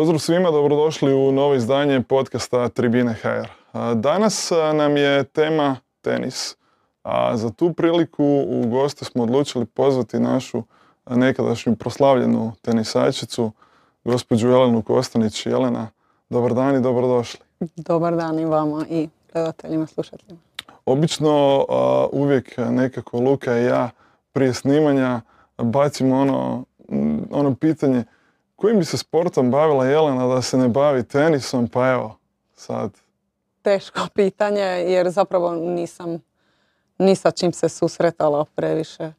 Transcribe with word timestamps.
Pozdrav 0.00 0.18
svima, 0.18 0.50
dobrodošli 0.50 1.14
u 1.14 1.32
novo 1.32 1.54
izdanje 1.54 2.02
podcasta 2.02 2.68
Tribine 2.68 3.14
HR. 3.14 3.48
Danas 3.94 4.50
nam 4.74 4.96
je 4.96 5.24
tema 5.24 5.76
tenis. 6.00 6.56
A 7.02 7.36
za 7.36 7.50
tu 7.50 7.72
priliku 7.72 8.24
u 8.46 8.68
goste 8.68 9.04
smo 9.04 9.22
odlučili 9.22 9.66
pozvati 9.66 10.18
našu 10.18 10.62
nekadašnju 11.10 11.76
proslavljenu 11.76 12.52
tenisačicu, 12.62 13.52
gospođu 14.04 14.48
Jelenu 14.48 14.82
Kostanić. 14.82 15.46
Jelena, 15.46 15.88
dobar 16.30 16.54
dan 16.54 16.76
i 16.76 16.80
dobrodošli. 16.80 17.40
Dobar 17.76 18.16
dan 18.16 18.38
i 18.38 18.44
vama 18.44 18.86
i 18.90 19.08
gledateljima, 19.32 19.86
slušateljima. 19.86 20.40
Obično 20.86 21.66
uvijek 22.12 22.54
nekako 22.58 23.18
Luka 23.18 23.58
i 23.58 23.64
ja 23.64 23.90
prije 24.32 24.54
snimanja 24.54 25.20
bacimo 25.58 26.16
ono, 26.16 26.64
ono 27.30 27.54
pitanje 27.54 28.04
Kojim 28.60 28.78
bi 28.78 28.84
se 28.84 28.98
sportom 28.98 29.50
bavila 29.50 29.86
Jelena 29.86 30.26
da 30.26 30.42
se 30.42 30.56
ne 30.58 30.68
bavi 30.68 31.02
tenisom, 31.02 31.68
pa 31.68 31.88
evo, 31.88 32.16
sad. 32.54 32.90
Teško 33.62 34.00
pitanje 34.14 34.62
jer 34.62 35.10
zapravo 35.10 35.54
nisam 35.54 36.22
ni 36.98 37.16
sa 37.16 37.30
čim 37.30 37.52
se 37.52 37.68
susretala 37.68 38.44
previše 38.54 39.02
e, 39.04 39.12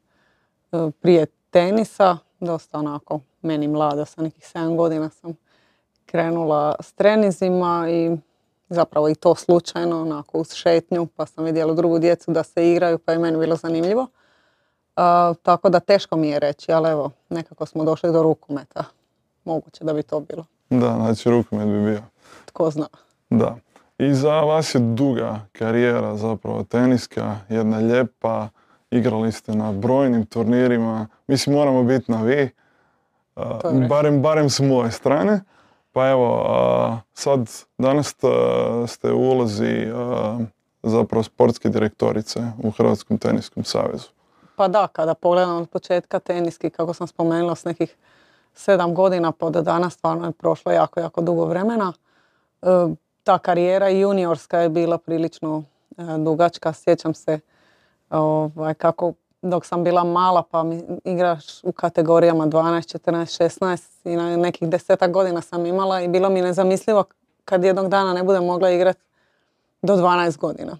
prije 1.00 1.26
tenisa. 1.50 2.18
Dosta 2.40 2.78
onako, 2.78 3.20
meni 3.42 3.68
mlada, 3.68 4.04
sa 4.04 4.22
nekih 4.22 4.44
7 4.54 4.76
godina 4.76 5.10
sam 5.10 5.34
krenula 6.06 6.74
s 6.80 6.92
trenizima 6.92 7.86
i 7.90 8.16
zapravo 8.68 9.08
i 9.08 9.14
to 9.14 9.34
slučajno, 9.34 10.02
onako 10.02 10.38
uz 10.38 10.52
šetnju, 10.52 11.06
pa 11.16 11.26
sam 11.26 11.44
vidjela 11.44 11.74
drugu 11.74 11.98
djecu 11.98 12.30
da 12.30 12.42
se 12.42 12.70
igraju, 12.70 12.98
pa 12.98 13.12
je 13.12 13.18
meni 13.18 13.38
bilo 13.38 13.56
zanimljivo. 13.56 14.02
E, 14.02 15.00
tako 15.42 15.68
da 15.68 15.80
teško 15.80 16.16
mi 16.16 16.28
je 16.28 16.38
reći, 16.38 16.72
ali 16.72 16.90
evo, 16.90 17.10
nekako 17.28 17.66
smo 17.66 17.84
došli 17.84 18.12
do 18.12 18.22
rukometa 18.22 18.84
moguće 19.44 19.84
da 19.84 19.92
bi 19.92 20.02
to 20.02 20.20
bilo. 20.20 20.44
Da, 20.70 20.94
znači 20.96 21.30
rukomet 21.30 21.66
bi 21.66 21.84
bio. 21.84 22.02
Tko 22.44 22.70
zna. 22.70 22.86
Da. 23.30 23.56
I 23.98 24.14
za 24.14 24.40
vas 24.40 24.74
je 24.74 24.78
duga 24.78 25.40
karijera 25.52 26.16
zapravo 26.16 26.64
teniska, 26.64 27.36
jedna 27.48 27.78
lijepa, 27.78 28.48
igrali 28.90 29.32
ste 29.32 29.54
na 29.54 29.72
brojnim 29.72 30.26
turnirima, 30.26 31.06
mislim 31.26 31.56
moramo 31.56 31.82
biti 31.82 32.12
na 32.12 32.22
vi, 32.22 32.50
barem, 33.88 34.22
barem 34.22 34.50
s 34.50 34.60
moje 34.60 34.90
strane. 34.90 35.40
Pa 35.92 36.08
evo, 36.08 37.00
sad 37.14 37.50
danas 37.78 38.14
ste 38.86 39.12
u 39.12 39.18
ulozi 39.18 39.92
zapravo 40.82 41.22
sportske 41.22 41.68
direktorice 41.68 42.40
u 42.62 42.70
Hrvatskom 42.70 43.18
teniskom 43.18 43.64
savezu. 43.64 44.08
Pa 44.56 44.68
da, 44.68 44.88
kada 44.92 45.14
pogledam 45.14 45.56
od 45.56 45.68
početka 45.70 46.18
teniski, 46.18 46.70
kako 46.70 46.94
sam 46.94 47.06
spomenula, 47.06 47.54
s 47.54 47.64
nekih 47.64 47.96
sedam 48.54 48.94
godina 48.94 49.32
pa 49.32 49.50
do 49.50 49.62
danas 49.62 49.94
stvarno 49.94 50.26
je 50.26 50.32
prošlo 50.32 50.72
jako, 50.72 51.00
jako 51.00 51.20
dugo 51.20 51.44
vremena. 51.44 51.92
E, 52.62 52.66
ta 53.24 53.38
karijera 53.38 53.88
juniorska 53.88 54.58
je 54.58 54.68
bila 54.68 54.98
prilično 54.98 55.62
e, 55.98 56.02
dugačka. 56.18 56.72
Sjećam 56.72 57.14
se 57.14 57.40
ovaj, 58.10 58.74
kako 58.74 59.12
dok 59.42 59.66
sam 59.66 59.84
bila 59.84 60.04
mala 60.04 60.42
pa 60.50 60.64
igraš 61.04 61.64
u 61.64 61.72
kategorijama 61.72 62.46
12, 62.46 62.98
14, 62.98 63.60
16 63.60 64.12
i 64.12 64.16
na 64.16 64.36
nekih 64.36 64.68
desetak 64.68 65.10
godina 65.10 65.40
sam 65.40 65.66
imala 65.66 66.00
i 66.00 66.08
bilo 66.08 66.30
mi 66.30 66.42
nezamislivo 66.42 67.04
kad 67.44 67.64
jednog 67.64 67.88
dana 67.88 68.12
ne 68.12 68.22
budem 68.22 68.44
mogla 68.44 68.70
igrati 68.70 69.00
do 69.82 69.96
12 69.96 70.38
godina. 70.38 70.78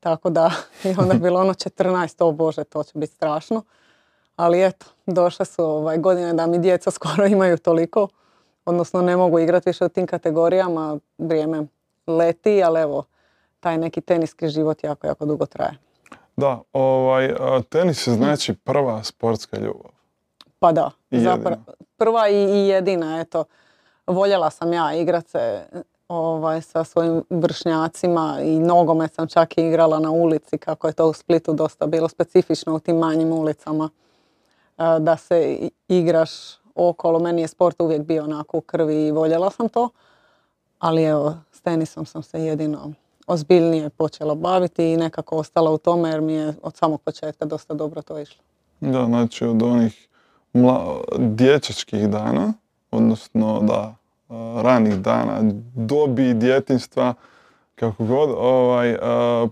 Tako 0.00 0.30
da 0.30 0.50
je 0.84 0.96
onda 0.98 1.14
bilo 1.14 1.40
ono 1.40 1.52
14, 1.52 2.24
o 2.24 2.32
bože, 2.32 2.64
to 2.64 2.82
će 2.82 2.92
biti 2.94 3.14
strašno. 3.14 3.62
Ali 4.36 4.64
eto, 4.64 4.86
došle 5.06 5.46
su 5.46 5.64
ovaj, 5.64 5.98
godine 5.98 6.32
da 6.32 6.46
mi 6.46 6.58
djeca 6.58 6.90
skoro 6.90 7.26
imaju 7.36 7.58
toliko, 7.58 8.08
odnosno 8.64 9.02
ne 9.02 9.16
mogu 9.16 9.38
igrati 9.38 9.68
više 9.68 9.84
u 9.84 9.88
tim 9.88 10.06
kategorijama, 10.06 10.98
vrijeme 11.18 11.66
leti, 12.06 12.62
ali 12.62 12.80
evo, 12.80 13.04
taj 13.60 13.78
neki 13.78 14.00
teniski 14.00 14.48
život 14.48 14.84
jako, 14.84 15.06
jako 15.06 15.26
dugo 15.26 15.46
traje. 15.46 15.78
Da, 16.36 16.60
ovaj, 16.72 17.34
tenis 17.68 18.06
je 18.06 18.14
znači 18.14 18.54
prva 18.54 19.02
sportska 19.02 19.58
ljubav. 19.58 19.90
Pa 20.58 20.72
da, 20.72 20.90
zapravo, 21.10 21.56
prva 21.96 22.28
i, 22.28 22.34
i 22.34 22.68
jedina, 22.68 23.20
eto. 23.20 23.44
Voljela 24.06 24.50
sam 24.50 24.72
ja 24.72 24.94
igrat 24.94 25.28
se 25.28 25.64
ovaj, 26.08 26.62
sa 26.62 26.84
svojim 26.84 27.22
vršnjacima 27.30 28.38
i 28.42 28.58
nogomet 28.58 29.14
sam 29.14 29.28
čak 29.28 29.58
i 29.58 29.66
igrala 29.66 29.98
na 29.98 30.10
ulici, 30.10 30.58
kako 30.58 30.86
je 30.86 30.92
to 30.92 31.06
u 31.08 31.12
Splitu 31.12 31.52
dosta 31.52 31.86
bilo 31.86 32.08
specifično 32.08 32.74
u 32.74 32.78
tim 32.78 32.96
manjim 32.96 33.32
ulicama 33.32 33.90
da 34.76 35.16
se 35.16 35.68
igraš 35.88 36.30
okolo. 36.74 37.18
Meni 37.18 37.42
je 37.42 37.48
sport 37.48 37.80
uvijek 37.80 38.02
bio 38.02 38.24
onako 38.24 38.58
u 38.58 38.60
krvi 38.60 39.06
i 39.06 39.12
voljela 39.12 39.50
sam 39.50 39.68
to. 39.68 39.88
Ali 40.78 41.02
evo, 41.02 41.34
s 41.52 41.60
tenisom 41.60 42.06
sam 42.06 42.22
se 42.22 42.40
jedino 42.44 42.92
ozbiljnije 43.26 43.90
počela 43.90 44.34
baviti 44.34 44.92
i 44.92 44.96
nekako 44.96 45.36
ostala 45.36 45.70
u 45.70 45.78
tome 45.78 46.10
jer 46.10 46.20
mi 46.20 46.32
je 46.32 46.54
od 46.62 46.76
samog 46.76 47.00
početka 47.00 47.44
dosta 47.44 47.74
dobro 47.74 48.02
to 48.02 48.18
išlo. 48.18 48.42
Da, 48.80 49.04
znači 49.04 49.44
od 49.44 49.62
onih 49.62 50.08
mla, 50.52 51.00
dječačkih 51.18 52.08
dana, 52.08 52.52
odnosno 52.90 53.60
da, 53.60 53.94
ranih 54.62 54.96
dana, 54.96 55.40
dobi 55.74 56.34
djetinstva, 56.34 57.14
kako 57.74 58.04
god, 58.04 58.30
ovaj, 58.38 58.96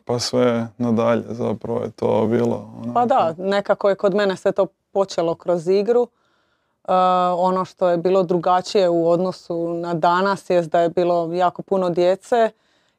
pa 0.04 0.18
sve 0.18 0.68
nadalje 0.78 1.24
zapravo 1.28 1.82
je 1.82 1.90
to 1.90 2.26
bilo. 2.26 2.70
Pa 2.94 3.06
da, 3.06 3.34
nekako 3.38 3.88
je 3.88 3.94
kod 3.94 4.14
mene 4.14 4.36
sve 4.36 4.52
to 4.52 4.66
počelo 4.92 5.34
kroz 5.34 5.68
igru. 5.68 6.02
Uh, 6.02 6.94
ono 7.36 7.64
što 7.64 7.88
je 7.88 7.96
bilo 7.96 8.22
drugačije 8.22 8.88
u 8.88 9.08
odnosu 9.08 9.74
na 9.74 9.94
danas 9.94 10.50
je 10.50 10.62
da 10.62 10.80
je 10.80 10.88
bilo 10.88 11.32
jako 11.32 11.62
puno 11.62 11.90
djece 11.90 12.50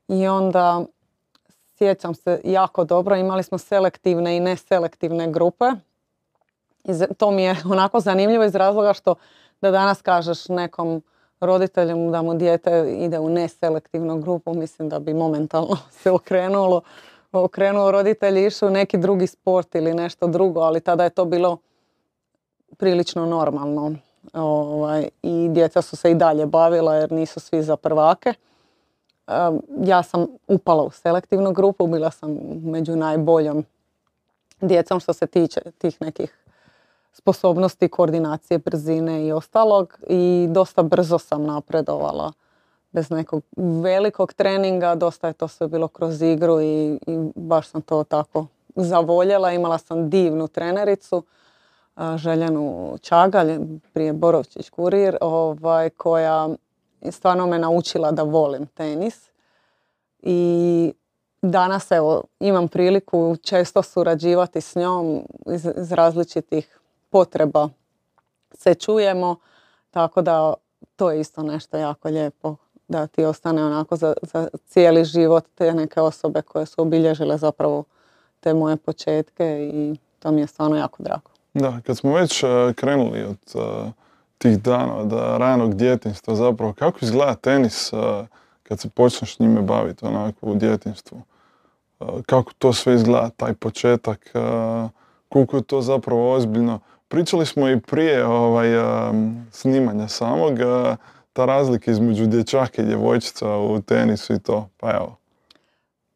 i 0.07 0.27
onda 0.27 0.85
sjećam 1.77 2.15
se 2.15 2.41
jako 2.43 2.83
dobro, 2.83 3.15
imali 3.15 3.43
smo 3.43 3.57
selektivne 3.57 4.37
i 4.37 4.39
neselektivne 4.39 5.31
grupe. 5.31 5.65
I 6.83 6.91
to 7.17 7.31
mi 7.31 7.43
je 7.43 7.55
onako 7.71 7.99
zanimljivo 7.99 8.43
iz 8.43 8.55
razloga 8.55 8.93
što 8.93 9.15
da 9.61 9.71
danas 9.71 10.01
kažeš 10.01 10.49
nekom 10.49 11.01
roditelju 11.39 12.11
da 12.11 12.21
mu 12.21 12.33
dijete 12.33 12.95
ide 12.99 13.19
u 13.19 13.29
neselektivnu 13.29 14.17
grupu, 14.17 14.53
mislim 14.53 14.89
da 14.89 14.99
bi 14.99 15.13
momentalno 15.13 15.77
se 16.01 16.11
okrenulo, 16.11 16.81
okrenuo 17.31 17.91
roditelji 17.91 18.45
išli 18.45 18.67
u 18.67 18.71
neki 18.71 18.97
drugi 18.97 19.27
sport 19.27 19.75
ili 19.75 19.93
nešto 19.93 20.27
drugo, 20.27 20.59
ali 20.59 20.81
tada 20.81 21.03
je 21.03 21.09
to 21.09 21.25
bilo 21.25 21.57
prilično 22.77 23.25
normalno. 23.25 23.95
Ovaj, 24.33 25.09
I 25.23 25.49
djeca 25.49 25.81
su 25.81 25.95
se 25.95 26.11
i 26.11 26.15
dalje 26.15 26.45
bavila 26.45 26.95
jer 26.95 27.11
nisu 27.11 27.39
svi 27.39 27.63
za 27.63 27.75
prvake. 27.75 28.33
Ja 29.83 30.03
sam 30.03 30.27
upala 30.47 30.83
u 30.83 30.91
selektivnu 30.91 31.51
grupu, 31.51 31.87
bila 31.87 32.11
sam 32.11 32.37
među 32.63 32.95
najboljom 32.95 33.65
djecom 34.61 34.99
što 34.99 35.13
se 35.13 35.27
tiče 35.27 35.61
tih 35.77 36.01
nekih 36.01 36.37
sposobnosti, 37.13 37.87
koordinacije, 37.87 38.57
brzine 38.57 39.27
i 39.27 39.31
ostalog 39.31 39.99
i 40.07 40.47
dosta 40.49 40.83
brzo 40.83 41.19
sam 41.19 41.43
napredovala 41.43 42.33
bez 42.91 43.09
nekog 43.09 43.43
velikog 43.57 44.33
treninga, 44.33 44.95
dosta 44.95 45.27
je 45.27 45.33
to 45.33 45.47
sve 45.47 45.67
bilo 45.67 45.87
kroz 45.87 46.21
igru 46.21 46.61
i, 46.61 46.99
i 47.07 47.31
baš 47.35 47.67
sam 47.67 47.81
to 47.81 48.03
tako 48.03 48.45
zavoljela. 48.75 49.51
Imala 49.51 49.77
sam 49.77 50.09
divnu 50.09 50.47
trenericu 50.47 51.23
Željanu 52.15 52.97
Čagalj, 53.01 53.59
prije 53.93 54.13
Borovčić 54.13 54.69
kurir, 54.69 55.17
ovaj, 55.21 55.89
koja 55.89 56.49
stvarno 57.11 57.47
me 57.47 57.59
naučila 57.59 58.11
da 58.11 58.23
volim 58.23 58.65
tenis. 58.65 59.29
I 60.19 60.93
danas 61.41 61.91
evo, 61.91 62.23
imam 62.39 62.67
priliku 62.67 63.35
često 63.43 63.83
surađivati 63.83 64.61
s 64.61 64.75
njom 64.75 65.21
iz, 65.45 65.67
iz 65.77 65.91
različitih 65.91 66.79
potreba 67.09 67.69
se 68.53 68.75
čujemo, 68.75 69.35
tako 69.91 70.21
da 70.21 70.53
to 70.95 71.11
je 71.11 71.19
isto 71.19 71.43
nešto 71.43 71.77
jako 71.77 72.07
lijepo 72.09 72.55
da 72.87 73.07
ti 73.07 73.25
ostane 73.25 73.65
onako 73.65 73.95
za, 73.95 74.13
za 74.21 74.47
cijeli 74.65 75.05
život 75.05 75.45
te 75.55 75.73
neke 75.73 76.01
osobe 76.01 76.41
koje 76.41 76.65
su 76.65 76.81
obilježile 76.81 77.37
zapravo 77.37 77.83
te 78.39 78.53
moje 78.53 78.77
početke 78.77 79.69
i 79.73 79.95
to 80.19 80.31
mi 80.31 80.41
je 80.41 80.47
stvarno 80.47 80.77
jako 80.77 81.03
drago. 81.03 81.32
Da, 81.53 81.79
kad 81.85 81.97
smo 81.97 82.13
već 82.13 82.43
e, 82.43 82.47
krenuli 82.75 83.23
od 83.23 83.37
e, 83.55 83.91
tih 84.37 84.61
dana, 84.61 84.95
od 84.95 85.11
ranog 85.13 85.75
djetinstva 85.75 86.35
zapravo, 86.35 86.73
kako 86.73 86.99
izgleda 87.01 87.35
tenis 87.35 87.93
e, 87.93 87.97
kad 88.63 88.79
se 88.79 88.89
počneš 88.89 89.39
njime 89.39 89.61
baviti 89.61 90.05
onako 90.05 90.37
u 90.41 90.55
djetinstvu? 90.55 91.21
Kako 92.25 92.51
to 92.57 92.73
sve 92.73 92.95
izgleda, 92.95 93.29
taj 93.29 93.53
početak, 93.53 94.33
koliko 95.29 95.57
je 95.57 95.63
to 95.63 95.81
zapravo 95.81 96.31
ozbiljno? 96.31 96.79
Pričali 97.07 97.45
smo 97.45 97.69
i 97.69 97.79
prije 97.79 98.25
ovaj, 98.25 98.67
snimanja 99.51 100.07
samog, 100.07 100.53
ta 101.33 101.45
razlika 101.45 101.91
između 101.91 102.25
dječaka 102.25 102.81
i 102.81 102.85
djevojčica 102.85 103.57
u 103.57 103.81
tenisu 103.81 104.33
i 104.33 104.39
to, 104.39 104.69
pa 104.77 104.91
evo. 104.91 105.15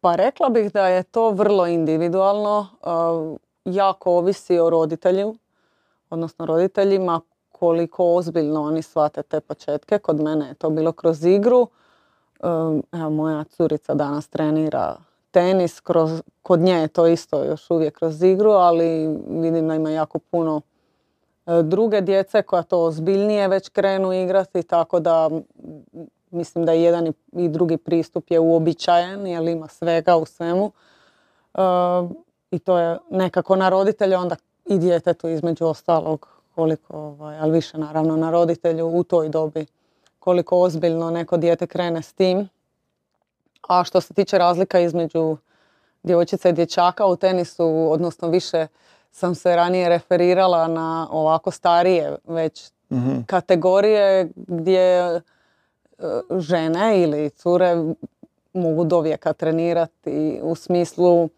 Pa 0.02 0.16
rekla 0.16 0.50
bih 0.50 0.74
da 0.74 0.88
je 0.88 1.04
to 1.04 1.32
vrlo 1.32 1.68
individualno 1.68 2.68
jako 3.68 4.12
ovisi 4.12 4.60
o 4.60 4.70
roditelju, 4.70 5.36
odnosno 6.10 6.46
roditeljima 6.46 7.22
koliko 7.52 8.16
ozbiljno 8.16 8.62
oni 8.62 8.82
shvate 8.82 9.24
te 9.24 9.40
početke. 9.40 10.00
Kod 10.00 10.20
mene 10.20 10.48
je 10.48 10.54
to 10.54 10.70
bilo 10.70 10.92
kroz 10.92 11.26
igru. 11.26 11.68
Evo, 12.92 13.10
moja 13.10 13.44
curica 13.44 13.94
danas 13.94 14.28
trenira 14.28 14.96
tenis, 15.32 15.80
kroz, 15.80 16.22
kod 16.42 16.60
nje 16.60 16.74
je 16.74 16.88
to 16.88 17.08
isto 17.08 17.44
još 17.44 17.72
uvijek 17.72 17.98
kroz 17.98 18.24
igru, 18.24 18.52
ali 18.52 19.18
vidim 19.30 19.68
da 19.68 19.76
ima 19.76 19.90
jako 19.90 20.20
puno 20.20 20.62
e, 21.46 21.64
druge 21.64 22.02
djece 22.02 22.42
koja 22.42 22.64
to 22.64 22.84
ozbiljnije 22.84 23.48
već 23.48 23.70
krenu 23.70 24.14
igrati, 24.14 24.64
tako 24.64 25.00
da 25.00 25.30
mislim 26.32 26.66
da 26.66 26.72
jedan 26.72 27.14
i 27.32 27.50
drugi 27.50 27.78
pristup 27.78 28.32
je 28.32 28.40
uobičajen 28.40 29.28
jer 29.28 29.48
ima 29.48 29.68
svega 29.68 30.16
u 30.16 30.26
svemu. 30.26 30.72
I 32.52 32.60
to 32.60 32.78
je 32.78 32.98
nekako 33.10 33.56
na 33.56 33.70
roditelje, 33.70 34.18
onda 34.18 34.36
i 34.66 34.78
djetetu 34.78 35.28
između 35.28 35.66
ostalog 35.66 36.28
koliko, 36.56 36.98
ovaj, 36.98 37.38
ali 37.40 37.52
više 37.52 37.78
naravno 37.78 38.16
na 38.16 38.32
roditelju 38.32 38.88
u 38.88 39.04
toj 39.04 39.30
dobi 39.30 39.66
koliko 40.20 40.62
ozbiljno 40.62 41.12
neko 41.12 41.38
dijete 41.38 41.68
krene 41.68 42.02
s 42.02 42.14
tim. 42.14 42.50
A 43.68 43.84
što 43.84 44.02
se 44.02 44.14
tiče 44.14 44.38
razlika 44.38 44.80
između 44.80 45.38
djevojčica 46.04 46.50
i 46.50 46.54
dječaka 46.54 47.06
u 47.06 47.16
tenisu, 47.16 47.88
odnosno 47.92 48.28
više 48.28 48.68
sam 49.12 49.36
se 49.36 49.56
ranije 49.56 49.90
referirala 49.90 50.68
na 50.68 51.08
ovako 51.12 51.52
starije 51.52 52.16
već 52.28 52.72
mhm. 52.92 53.22
kategorije 53.26 54.30
gdje 54.36 55.16
e, 55.16 55.22
žene 56.40 57.02
ili 57.02 57.30
cure 57.30 57.76
mogu 58.54 58.84
do 58.84 59.02
vijeka 59.02 59.34
trenirati 59.34 60.40
u 60.44 60.56
smislu 60.56 61.30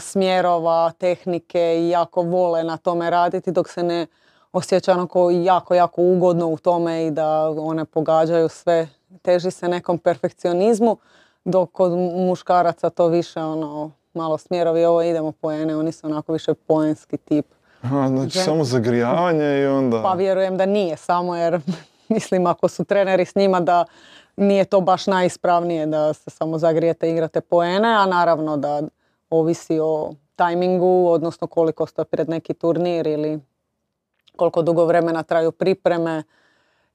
smjerova, 0.00 0.92
tehnike 0.98 1.76
i 1.78 1.88
jako 1.88 2.22
vole 2.22 2.64
na 2.64 2.76
tome 2.76 3.10
raditi 3.10 3.52
dok 3.52 3.68
se 3.68 3.82
ne 3.82 4.06
osjeća 4.52 4.92
onako 4.92 5.30
jako, 5.30 5.74
jako 5.74 6.02
ugodno 6.02 6.46
u 6.46 6.58
tome 6.58 7.06
i 7.06 7.10
da 7.10 7.50
one 7.50 7.84
pogađaju 7.84 8.48
sve. 8.48 8.88
Teži 9.22 9.50
se 9.50 9.68
nekom 9.68 9.98
perfekcionizmu, 9.98 10.96
dok 11.44 11.72
kod 11.72 11.92
muškaraca 11.98 12.90
to 12.90 13.08
više 13.08 13.40
ono, 13.40 13.90
malo 14.14 14.38
smjerovi, 14.38 14.84
ovo 14.84 15.02
idemo 15.02 15.32
poene, 15.32 15.76
oni 15.76 15.92
su 15.92 16.06
onako 16.06 16.32
više 16.32 16.54
poenski 16.54 17.16
tip. 17.16 17.46
Aha, 17.82 18.08
znači 18.08 18.38
samo 18.38 18.64
zagrijavanje 18.64 19.60
i 19.62 19.66
onda... 19.66 20.02
Pa 20.02 20.12
vjerujem 20.12 20.56
da 20.56 20.66
nije 20.66 20.96
samo 20.96 21.36
jer 21.36 21.60
mislim 22.08 22.46
ako 22.46 22.68
su 22.68 22.84
treneri 22.84 23.24
s 23.24 23.34
njima 23.34 23.60
da 23.60 23.84
nije 24.36 24.64
to 24.64 24.80
baš 24.80 25.06
najispravnije 25.06 25.86
da 25.86 26.12
se 26.12 26.30
samo 26.30 26.58
zagrijete 26.58 27.08
i 27.08 27.12
igrate 27.12 27.40
poene, 27.40 27.88
a 27.88 28.06
naravno 28.06 28.56
da 28.56 28.82
ovisi 29.30 29.78
o 29.80 30.12
tajmingu, 30.36 31.08
odnosno 31.08 31.46
koliko 31.46 31.86
ste 31.86 32.04
pred 32.04 32.28
neki 32.28 32.54
turnir 32.54 33.06
ili 33.06 33.40
koliko 34.36 34.62
dugo 34.62 34.84
vremena 34.84 35.22
traju 35.22 35.52
pripreme 35.52 36.22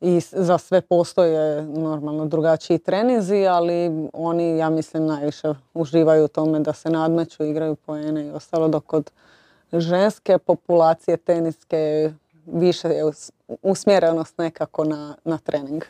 i 0.01 0.19
za 0.31 0.57
sve 0.57 0.81
postoje 0.81 1.61
normalno 1.61 2.25
drugačiji 2.25 2.79
trenizi, 2.79 3.47
ali 3.47 4.07
oni, 4.13 4.57
ja 4.57 4.69
mislim, 4.69 5.05
najviše 5.05 5.53
uživaju 5.73 6.25
u 6.25 6.27
tome 6.27 6.59
da 6.59 6.73
se 6.73 6.89
nadmeću, 6.89 7.43
igraju 7.43 7.75
poene 7.75 8.27
i 8.27 8.31
ostalo, 8.31 8.67
dok 8.67 8.85
kod 8.85 9.11
ženske 9.73 10.37
populacije 10.37 11.17
teniske 11.17 12.11
više 12.45 12.87
je 12.87 13.03
usmjerenost 13.61 14.37
nekako 14.37 14.83
na, 14.83 15.15
na 15.23 15.37
trening. 15.37 15.83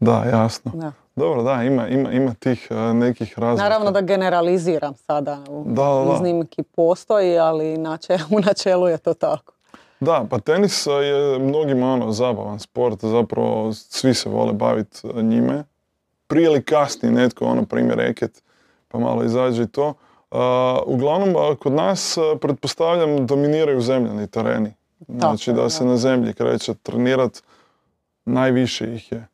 Da, 0.00 0.24
jasno. 0.24 0.72
Da. 0.74 0.92
Dobro, 1.18 1.42
da, 1.42 1.62
ima, 1.62 1.88
ima, 1.88 2.12
ima 2.12 2.34
tih 2.34 2.68
uh, 2.70 2.76
nekih 2.96 3.38
razlika. 3.38 3.62
Naravno 3.62 3.90
da 3.90 4.00
generaliziram 4.00 4.94
sada, 4.94 5.38
u 5.48 5.64
da, 5.66 6.14
iznimki 6.14 6.62
postoji, 6.62 7.38
ali 7.38 7.74
u 8.36 8.40
načelu 8.40 8.88
je 8.88 8.98
to 8.98 9.14
tako. 9.14 9.52
Da, 10.00 10.26
pa 10.30 10.38
tenis 10.38 10.86
je 10.86 11.38
mnogima 11.38 11.92
ono 11.92 12.12
zabavan 12.12 12.58
sport, 12.58 13.04
zapravo 13.04 13.72
svi 13.72 14.14
se 14.14 14.28
vole 14.28 14.52
baviti 14.52 14.98
e, 15.06 15.22
njime. 15.22 15.64
Prije 16.26 16.46
ili 16.46 16.62
kasnije 16.62 17.12
netko, 17.12 17.44
ono 17.44 17.64
primjer 17.64 17.98
reket, 17.98 18.42
pa 18.88 18.98
malo 18.98 19.24
izađe 19.24 19.62
i 19.62 19.66
to. 19.66 19.94
uglavnom, 20.86 21.56
kod 21.58 21.72
nas, 21.72 22.18
pretpostavljam, 22.40 23.26
dominiraju 23.26 23.80
zemljani 23.80 24.26
tereni. 24.26 24.72
Znači 25.08 25.52
da 25.52 25.70
se 25.70 25.84
na 25.84 25.96
zemlji 25.96 26.32
kreće 26.32 26.74
trenirat, 26.74 27.42
najviše 28.24 28.94
ih 28.94 29.12
je. 29.12 29.26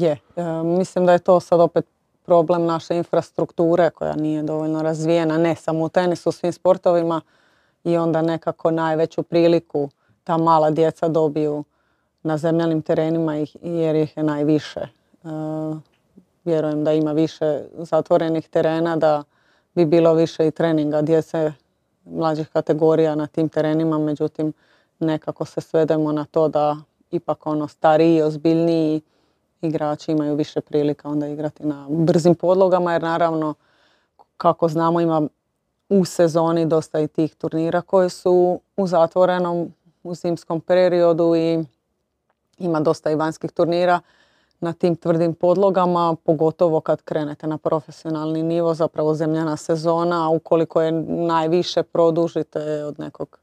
Je, 0.00 0.16
e, 0.36 0.62
mislim 0.62 1.06
da 1.06 1.12
je 1.12 1.18
to 1.18 1.40
sad 1.40 1.60
opet 1.60 1.86
problem 2.24 2.64
naše 2.64 2.96
infrastrukture 2.96 3.90
koja 3.90 4.16
nije 4.16 4.42
dovoljno 4.42 4.82
razvijena, 4.82 5.38
ne 5.38 5.54
samo 5.54 5.84
u 5.84 5.88
tenisu, 5.88 6.28
u 6.28 6.32
svim 6.32 6.52
sportovima 6.52 7.20
i 7.84 7.96
onda 7.96 8.22
nekako 8.22 8.70
najveću 8.70 9.22
priliku 9.22 9.88
ta 10.24 10.36
mala 10.36 10.70
djeca 10.70 11.08
dobiju 11.08 11.64
na 12.22 12.38
zemljanim 12.38 12.82
terenima 12.82 13.34
jer 13.62 13.96
ih 13.96 14.16
je 14.16 14.22
najviše. 14.22 14.80
E, 14.80 14.88
vjerujem 16.44 16.84
da 16.84 16.92
ima 16.92 17.12
više 17.12 17.62
zatvorenih 17.74 18.48
terena, 18.48 18.96
da 18.96 19.22
bi 19.74 19.84
bilo 19.84 20.14
više 20.14 20.46
i 20.46 20.50
treninga 20.50 21.02
djece 21.02 21.52
mlađih 22.04 22.48
kategorija 22.48 23.14
na 23.14 23.26
tim 23.26 23.48
terenima, 23.48 23.98
međutim 23.98 24.52
nekako 24.98 25.44
se 25.44 25.60
svedemo 25.60 26.12
na 26.12 26.24
to 26.24 26.48
da 26.48 26.76
ipak 27.10 27.46
ono 27.46 27.68
stariji, 27.68 28.22
ozbiljniji 28.22 29.00
igrači 29.62 30.12
imaju 30.12 30.34
više 30.34 30.60
prilika 30.60 31.08
onda 31.08 31.26
igrati 31.26 31.66
na 31.66 31.86
brzim 31.90 32.34
podlogama 32.34 32.92
jer 32.92 33.02
naravno 33.02 33.54
kako 34.36 34.68
znamo 34.68 35.00
ima 35.00 35.28
u 35.88 36.04
sezoni 36.04 36.66
dosta 36.66 37.00
i 37.00 37.08
tih 37.08 37.34
turnira 37.34 37.80
koji 37.80 38.10
su 38.10 38.60
u 38.76 38.86
zatvorenom 38.86 39.72
u 40.02 40.14
zimskom 40.14 40.60
periodu 40.60 41.34
i 41.36 41.64
ima 42.58 42.80
dosta 42.80 43.10
i 43.10 43.14
vanjskih 43.14 43.52
turnira 43.52 44.00
na 44.60 44.72
tim 44.72 44.96
tvrdim 44.96 45.34
podlogama, 45.34 46.16
pogotovo 46.24 46.80
kad 46.80 47.02
krenete 47.02 47.46
na 47.46 47.58
profesionalni 47.58 48.42
nivo, 48.42 48.74
zapravo 48.74 49.14
zemljana 49.14 49.56
sezona, 49.56 50.28
ukoliko 50.28 50.82
je 50.82 50.92
najviše 51.26 51.82
produžite 51.82 52.84
od 52.84 53.00
nekog 53.00 53.41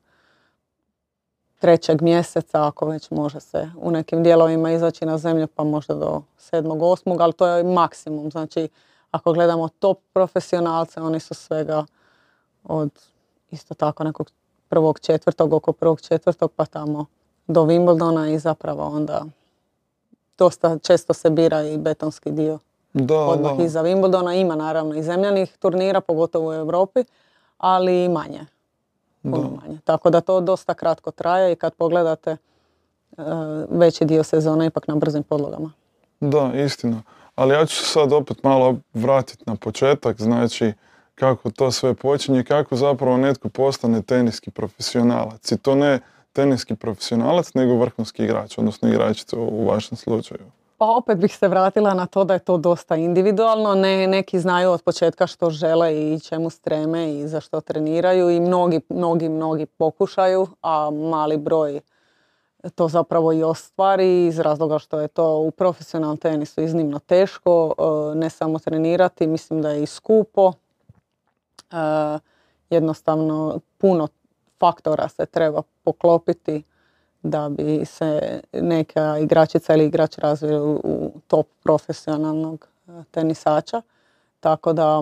trećeg 1.59 2.01
mjeseca, 2.01 2.67
ako 2.67 2.85
već 2.85 3.11
može 3.11 3.39
se 3.39 3.71
u 3.77 3.91
nekim 3.91 4.23
dijelovima 4.23 4.71
izaći 4.71 5.05
na 5.05 5.17
zemlju, 5.17 5.47
pa 5.47 5.63
možda 5.63 5.95
do 5.95 6.21
sedmog, 6.37 6.81
osmog, 6.81 7.21
ali 7.21 7.33
to 7.33 7.47
je 7.47 7.63
maksimum. 7.63 8.31
Znači, 8.31 8.69
ako 9.11 9.33
gledamo 9.33 9.69
top 9.69 9.99
profesionalce, 10.13 11.01
oni 11.01 11.19
su 11.19 11.33
svega 11.33 11.85
od 12.63 12.89
isto 13.51 13.73
tako 13.73 14.03
nekog 14.03 14.31
prvog 14.69 14.99
četvrtog, 14.99 15.53
oko 15.53 15.73
prvog 15.73 16.01
četvrtog 16.01 16.51
pa 16.55 16.65
tamo 16.65 17.05
do 17.47 17.61
Wimbledona 17.61 18.33
i 18.33 18.39
zapravo 18.39 18.83
onda 18.83 19.25
dosta 20.37 20.77
često 20.77 21.13
se 21.13 21.29
bira 21.29 21.63
i 21.63 21.77
betonski 21.77 22.31
dio. 22.31 22.59
Da, 22.93 23.19
Odmah 23.19 23.57
da. 23.57 23.63
iza 23.63 23.83
Wimbledona 23.83 24.41
ima 24.41 24.55
naravno 24.55 24.95
i 24.95 25.03
zemljanih 25.03 25.57
turnira, 25.57 26.01
pogotovo 26.01 26.49
u 26.49 26.53
Europi, 26.53 27.03
ali 27.57 28.03
i 28.05 28.09
manje. 28.09 28.45
Puno 29.21 29.59
manje. 29.61 29.77
Tako 29.83 30.09
da 30.09 30.21
to 30.21 30.41
dosta 30.41 30.73
kratko 30.73 31.11
traje 31.11 31.51
i 31.51 31.55
kad 31.55 31.73
pogledate 31.73 32.31
e, 32.31 32.37
veći 33.69 34.05
dio 34.05 34.23
sezona 34.23 34.65
ipak 34.65 34.87
na 34.87 34.95
brzim 34.95 35.23
podlogama. 35.23 35.71
Da, 36.19 36.51
istina. 36.65 37.01
Ali 37.35 37.53
ja 37.53 37.65
ću 37.65 37.75
se 37.75 37.85
sad 37.85 38.13
opet 38.13 38.43
malo 38.43 38.75
vratiti 38.93 39.43
na 39.45 39.55
početak. 39.55 40.21
Znači, 40.21 40.73
kako 41.15 41.51
to 41.51 41.71
sve 41.71 41.93
počinje, 41.93 42.43
kako 42.43 42.75
zapravo 42.75 43.17
netko 43.17 43.49
postane 43.49 44.01
teniski 44.01 44.51
profesionalac. 44.51 45.51
I 45.51 45.57
to 45.57 45.75
ne 45.75 45.99
teniski 46.33 46.75
profesionalac, 46.75 47.53
nego 47.53 47.75
vrhunski 47.75 48.23
igrač, 48.23 48.57
odnosno 48.57 48.89
igračica 48.89 49.37
u 49.37 49.65
vašem 49.65 49.97
slučaju. 49.97 50.45
Pa 50.79 50.85
opet 50.85 51.17
bih 51.17 51.35
se 51.35 51.47
vratila 51.47 51.93
na 51.93 52.05
to 52.05 52.23
da 52.23 52.33
je 52.33 52.39
to 52.39 52.57
dosta 52.57 52.95
individualno. 52.95 53.75
Ne, 53.75 54.07
neki 54.07 54.39
znaju 54.39 54.71
od 54.71 54.81
početka 54.81 55.27
što 55.27 55.49
žele 55.49 55.95
i 55.95 56.19
čemu 56.19 56.49
streme 56.49 57.13
i 57.13 57.27
za 57.27 57.41
što 57.41 57.61
treniraju 57.61 58.29
i 58.29 58.39
mnogi, 58.39 58.81
mnogi, 58.89 59.29
mnogi 59.29 59.65
pokušaju, 59.65 60.47
a 60.61 60.89
mali 60.91 61.37
broj 61.37 61.79
to 62.75 62.87
zapravo 62.87 63.33
i 63.33 63.43
ostvari 63.43 64.25
iz 64.25 64.39
razloga 64.39 64.79
što 64.79 64.99
je 64.99 65.07
to 65.07 65.37
u 65.37 65.51
profesionalnom 65.51 66.17
tenisu 66.17 66.61
iznimno 66.61 66.99
teško, 66.99 67.73
e, 67.77 68.15
ne 68.15 68.29
samo 68.29 68.59
trenirati, 68.59 69.27
mislim 69.27 69.61
da 69.61 69.69
je 69.69 69.83
i 69.83 69.85
skupo, 69.85 70.53
E, 71.71 72.19
jednostavno 72.69 73.59
puno 73.77 74.07
faktora 74.59 75.09
se 75.09 75.25
treba 75.25 75.61
poklopiti 75.83 76.63
da 77.23 77.49
bi 77.49 77.85
se 77.85 78.41
neka 78.53 79.17
igračica 79.17 79.73
ili 79.73 79.85
igrač 79.85 80.17
razvio 80.17 80.79
u 80.83 81.11
top 81.27 81.47
profesionalnog 81.63 82.67
e, 82.87 82.91
tenisača. 83.11 83.81
Tako 84.39 84.73
da 84.73 85.01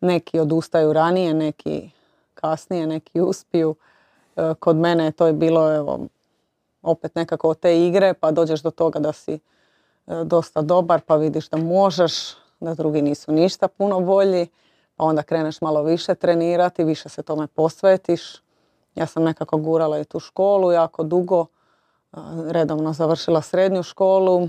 neki 0.00 0.38
odustaju 0.38 0.92
ranije, 0.92 1.34
neki 1.34 1.90
kasnije, 2.34 2.86
neki 2.86 3.20
uspiju. 3.20 3.74
E, 4.36 4.54
kod 4.58 4.76
mene 4.76 5.12
to 5.12 5.26
je 5.26 5.32
bilo 5.32 5.74
evo, 5.74 6.00
opet 6.82 7.14
nekako 7.14 7.48
od 7.48 7.58
te 7.58 7.86
igre 7.86 8.14
pa 8.14 8.30
dođeš 8.30 8.62
do 8.62 8.70
toga 8.70 8.98
da 8.98 9.12
si 9.12 9.38
dosta 10.24 10.62
dobar 10.62 11.00
pa 11.00 11.16
vidiš 11.16 11.48
da 11.48 11.56
možeš, 11.56 12.12
da 12.60 12.74
drugi 12.74 13.02
nisu 13.02 13.32
ništa 13.32 13.68
puno 13.68 14.00
bolji 14.00 14.46
pa 14.96 15.04
onda 15.04 15.22
kreneš 15.22 15.60
malo 15.60 15.82
više 15.82 16.14
trenirati, 16.14 16.84
više 16.84 17.08
se 17.08 17.22
tome 17.22 17.46
posvetiš. 17.46 18.43
Ja 18.94 19.06
sam 19.06 19.24
nekako 19.24 19.56
gurala 19.56 19.98
i 19.98 20.04
tu 20.04 20.20
školu 20.20 20.72
jako 20.72 21.02
dugo, 21.02 21.46
redovno 22.48 22.92
završila 22.92 23.42
srednju 23.42 23.82
školu. 23.82 24.48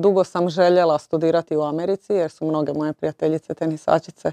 Dugo 0.00 0.24
sam 0.24 0.48
željela 0.48 0.98
studirati 0.98 1.56
u 1.56 1.62
Americi 1.62 2.12
jer 2.12 2.30
su 2.30 2.46
mnoge 2.46 2.72
moje 2.72 2.92
prijateljice 2.92 3.54
tenisačice 3.54 4.32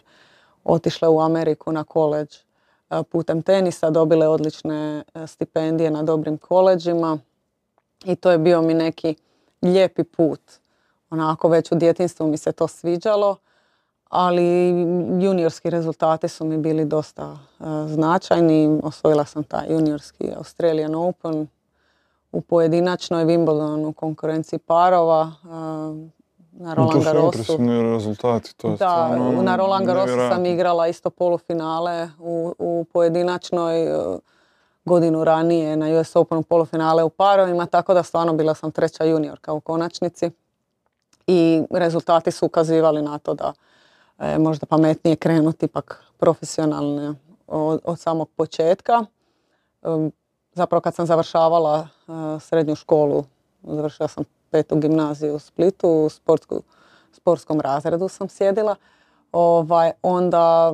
otišle 0.64 1.08
u 1.08 1.22
Ameriku 1.22 1.72
na 1.72 1.84
koleđ 1.84 2.38
putem 3.10 3.42
tenisa, 3.42 3.90
dobile 3.90 4.28
odlične 4.28 5.04
stipendije 5.28 5.92
na 5.92 6.04
dobrim 6.04 6.38
koleđima 6.38 7.18
i 8.06 8.16
to 8.16 8.32
je 8.32 8.38
bio 8.38 8.62
mi 8.62 8.74
neki 8.74 9.16
lijepi 9.62 10.04
put. 10.04 10.42
Onako 11.10 11.48
već 11.48 11.72
u 11.72 11.76
djetinstvu 11.76 12.28
mi 12.28 12.38
se 12.38 12.52
to 12.52 12.68
sviđalo, 12.68 13.36
ali 14.10 14.70
juniorski 15.22 15.70
rezultati 15.70 16.28
su 16.28 16.46
mi 16.46 16.58
bili 16.58 16.86
dosta 16.86 17.38
značajni. 17.88 18.80
Osvojila 18.84 19.26
sam 19.26 19.44
taj 19.44 19.74
juniorski 19.74 20.32
Australian 20.38 20.96
Open 20.96 21.48
u 22.32 22.42
pojedinačnoj 22.42 23.26
Wimbledon 23.26 23.88
u 23.88 23.94
konkurenciji 23.94 24.60
parova 24.60 25.32
na 26.52 26.74
Roland 26.74 27.04
Garrosu. 27.04 27.38
To 27.38 27.44
su 27.44 27.58
rezultati. 27.94 28.58
To 28.58 28.76
da, 28.80 29.18
na 29.42 29.56
Roland 29.56 29.86
Garrosu 29.86 30.14
sam 30.30 30.46
igrala 30.46 30.88
isto 30.88 31.10
polufinale 31.10 32.10
u, 32.20 32.56
u 32.60 32.86
pojedinačnoj 32.94 33.88
godinu 34.86 35.24
ranije 35.24 35.78
na 35.78 36.00
US 36.00 36.16
Open 36.16 36.44
polufinale 36.44 37.04
u 37.04 37.10
parovima, 37.10 37.66
tako 37.66 37.94
da 37.94 38.04
stvarno 38.04 38.34
bila 38.34 38.54
sam 38.54 38.72
treća 38.72 39.04
juniorka 39.04 39.54
u 39.54 39.60
konačnici. 39.60 40.32
I 41.28 41.64
rezultati 41.72 42.32
su 42.32 42.46
ukazivali 42.46 43.02
na 43.02 43.18
to 43.18 43.34
da 43.34 43.54
je 44.22 44.40
možda 44.40 44.66
pametnije 44.66 45.16
krenuti 45.16 45.66
ipak 45.66 46.04
profesionalno 46.18 47.16
od, 47.48 47.80
od 47.84 48.00
samog 48.00 48.30
početka. 48.30 49.06
Zapravo 50.54 50.82
kad 50.82 50.96
sam 50.96 51.06
završavala 51.06 51.88
srednju 52.40 52.76
školu, 52.76 53.24
završila 53.64 54.08
sam 54.08 54.24
petu 54.50 54.76
gimnaziju 54.76 55.36
u 55.36 55.40
Splitu, 55.40 55.90
u 55.90 56.10
sportsku, 56.10 56.62
sportskom 57.12 57.62
razredu 57.62 58.08
sam 58.08 58.30
sjedila. 58.30 58.76
Ovaj, 59.32 59.92
onda 60.02 60.74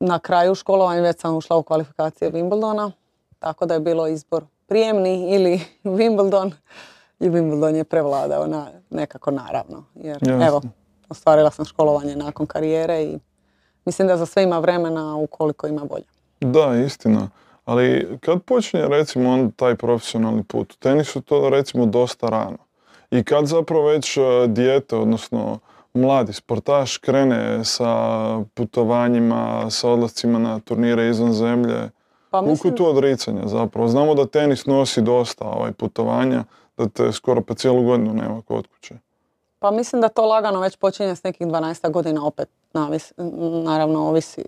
na 0.00 0.18
kraju 0.18 0.54
školovanja 0.54 1.02
već 1.02 1.20
sam 1.20 1.36
ušla 1.36 1.56
u 1.56 1.62
kvalifikacije 1.62 2.32
Wimbledona 2.32 2.90
tako 3.44 3.66
da 3.66 3.74
je 3.74 3.80
bilo 3.80 4.06
izbor 4.06 4.44
prijemni 4.66 5.34
ili 5.34 5.60
Wimbledon 5.98 6.52
i 7.20 7.30
Wimbledon 7.30 7.74
je 7.74 7.84
prevladao 7.84 8.46
na, 8.46 8.66
nekako 8.90 9.30
naravno. 9.30 9.84
Jer 9.94 10.18
evo, 10.46 10.62
ostvarila 11.08 11.50
sam 11.50 11.64
školovanje 11.64 12.16
nakon 12.16 12.46
karijere 12.46 13.02
i 13.02 13.18
mislim 13.84 14.08
da 14.08 14.16
za 14.16 14.26
sve 14.26 14.42
ima 14.42 14.58
vremena 14.58 15.16
ukoliko 15.16 15.66
ima 15.66 15.82
volje. 15.90 16.04
Da, 16.40 16.76
istina. 16.86 17.28
Ali 17.64 18.18
kad 18.20 18.42
počinje 18.42 18.88
recimo 18.88 19.30
on 19.30 19.50
taj 19.50 19.74
profesionalni 19.74 20.42
put, 20.42 20.72
u 20.72 20.76
tenisu 20.76 21.20
to 21.20 21.48
recimo 21.48 21.86
dosta 21.86 22.28
rano. 22.28 22.58
I 23.10 23.24
kad 23.24 23.46
zapravo 23.46 23.86
već 23.86 24.16
e, 24.16 24.20
dijete, 24.46 24.96
odnosno 24.96 25.58
mladi 25.94 26.32
sportaš 26.32 26.96
krene 26.96 27.64
sa 27.64 27.94
putovanjima, 28.54 29.70
sa 29.70 29.90
odlascima 29.90 30.38
na 30.38 30.60
turnire 30.60 31.08
izvan 31.08 31.32
zemlje, 31.32 31.90
pa 32.30 32.42
mislim... 32.42 32.76
tu 32.76 32.86
odricanja 32.86 33.42
zapravo? 33.46 33.88
Znamo 33.88 34.14
da 34.14 34.26
tenis 34.26 34.66
nosi 34.66 35.02
dosta 35.02 35.44
ovaj, 35.44 35.72
putovanja, 35.72 36.44
da 36.76 36.88
te 36.88 37.12
skoro 37.12 37.40
pa 37.40 37.54
cijelu 37.54 37.82
godinu 37.82 38.14
nema 38.14 38.42
kod 38.42 38.66
kuće. 38.66 38.94
Pa 39.64 39.70
mislim 39.70 40.02
da 40.02 40.08
to 40.08 40.26
lagano 40.26 40.60
već 40.60 40.76
počinje 40.76 41.16
s 41.16 41.22
nekih 41.22 41.46
12 41.46 41.90
godina 41.90 42.26
opet, 42.26 42.48
naravno 43.64 44.08
ovisi 44.08 44.44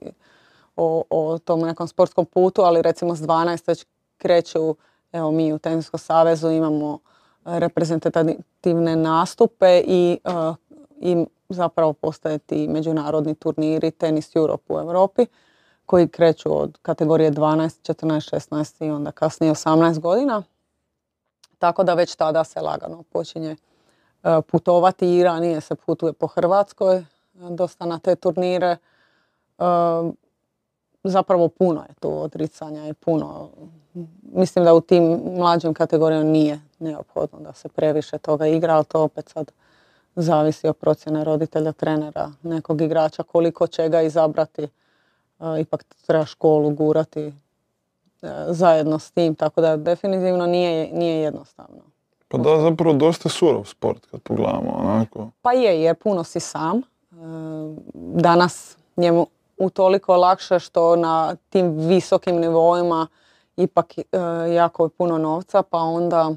o, 0.76 1.02
o 1.10 1.38
tom 1.38 1.60
nekom 1.60 1.88
sportskom 1.88 2.26
putu, 2.26 2.62
ali 2.62 2.82
recimo 2.82 3.16
s 3.16 3.18
12 3.18 3.68
već 3.68 3.86
kreću, 4.18 4.76
evo 5.12 5.30
mi 5.30 5.52
u 5.52 5.58
Teniskom 5.58 5.98
savezu 5.98 6.50
imamo 6.50 6.98
reprezentativne 7.44 8.96
nastupe 8.96 9.82
i, 9.86 10.18
uh, 10.24 10.56
i 11.00 11.26
zapravo 11.48 11.92
postaje 11.92 12.38
ti 12.38 12.68
međunarodni 12.68 13.34
turniri 13.34 13.90
Tenis 13.90 14.36
Europe 14.36 14.72
u 14.72 14.78
Europi 14.78 15.26
koji 15.86 16.08
kreću 16.08 16.62
od 16.62 16.78
kategorije 16.82 17.32
12, 17.32 17.92
14, 17.92 18.36
16 18.50 18.86
i 18.86 18.90
onda 18.90 19.10
kasnije 19.10 19.52
18 19.52 19.98
godina. 19.98 20.42
Tako 21.58 21.84
da 21.84 21.94
već 21.94 22.14
tada 22.14 22.44
se 22.44 22.60
lagano 22.60 23.02
počinje 23.02 23.56
putovati 24.46 25.16
i 25.16 25.24
ranije 25.24 25.60
se 25.60 25.74
putuje 25.74 26.12
po 26.12 26.26
Hrvatskoj, 26.26 27.04
dosta 27.34 27.86
na 27.86 27.98
te 27.98 28.16
turnire. 28.16 28.66
E, 28.66 28.76
zapravo 31.04 31.48
puno 31.48 31.80
je 31.88 31.94
tu 32.00 32.22
odricanja 32.22 32.88
i 32.88 32.94
puno. 32.94 33.48
Mislim 34.32 34.64
da 34.64 34.74
u 34.74 34.80
tim 34.80 35.20
mlađim 35.24 35.74
kategorijama 35.74 36.24
nije 36.24 36.60
neophodno 36.78 37.40
da 37.40 37.52
se 37.52 37.68
previše 37.68 38.18
toga 38.18 38.46
igra, 38.46 38.74
ali 38.74 38.84
to 38.84 39.02
opet 39.02 39.28
sad 39.28 39.52
zavisi 40.16 40.68
od 40.68 40.76
procjene 40.76 41.24
roditelja, 41.24 41.72
trenera, 41.72 42.32
nekog 42.42 42.80
igrača, 42.80 43.22
koliko 43.22 43.66
će 43.66 43.88
ga 43.88 44.02
izabrati 44.02 44.68
ipak 45.60 45.84
treba 46.06 46.24
školu 46.24 46.70
gurati 46.70 47.20
e, 47.20 47.32
zajedno 48.48 48.98
s 48.98 49.10
tim, 49.10 49.34
tako 49.34 49.60
da 49.60 49.76
definitivno 49.76 50.46
nije, 50.46 50.92
nije 50.92 51.20
jednostavno. 51.20 51.95
Pa 52.28 52.38
da, 52.38 52.60
zapravo 52.60 52.92
dosta 52.92 53.28
surov 53.28 53.64
sport 53.64 54.06
kad 54.06 54.20
pogledamo 54.20 54.70
onako. 54.70 55.30
Pa 55.42 55.52
je, 55.52 55.82
jer 55.82 55.94
puno 55.94 56.24
si 56.24 56.40
sam. 56.40 56.76
E, 56.78 56.82
danas 57.94 58.76
njemu 58.96 59.26
utoliko 59.58 60.16
lakše 60.16 60.58
što 60.58 60.96
na 60.96 61.36
tim 61.50 61.78
visokim 61.78 62.36
nivoima 62.36 63.06
ipak 63.56 63.98
e, 63.98 64.04
jako 64.54 64.84
je 64.84 64.88
puno 64.88 65.18
novca, 65.18 65.62
pa 65.62 65.78
onda 65.78 66.30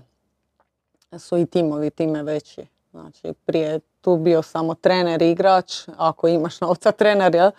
su 1.17 1.37
i 1.37 1.45
timovi 1.45 1.89
time 1.89 2.23
veći. 2.23 2.65
Znači, 2.91 3.33
prije 3.45 3.79
tu 4.01 4.17
bio 4.17 4.41
samo 4.41 4.75
trener, 4.75 5.21
igrač, 5.21 5.73
ako 5.97 6.27
imaš 6.27 6.61
novca 6.61 6.91
trener, 6.91 7.35
ja, 7.35 7.51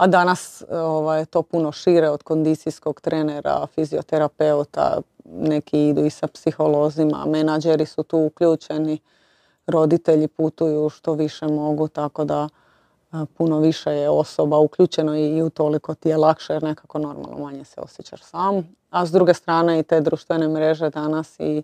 a 0.00 0.06
danas 0.06 0.62
ovaj, 0.70 1.24
to 1.24 1.42
puno 1.42 1.72
šire 1.72 2.08
od 2.08 2.22
kondicijskog 2.22 3.00
trenera, 3.00 3.66
fizioterapeuta, 3.74 5.00
neki 5.24 5.88
idu 5.88 6.04
i 6.04 6.10
sa 6.10 6.26
psiholozima, 6.26 7.24
menadžeri 7.26 7.86
su 7.86 8.02
tu 8.02 8.18
uključeni, 8.18 8.98
roditelji 9.66 10.28
putuju 10.28 10.88
što 10.88 11.12
više 11.12 11.46
mogu, 11.46 11.88
tako 11.88 12.24
da 12.24 12.48
puno 13.36 13.58
više 13.58 13.90
je 13.90 14.10
osoba 14.10 14.58
uključeno 14.58 15.16
i 15.16 15.42
u 15.42 15.50
toliko 15.50 15.94
ti 15.94 16.08
je 16.08 16.16
lakše 16.16 16.52
jer 16.52 16.62
nekako 16.62 16.98
normalno 16.98 17.38
manje 17.38 17.64
se 17.64 17.80
osjećaš 17.80 18.22
sam. 18.22 18.76
A 18.90 19.06
s 19.06 19.10
druge 19.10 19.34
strane 19.34 19.78
i 19.78 19.82
te 19.82 20.00
društvene 20.00 20.48
mreže 20.48 20.90
danas 20.90 21.40
i 21.40 21.62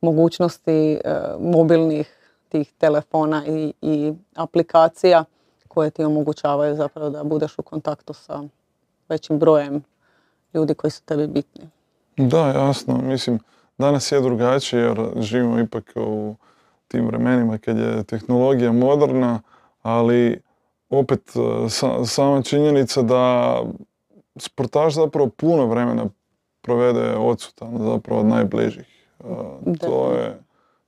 mogućnosti 0.00 0.92
e, 0.92 0.98
mobilnih 1.40 2.32
tih 2.48 2.72
telefona 2.72 3.46
i, 3.46 3.72
i 3.82 4.12
aplikacija 4.34 5.24
koje 5.78 5.90
ti 5.90 6.04
omogućavaju 6.04 6.76
zapravo 6.76 7.10
da 7.10 7.24
budeš 7.24 7.58
u 7.58 7.62
kontaktu 7.62 8.12
sa 8.12 8.42
većim 9.08 9.38
brojem 9.38 9.82
ljudi 10.54 10.74
koji 10.74 10.90
su 10.90 11.02
tebi 11.02 11.26
bitni. 11.26 11.68
Da, 12.16 12.48
jasno. 12.48 12.98
Mislim, 13.02 13.38
danas 13.78 14.12
je 14.12 14.20
drugačije 14.20 14.82
jer 14.82 15.10
živimo 15.16 15.58
ipak 15.58 15.92
u 15.96 16.34
tim 16.88 17.06
vremenima 17.06 17.58
kad 17.58 17.78
je 17.78 18.04
tehnologija 18.04 18.72
moderna, 18.72 19.40
ali 19.82 20.40
opet 20.90 21.20
e, 21.36 21.68
sama 22.06 22.42
činjenica 22.42 23.02
da 23.02 23.56
sportaš 24.36 24.94
zapravo 24.94 25.28
puno 25.28 25.66
vremena 25.66 26.04
provede 26.60 27.16
odsutan 27.16 27.78
zapravo 27.78 28.20
od 28.20 28.26
najbližih. 28.26 29.06
E, 29.20 29.24
to 29.80 30.12
je 30.12 30.38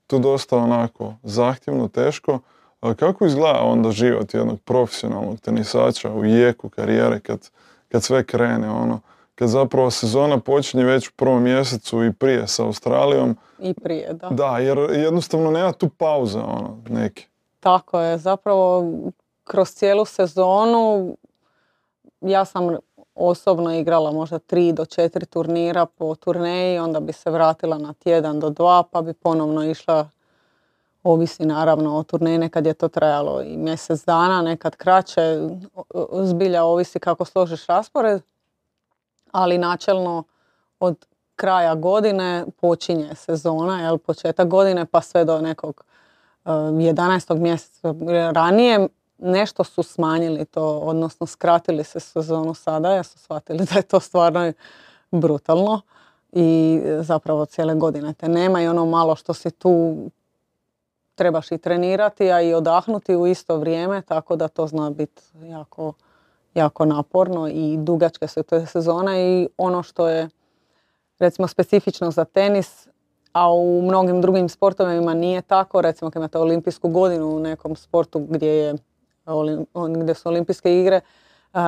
to 0.06 0.18
dosta 0.18 0.56
onako 0.56 1.14
zahtjevno, 1.22 1.88
teško. 1.88 2.38
A 2.80 2.94
kako 2.94 3.26
izgleda 3.26 3.60
onda 3.62 3.90
život 3.90 4.34
jednog 4.34 4.60
profesionalnog 4.60 5.40
tenisača 5.40 6.12
u 6.12 6.24
jeku 6.24 6.68
karijere 6.68 7.20
kad, 7.20 7.50
kad 7.88 8.02
sve 8.02 8.24
krene 8.24 8.70
ono? 8.70 9.00
Kad 9.34 9.48
zapravo 9.48 9.90
sezona 9.90 10.40
počinje 10.40 10.84
već 10.84 11.08
u 11.08 11.12
prvom 11.16 11.42
mjesecu 11.42 12.04
i 12.04 12.12
prije 12.12 12.46
sa 12.46 12.64
Australijom. 12.64 13.36
I 13.58 13.74
prije, 13.74 14.12
da. 14.12 14.28
Da, 14.28 14.58
jer 14.58 14.78
jednostavno 14.78 15.50
nema 15.50 15.72
tu 15.72 15.88
pauze 15.88 16.38
ono, 16.38 16.78
neke. 16.88 17.24
Tako 17.60 18.00
je, 18.00 18.18
zapravo 18.18 18.92
kroz 19.44 19.68
cijelu 19.68 20.04
sezonu 20.04 21.16
ja 22.20 22.44
sam 22.44 22.76
osobno 23.14 23.74
igrala 23.74 24.12
možda 24.12 24.38
tri 24.38 24.72
do 24.72 24.84
četiri 24.84 25.26
turnira 25.26 25.86
po 25.86 26.14
turneji, 26.14 26.78
onda 26.78 27.00
bi 27.00 27.12
se 27.12 27.30
vratila 27.30 27.78
na 27.78 27.92
tjedan 27.92 28.40
do 28.40 28.50
dva 28.50 28.82
pa 28.92 29.02
bi 29.02 29.12
ponovno 29.12 29.64
išla 29.64 30.08
Ovisi 31.02 31.46
naravno 31.46 31.96
o 31.96 32.02
turneji, 32.02 32.38
nekad 32.38 32.66
je 32.66 32.74
to 32.74 32.88
trajalo 32.88 33.42
i 33.42 33.56
mjesec 33.56 34.04
dana, 34.04 34.42
nekad 34.42 34.76
kraće, 34.76 35.48
zbilja 36.22 36.64
ovisi 36.64 36.98
kako 36.98 37.24
složiš 37.24 37.66
raspored, 37.66 38.22
ali 39.32 39.58
načelno 39.58 40.24
od 40.80 41.06
kraja 41.36 41.74
godine 41.74 42.44
počinje 42.60 43.14
sezona, 43.14 43.80
jel, 43.80 43.98
početak 43.98 44.48
godine 44.48 44.86
pa 44.86 45.00
sve 45.00 45.24
do 45.24 45.40
nekog 45.40 45.84
11. 46.44 47.36
Eh, 47.36 47.40
mjeseca 47.40 47.94
ranije 48.32 48.88
nešto 49.18 49.64
su 49.64 49.82
smanjili 49.82 50.44
to, 50.44 50.78
odnosno 50.78 51.26
skratili 51.26 51.84
se 51.84 52.00
sezonu 52.00 52.54
sada, 52.54 52.90
jer 52.90 53.06
su 53.06 53.18
shvatili 53.18 53.64
da 53.72 53.76
je 53.76 53.82
to 53.82 54.00
stvarno 54.00 54.52
brutalno. 55.10 55.80
i 56.32 56.80
zapravo 57.00 57.46
cijele 57.46 57.74
godine 57.74 58.14
te 58.14 58.28
nema 58.28 58.62
i 58.62 58.68
ono 58.68 58.86
malo 58.86 59.16
što 59.16 59.34
si 59.34 59.50
tu 59.50 59.96
trebaš 61.20 61.52
i 61.52 61.58
trenirati, 61.58 62.32
a 62.32 62.40
i 62.40 62.54
odahnuti 62.54 63.16
u 63.16 63.26
isto 63.26 63.56
vrijeme, 63.56 64.02
tako 64.02 64.36
da 64.36 64.48
to 64.48 64.66
zna 64.66 64.90
biti 64.90 65.22
jako, 65.42 65.92
jako 66.54 66.84
naporno 66.84 67.48
i 67.48 67.76
dugačke 67.76 68.28
su 68.28 68.42
te 68.42 68.66
sezone. 68.66 69.20
I 69.20 69.48
ono 69.56 69.82
što 69.82 70.08
je 70.08 70.28
recimo 71.18 71.48
specifično 71.48 72.10
za 72.10 72.24
tenis, 72.24 72.88
a 73.32 73.52
u 73.52 73.82
mnogim 73.82 74.20
drugim 74.20 74.48
sportovima 74.48 75.14
nije 75.14 75.42
tako, 75.42 75.80
recimo 75.80 76.10
kad 76.10 76.20
imate 76.20 76.38
olimpijsku 76.38 76.88
godinu 76.88 77.36
u 77.36 77.40
nekom 77.40 77.76
sportu 77.76 78.18
gdje, 78.18 78.48
je, 78.48 78.74
gdje 79.96 80.14
su 80.14 80.28
olimpijske 80.28 80.80
igre, 80.80 81.00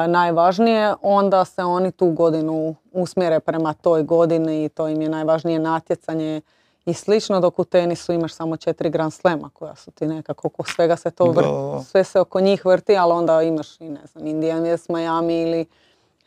najvažnije, 0.09 0.95
onda 1.03 1.45
se 1.45 1.65
oni 1.65 1.93
tu 1.93 2.11
godinu 2.11 2.75
usmjere 2.93 3.41
prema 3.41 3.75
toj 3.75 4.03
godini 4.03 4.65
i 4.65 4.69
to 4.69 4.89
im 4.89 5.03
je 5.03 5.09
najvažnije 5.09 5.59
natjecanje 5.59 6.41
i 6.87 6.95
slično, 6.95 7.41
dok 7.41 7.59
u 7.59 7.65
tenisu 7.65 8.13
imaš 8.13 8.35
samo 8.35 8.57
četiri 8.57 8.91
Grand 8.91 9.13
Slema 9.13 9.51
koja 9.53 9.77
su 9.77 9.91
ti 9.91 10.07
nekako, 10.07 10.49
oko 10.49 10.65
svega 10.65 10.97
se 10.97 11.11
to 11.11 11.25
vrti, 11.25 11.89
sve 11.91 12.05
se 12.05 12.21
oko 12.21 12.41
njih 12.41 12.65
vrti, 12.67 12.97
ali 12.97 13.13
onda 13.13 13.43
imaš 13.43 13.81
i 13.81 13.89
ne 13.89 14.01
znam, 14.07 14.27
Indian 14.27 14.63
West, 14.63 14.93
Miami 14.93 15.43
ili 15.43 15.67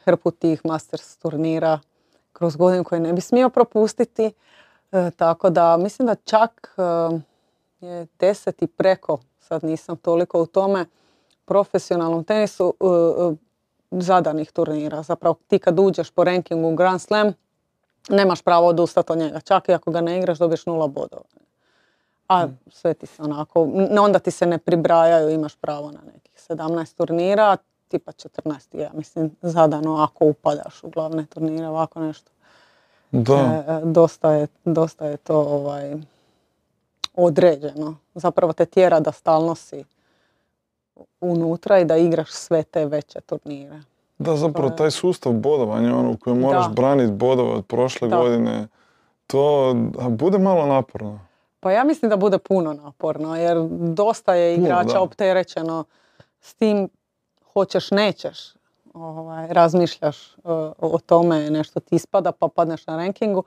hrpu 0.03 0.31
tih 0.31 0.65
Masters 0.65 1.17
turnira 1.17 1.79
kroz 2.33 2.55
godinu 2.55 2.83
koje 2.83 3.01
ne 3.01 3.13
bi 3.13 3.21
smio 3.21 3.49
propustiti. 3.49 4.31
E, 4.91 5.11
tako 5.17 5.49
da 5.49 5.77
mislim 5.77 6.05
da 6.05 6.15
čak 6.15 6.75
e, 6.77 6.81
je 7.85 8.07
deset 8.19 8.61
i 8.61 8.67
preko, 8.67 9.19
sad 9.39 9.63
nisam 9.63 9.97
toliko 9.97 10.41
u 10.41 10.45
tome, 10.45 10.85
profesionalnom 11.45 12.23
tenisu 12.23 12.73
e, 12.79 13.35
zadanih 13.91 14.51
turnira. 14.51 15.03
Zapravo 15.03 15.35
ti 15.47 15.59
kad 15.59 15.79
uđeš 15.79 16.11
po 16.11 16.23
rankingu 16.23 16.75
Grand 16.75 17.01
Slam, 17.01 17.33
nemaš 18.09 18.41
pravo 18.41 18.67
odustati 18.67 19.11
od 19.11 19.17
njega. 19.17 19.39
Čak 19.39 19.69
i 19.69 19.73
ako 19.73 19.91
ga 19.91 20.01
ne 20.01 20.17
igraš, 20.17 20.37
dobiješ 20.37 20.65
nula 20.65 20.87
bodova. 20.87 21.23
A 22.27 22.45
mm. 22.45 22.57
sve 22.71 22.93
ti 22.93 23.05
se 23.05 23.21
onako, 23.21 23.67
onda 23.99 24.19
ti 24.19 24.31
se 24.31 24.45
ne 24.45 24.57
pribrajaju, 24.57 25.29
imaš 25.29 25.55
pravo 25.55 25.91
na 25.91 25.99
nekih 26.13 26.33
17 26.49 26.97
turnira, 26.97 27.57
tipa 27.87 28.11
14, 28.11 28.79
ja 28.81 28.91
mislim, 28.93 29.31
zadano 29.41 29.95
ako 29.95 30.25
upadaš 30.25 30.83
u 30.83 30.89
glavne 30.89 31.25
turnire, 31.25 31.67
ovako 31.67 31.99
nešto. 31.99 32.31
Da. 33.11 33.33
E, 33.33 33.71
e, 33.73 33.81
dosta, 33.83 34.31
je, 34.31 34.47
dosta 34.65 35.05
je 35.05 35.17
to 35.17 35.39
ovaj, 35.39 35.95
određeno. 37.15 37.97
Zapravo 38.15 38.53
te 38.53 38.65
tjera 38.65 38.99
da 38.99 39.11
stalno 39.11 39.55
si 39.55 39.83
unutra 41.21 41.79
i 41.79 41.85
da 41.85 41.97
igraš 41.97 42.31
sve 42.31 42.63
te 42.63 42.85
veće 42.85 43.21
turnire. 43.21 43.81
Da, 44.17 44.35
zapravo 44.35 44.69
taj 44.69 44.91
sustav 44.91 45.33
bodovanja 45.33 45.95
ono, 45.95 46.11
u 46.11 46.17
kojem 46.17 46.39
moraš 46.39 46.65
braniti 46.69 47.11
bodove 47.11 47.49
od 47.49 47.65
prošle 47.65 48.09
godine, 48.09 48.67
to 49.27 49.73
bude 50.09 50.37
malo 50.37 50.65
naporno. 50.65 51.19
Pa 51.59 51.71
ja 51.71 51.83
mislim 51.83 52.09
da 52.09 52.17
bude 52.17 52.37
puno 52.37 52.73
naporno, 52.73 53.35
jer 53.35 53.57
dosta 53.69 54.35
je 54.35 54.55
igrača 54.55 55.01
opterećeno 55.01 55.83
s 56.41 56.53
tim 56.53 56.89
hoćeš, 57.53 57.91
nećeš. 57.91 58.37
Ovaj, 58.93 59.47
razmišljaš 59.47 60.37
uh, 60.37 60.43
o 60.77 60.99
tome, 61.05 61.49
nešto 61.49 61.79
ti 61.79 61.95
ispada 61.95 62.31
pa 62.31 62.47
padneš 62.47 62.87
na 62.87 62.97
rankingu. 62.97 63.43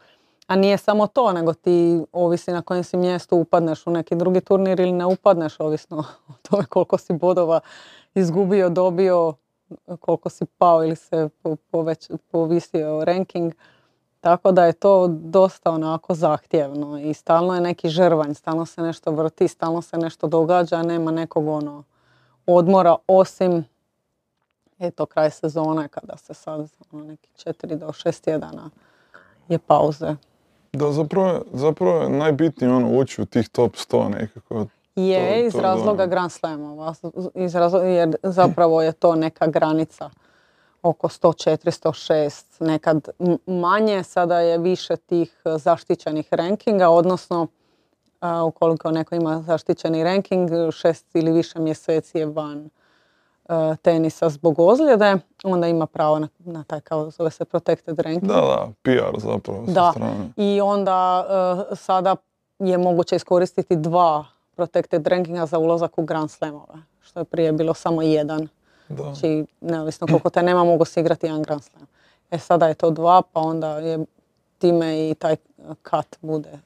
A 0.46 0.56
nije 0.56 0.78
samo 0.78 1.06
to, 1.06 1.32
nego 1.32 1.54
ti 1.54 2.00
ovisi 2.12 2.52
na 2.52 2.62
kojem 2.62 2.84
si 2.84 2.96
mjestu 2.96 3.36
upadneš 3.36 3.86
u 3.86 3.90
neki 3.90 4.14
drugi 4.14 4.40
turnir 4.40 4.80
ili 4.80 4.92
ne 4.92 5.06
upadneš, 5.06 5.60
ovisno 5.60 6.04
o 6.28 6.32
tome 6.42 6.64
koliko 6.64 6.98
si 6.98 7.12
bodova 7.12 7.60
izgubio, 8.14 8.68
dobio, 8.68 9.34
koliko 10.00 10.28
si 10.28 10.44
pao 10.58 10.84
ili 10.84 10.96
se 10.96 11.28
poveć, 11.70 12.10
povisio 12.30 13.04
ranking. 13.04 13.52
Tako 14.20 14.52
da 14.52 14.64
je 14.64 14.72
to 14.72 15.08
dosta 15.08 15.70
onako 15.70 16.14
zahtjevno 16.14 16.98
i 16.98 17.14
stalno 17.14 17.54
je 17.54 17.60
neki 17.60 17.88
žrvanj, 17.88 18.34
stalno 18.34 18.66
se 18.66 18.82
nešto 18.82 19.10
vrti, 19.10 19.48
stalno 19.48 19.82
se 19.82 19.96
nešto 19.98 20.26
događa, 20.26 20.82
nema 20.82 21.10
nekog 21.10 21.48
ono 21.48 21.84
odmora 22.46 22.96
osim 23.06 23.64
eto 24.78 25.06
kraj 25.06 25.30
sezone 25.30 25.88
kada 25.88 26.16
se 26.16 26.34
sad 26.34 26.68
ono, 26.92 27.04
neki 27.04 27.28
četiri 27.36 27.76
do 27.76 27.92
šest 27.92 28.24
tjedana 28.24 28.70
je 29.48 29.58
pauze. 29.58 30.14
Da, 30.72 30.92
zapravo, 30.92 31.44
zapravo 31.52 32.02
je 32.02 32.08
najbitnije 32.08 32.72
ono 32.72 32.98
ući 32.98 33.22
u 33.22 33.26
tih 33.26 33.48
top 33.48 33.74
100 33.74 34.08
nekako. 34.08 34.66
Je, 34.98 35.46
iz 35.46 35.54
razloga 35.54 36.06
Grand 36.06 36.32
Slamova, 36.32 36.94
iz 37.34 37.54
jer 37.84 38.16
zapravo 38.22 38.82
je 38.82 38.92
to 38.92 39.14
neka 39.14 39.46
granica 39.46 40.10
oko 40.82 41.08
104, 41.08 41.56
106, 41.64 42.64
nekad 42.66 43.08
manje, 43.46 44.02
sada 44.02 44.40
je 44.40 44.58
više 44.58 44.96
tih 44.96 45.42
zaštićenih 45.44 46.28
rankinga, 46.30 46.88
odnosno 46.88 47.46
ukoliko 48.46 48.90
neko 48.90 49.14
ima 49.14 49.42
zaštićeni 49.42 50.04
ranking, 50.04 50.50
šest 50.72 51.06
ili 51.14 51.32
više 51.32 51.58
mjeseci 51.58 52.18
je 52.18 52.26
van 52.26 52.70
E, 53.48 53.76
tenisa 53.82 54.28
zbog 54.28 54.58
ozljede, 54.58 55.18
onda 55.44 55.66
ima 55.66 55.86
pravo 55.86 56.18
na, 56.18 56.28
na 56.38 56.64
taj 56.64 56.80
kao 56.80 57.10
zove 57.10 57.30
se 57.30 57.44
protected 57.44 57.98
ranking. 57.98 58.32
Da, 58.32 58.34
da, 58.34 58.68
PR 58.82 59.18
zapravo 59.20 59.64
da. 59.66 59.92
I 60.36 60.60
onda 60.60 61.26
e, 61.72 61.76
sada 61.76 62.16
je 62.58 62.78
moguće 62.78 63.16
iskoristiti 63.16 63.76
dva 63.76 64.24
protected 64.58 65.06
rankinga 65.06 65.46
za 65.46 65.58
ulazak 65.58 65.98
u 65.98 66.02
Grand 66.02 66.30
Slamove, 66.30 66.74
što 67.00 67.20
je 67.20 67.24
prije 67.24 67.52
bilo 67.52 67.74
samo 67.74 68.02
jedan. 68.02 68.48
Da. 68.88 69.02
Znači, 69.02 69.44
neovisno 69.60 70.06
koliko 70.06 70.30
te 70.30 70.42
nema, 70.42 70.64
mogu 70.64 70.84
se 70.84 71.00
igrati 71.00 71.26
jedan 71.26 71.42
Grand 71.42 71.62
Slam. 71.62 71.86
E 72.30 72.38
sada 72.38 72.68
je 72.68 72.74
to 72.74 72.90
dva, 72.90 73.22
pa 73.32 73.40
onda 73.40 73.78
je 73.78 73.98
time 74.58 75.10
i 75.10 75.14
taj 75.14 75.36
kat 75.82 76.16
bude 76.20 76.58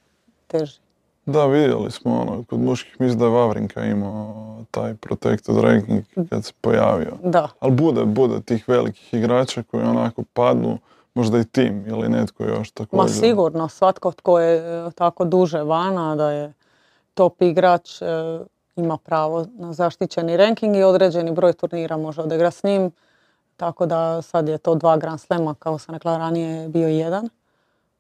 teži. 0.46 0.78
Da, 1.26 1.46
vidjeli 1.46 1.90
smo 1.90 2.20
ono, 2.20 2.44
kod 2.50 2.61
muških 2.61 3.00
mislim 3.00 3.18
da 3.18 3.24
je 3.24 3.31
Vavrinka 3.31 3.85
imao 3.85 4.57
taj 4.70 4.94
protected 4.94 5.57
ranking 5.57 6.05
kad 6.31 6.44
se 6.44 6.52
pojavio. 6.61 7.12
Da. 7.24 7.48
Ali 7.61 7.72
bude, 7.72 8.05
bude 8.05 8.40
tih 8.40 8.68
velikih 8.68 9.14
igrača 9.14 9.62
koji 9.62 9.85
onako 9.85 10.22
padnu, 10.33 10.78
možda 11.14 11.38
i 11.38 11.44
tim 11.44 11.85
ili 11.87 12.09
netko 12.09 12.44
još 12.44 12.70
također. 12.70 13.02
Ma 13.02 13.09
sigurno, 13.09 13.68
svatko 13.68 14.12
tko 14.12 14.40
je 14.40 14.87
e, 14.87 14.90
tako 14.90 15.24
duže 15.24 15.62
vana 15.62 16.16
da 16.16 16.31
je 16.31 16.52
top 17.14 17.42
igrač 17.42 18.03
e, 18.03 18.07
ima 18.77 18.96
pravo 18.96 19.46
na 19.55 19.72
zaštićeni 19.72 20.37
ranking 20.37 20.77
i 20.77 20.83
određeni 20.83 21.33
broj 21.33 21.53
turnira 21.53 21.96
može 21.96 22.20
odigrati 22.20 22.57
s 22.57 22.62
njim. 22.62 22.90
Tako 23.57 23.87
da 23.87 24.22
sad 24.22 24.48
je 24.48 24.59
to 24.59 24.75
dva 24.75 24.96
Grand 24.96 25.20
Slema, 25.20 25.55
kao 25.55 25.79
sam 25.79 25.94
rekla 25.94 26.18
ranije, 26.18 26.68
bio 26.68 26.88
jedan 26.88 27.29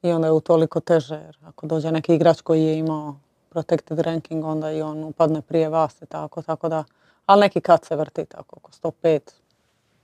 i 0.02 0.12
onda 0.12 0.26
je 0.26 0.32
utoliko 0.32 0.80
teže 0.80 1.14
jer 1.14 1.38
ako 1.44 1.66
dođe 1.66 1.92
neki 1.92 2.14
igrač 2.14 2.40
koji 2.40 2.62
je 2.62 2.78
imao 2.78 3.14
protected 3.50 3.98
ranking 3.98 4.44
onda 4.44 4.70
i 4.72 4.82
on 4.82 5.04
upadne 5.04 5.42
prije 5.42 5.68
vas 5.68 6.02
i 6.02 6.06
tako, 6.06 6.42
tako 6.42 6.68
da, 6.68 6.84
ali 7.26 7.40
neki 7.40 7.60
kad 7.60 7.84
se 7.84 7.96
vrti 7.96 8.24
tako 8.24 8.56
oko 8.56 8.70
105, 8.70 9.20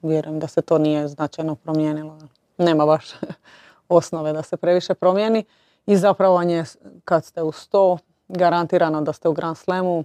vjerujem 0.03 0.39
da 0.39 0.47
se 0.47 0.63
to 0.63 0.79
nije 0.79 1.09
značajno 1.09 1.55
promijenilo. 1.55 2.19
Nema 2.59 2.87
baš 2.87 3.11
osnove 3.89 4.33
da 4.33 4.43
se 4.43 4.57
previše 4.57 4.95
promijeni 4.95 5.45
i 5.87 5.97
zapravo 5.97 6.37
on 6.37 6.51
je 6.51 6.65
kad 7.05 7.25
ste 7.25 7.43
u 7.43 7.53
100 7.53 7.99
garantirano 8.29 9.01
da 9.03 9.13
ste 9.13 9.29
u 9.29 9.33
Grand 9.33 9.57
Slamu 9.57 10.05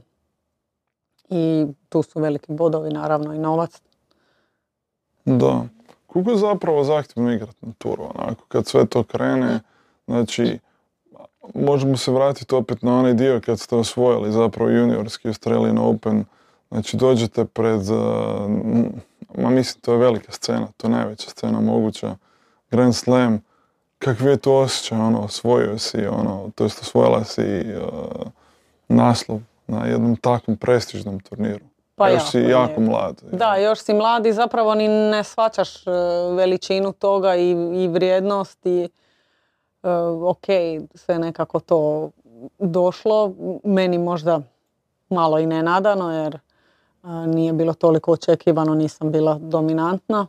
i 1.30 1.68
tu 1.90 2.04
su 2.04 2.20
veliki 2.20 2.52
bodovi 2.52 2.90
naravno 2.90 3.34
i 3.34 3.40
novac. 3.40 3.82
Da. 5.26 5.66
Koliko 6.08 6.32
je 6.32 6.38
zapravo 6.38 6.84
zahtjevno 6.84 7.32
igrati 7.32 7.66
na 7.66 7.74
turu, 7.78 8.04
onako, 8.04 8.46
kad 8.48 8.68
sve 8.68 8.86
to 8.86 9.04
krene, 9.04 9.60
Znači, 10.08 10.60
možemo 11.54 11.98
se 11.98 12.12
vratiti 12.12 12.56
opet 12.56 12.82
na 12.82 13.00
onaj 13.00 13.14
dio 13.14 13.42
kad 13.46 13.60
ste 13.60 13.76
osvojili 13.76 14.32
zapravo 14.32 14.70
juniorski 14.70 15.28
Australian 15.28 15.78
Open. 15.78 16.26
Znači, 16.72 16.98
dođete 16.98 17.46
pred, 17.46 17.82
ma 19.38 19.50
mislim, 19.50 19.82
to 19.82 19.92
je 19.92 19.98
velika 19.98 20.32
scena, 20.32 20.68
to 20.78 20.88
je 20.88 20.92
najveća 20.92 21.30
scena 21.30 21.62
moguća. 21.62 22.16
Grand 22.72 22.96
Slam, 22.96 23.42
kakvi 24.04 24.30
je 24.30 24.38
to 24.38 24.60
osjećaj, 24.60 25.00
ono, 25.00 25.20
osvojio 25.20 25.78
si, 25.78 26.08
ono, 26.08 26.50
to 26.56 26.64
jest 26.64 26.82
osvojila 26.82 27.24
si 27.24 27.66
naslov 28.88 29.40
na 29.68 29.86
jednom 29.86 30.16
takvom 30.16 30.58
prestižnom 30.58 31.20
turniru. 31.20 31.66
Pa 31.96 32.10
još 32.10 32.32
si 32.32 32.40
jako 32.40 32.82
mlad. 32.82 33.22
Da, 33.32 33.56
još 33.56 33.80
si 33.80 33.94
mlad 33.94 34.26
i 34.26 34.34
zapravo 34.34 34.76
ni 34.76 34.88
ne 34.88 35.24
shvaćaš 35.24 35.88
e, 35.88 35.92
veličinu 36.36 36.92
toga 36.92 37.36
i, 37.36 37.52
i 37.84 37.88
vrijednost 37.88 38.66
i 38.66 38.90
Eh, 39.84 39.90
ok, 40.24 40.46
sve 40.96 41.20
nekako 41.20 41.60
to 41.60 42.10
došlo. 42.60 43.34
Meni 43.64 43.98
možda 43.98 44.42
malo 45.10 45.40
i 45.40 45.46
nenadano 45.46 46.12
jer 46.12 46.36
eh, 46.36 47.08
nije 47.08 47.54
bilo 47.54 47.74
toliko 47.74 48.12
očekivano, 48.12 48.76
nisam 48.76 49.12
bila 49.12 49.38
dominantna. 49.42 50.28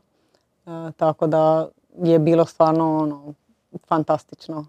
Eh, 0.66 0.92
tako 0.96 1.26
da 1.26 1.68
je 2.02 2.18
bilo 2.18 2.44
stvarno 2.44 2.98
ono, 2.98 3.34
fantastično. 3.88 4.66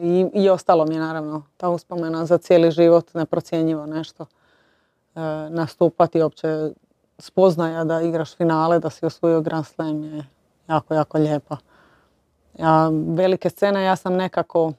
I, 0.00 0.26
I 0.34 0.48
ostalo 0.48 0.84
mi 0.84 0.94
je 0.94 1.00
naravno 1.00 1.42
ta 1.56 1.68
uspomena 1.68 2.26
za 2.26 2.38
cijeli 2.38 2.70
život, 2.70 3.14
neprocjenjivo 3.14 3.86
nešto. 3.86 4.26
Nastupati 5.50 6.22
uopće 6.22 6.70
spoznaja 7.18 7.84
da 7.84 8.02
igraš 8.02 8.36
finale, 8.36 8.78
da 8.78 8.90
si 8.90 9.06
osvojio 9.06 9.40
Grand 9.40 9.66
Slam 9.66 10.04
je 10.04 10.26
jako, 10.68 10.94
jako 10.94 11.18
lijepa. 11.18 11.56
Ja, 12.58 12.90
velike 13.08 13.50
scene 13.50 13.84
ja 13.84 13.96
sam 13.96 14.14
nekako, 14.14 14.72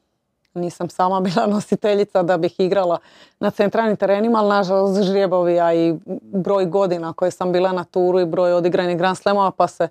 nisam 0.53 0.89
sama 0.89 1.19
bila 1.27 1.47
nositeljica 1.47 2.23
da 2.23 2.37
bih 2.37 2.59
igrala 2.59 2.99
na 3.39 3.51
centralnim 3.51 3.97
terenima, 3.97 4.39
ali 4.39 4.49
nažalost 4.49 5.01
žrijebovi, 5.01 5.57
i 5.75 5.95
broj 6.21 6.65
godina 6.65 7.13
koje 7.13 7.31
sam 7.31 7.51
bila 7.51 7.71
na 7.71 7.83
turu 7.83 8.19
i 8.19 8.25
broj 8.25 8.53
odigranih 8.53 8.97
Grand 8.97 9.17
Slamova, 9.17 9.51
pa 9.51 9.67
se 9.67 9.87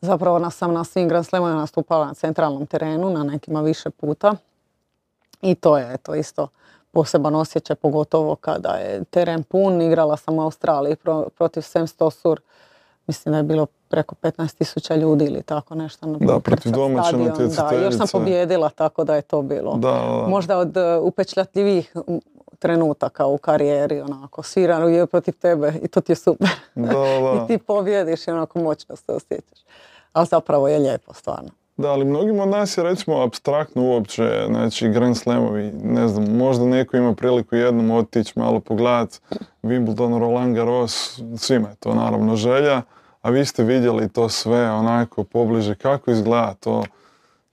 zapravo 0.00 0.50
sam 0.50 0.72
na 0.72 0.84
svim 0.84 1.08
Grand 1.08 1.26
Slamovima 1.26 1.60
nastupala 1.60 2.06
na 2.06 2.14
centralnom 2.14 2.66
terenu, 2.66 3.10
na 3.10 3.22
nekima 3.22 3.60
više 3.60 3.90
puta. 3.90 4.34
I 5.42 5.54
to 5.54 5.78
je 5.78 5.96
to 5.96 6.14
isto 6.14 6.48
poseban 6.90 7.34
osjećaj, 7.34 7.76
pogotovo 7.76 8.36
kada 8.36 8.68
je 8.68 9.04
teren 9.04 9.42
pun. 9.42 9.82
Igrala 9.82 10.16
sam 10.16 10.38
u 10.38 10.42
Australiji 10.42 10.96
protiv 11.36 11.60
Sam 11.60 11.86
Stosur. 11.86 12.40
Mislim 13.06 13.32
da 13.32 13.36
je 13.36 13.42
bilo 13.42 13.66
preko 13.88 14.14
15.000 14.22 14.96
ljudi 14.96 15.24
ili 15.24 15.42
tako 15.42 15.74
nešto. 15.74 16.06
Na 16.06 16.18
da, 16.18 16.40
protiv 16.40 16.72
domaće 16.72 17.16
Da, 17.56 17.70
još 17.84 17.96
sam 17.96 18.06
pobjedila, 18.12 18.70
tako 18.70 19.04
da 19.04 19.14
je 19.14 19.22
to 19.22 19.42
bilo. 19.42 19.76
Da, 19.76 20.24
Možda 20.28 20.58
od 20.58 20.76
uh, 20.76 20.82
upečljatljivih 21.02 21.92
trenutaka 22.58 23.26
u 23.26 23.38
karijeri, 23.38 24.00
onako, 24.00 24.42
svirano 24.42 24.88
je 24.88 25.06
protiv 25.06 25.34
tebe 25.34 25.72
i 25.82 25.88
to 25.88 26.00
ti 26.00 26.12
je 26.12 26.16
super. 26.16 26.48
Da, 26.74 26.92
da. 26.92 27.34
I 27.44 27.46
ti 27.46 27.58
pobjediš 27.58 28.26
i 28.26 28.30
onako 28.30 28.58
moćno 28.58 28.96
se 28.96 29.12
osjećaš. 29.12 29.58
Ali 30.12 30.26
zapravo 30.26 30.68
je 30.68 30.78
lijepo, 30.78 31.14
stvarno. 31.14 31.50
Da, 31.78 31.90
ali 31.90 32.04
mnogim 32.04 32.40
od 32.40 32.48
nas 32.48 32.78
je 32.78 32.84
recimo 32.84 33.22
abstraktno 33.22 33.82
uopće, 33.82 34.44
znači 34.48 34.88
Grand 34.88 35.16
Slamovi, 35.16 35.72
ne 35.82 36.08
znam, 36.08 36.36
možda 36.36 36.64
neko 36.64 36.96
ima 36.96 37.14
priliku 37.14 37.56
jednom 37.56 37.90
otići 37.90 38.38
malo 38.38 38.60
pogledat 38.60 39.20
Wimbledon, 39.62 40.18
Roland 40.18 40.56
Garros, 40.56 41.20
svima 41.36 41.68
je 41.68 41.74
to 41.74 41.94
naravno 41.94 42.36
želja, 42.36 42.82
a 43.22 43.30
vi 43.30 43.44
ste 43.44 43.62
vidjeli 43.64 44.08
to 44.08 44.28
sve 44.28 44.70
onako 44.70 45.24
pobliže, 45.24 45.74
kako 45.74 46.10
izgleda 46.10 46.54
to, 46.60 46.84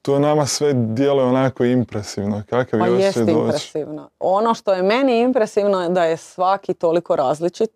to 0.06 0.20
nama 0.20 0.46
sve 0.46 0.74
djeluje 0.74 1.26
onako 1.26 1.64
impresivno, 1.64 2.44
kakav 2.50 2.80
pa 2.80 2.88
je 2.88 3.00
jest 3.00 3.18
impresivno. 3.18 4.10
Ono 4.20 4.54
što 4.54 4.74
je 4.74 4.84
meni 4.84 5.20
impresivno 5.20 5.82
je 5.82 5.90
da 5.90 6.04
je 6.04 6.18
svaki 6.18 6.74
toliko 6.74 7.16
različit 7.16 7.72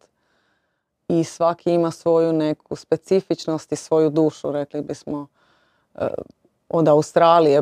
i 1.08 1.24
svaki 1.24 1.72
ima 1.72 1.92
svoju 1.92 2.34
neku 2.34 2.76
specifičnost 2.76 3.72
i 3.72 3.76
svoju 3.76 4.10
dušu, 4.10 4.52
rekli 4.52 4.82
bismo 4.82 5.28
e, 5.96 6.08
od 6.70 6.88
Australije 6.88 7.62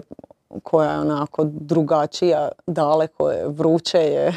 koja 0.63 0.91
je 0.91 0.99
onako 0.99 1.43
drugačija, 1.43 2.49
daleko 2.65 3.31
je, 3.31 3.47
vruće 3.47 3.97
je, 3.97 4.27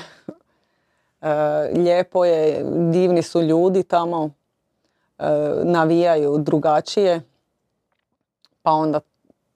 e, 1.20 1.28
lijepo 1.74 2.24
je, 2.24 2.64
divni 2.90 3.22
su 3.22 3.42
ljudi 3.42 3.82
tamo, 3.82 4.30
e, 5.18 5.24
navijaju 5.64 6.38
drugačije. 6.38 7.22
Pa 8.62 8.72
onda 8.72 9.00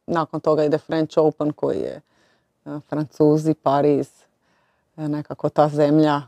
nakon 0.07 0.41
toga 0.41 0.65
ide 0.65 0.79
French 0.79 1.19
Open 1.19 1.53
koji 1.53 1.79
je 1.79 2.01
e, 2.67 2.81
Francuzi, 2.89 3.55
Pariz, 3.55 4.09
nekako 4.97 5.49
ta 5.49 5.69
zemlja, 5.69 6.23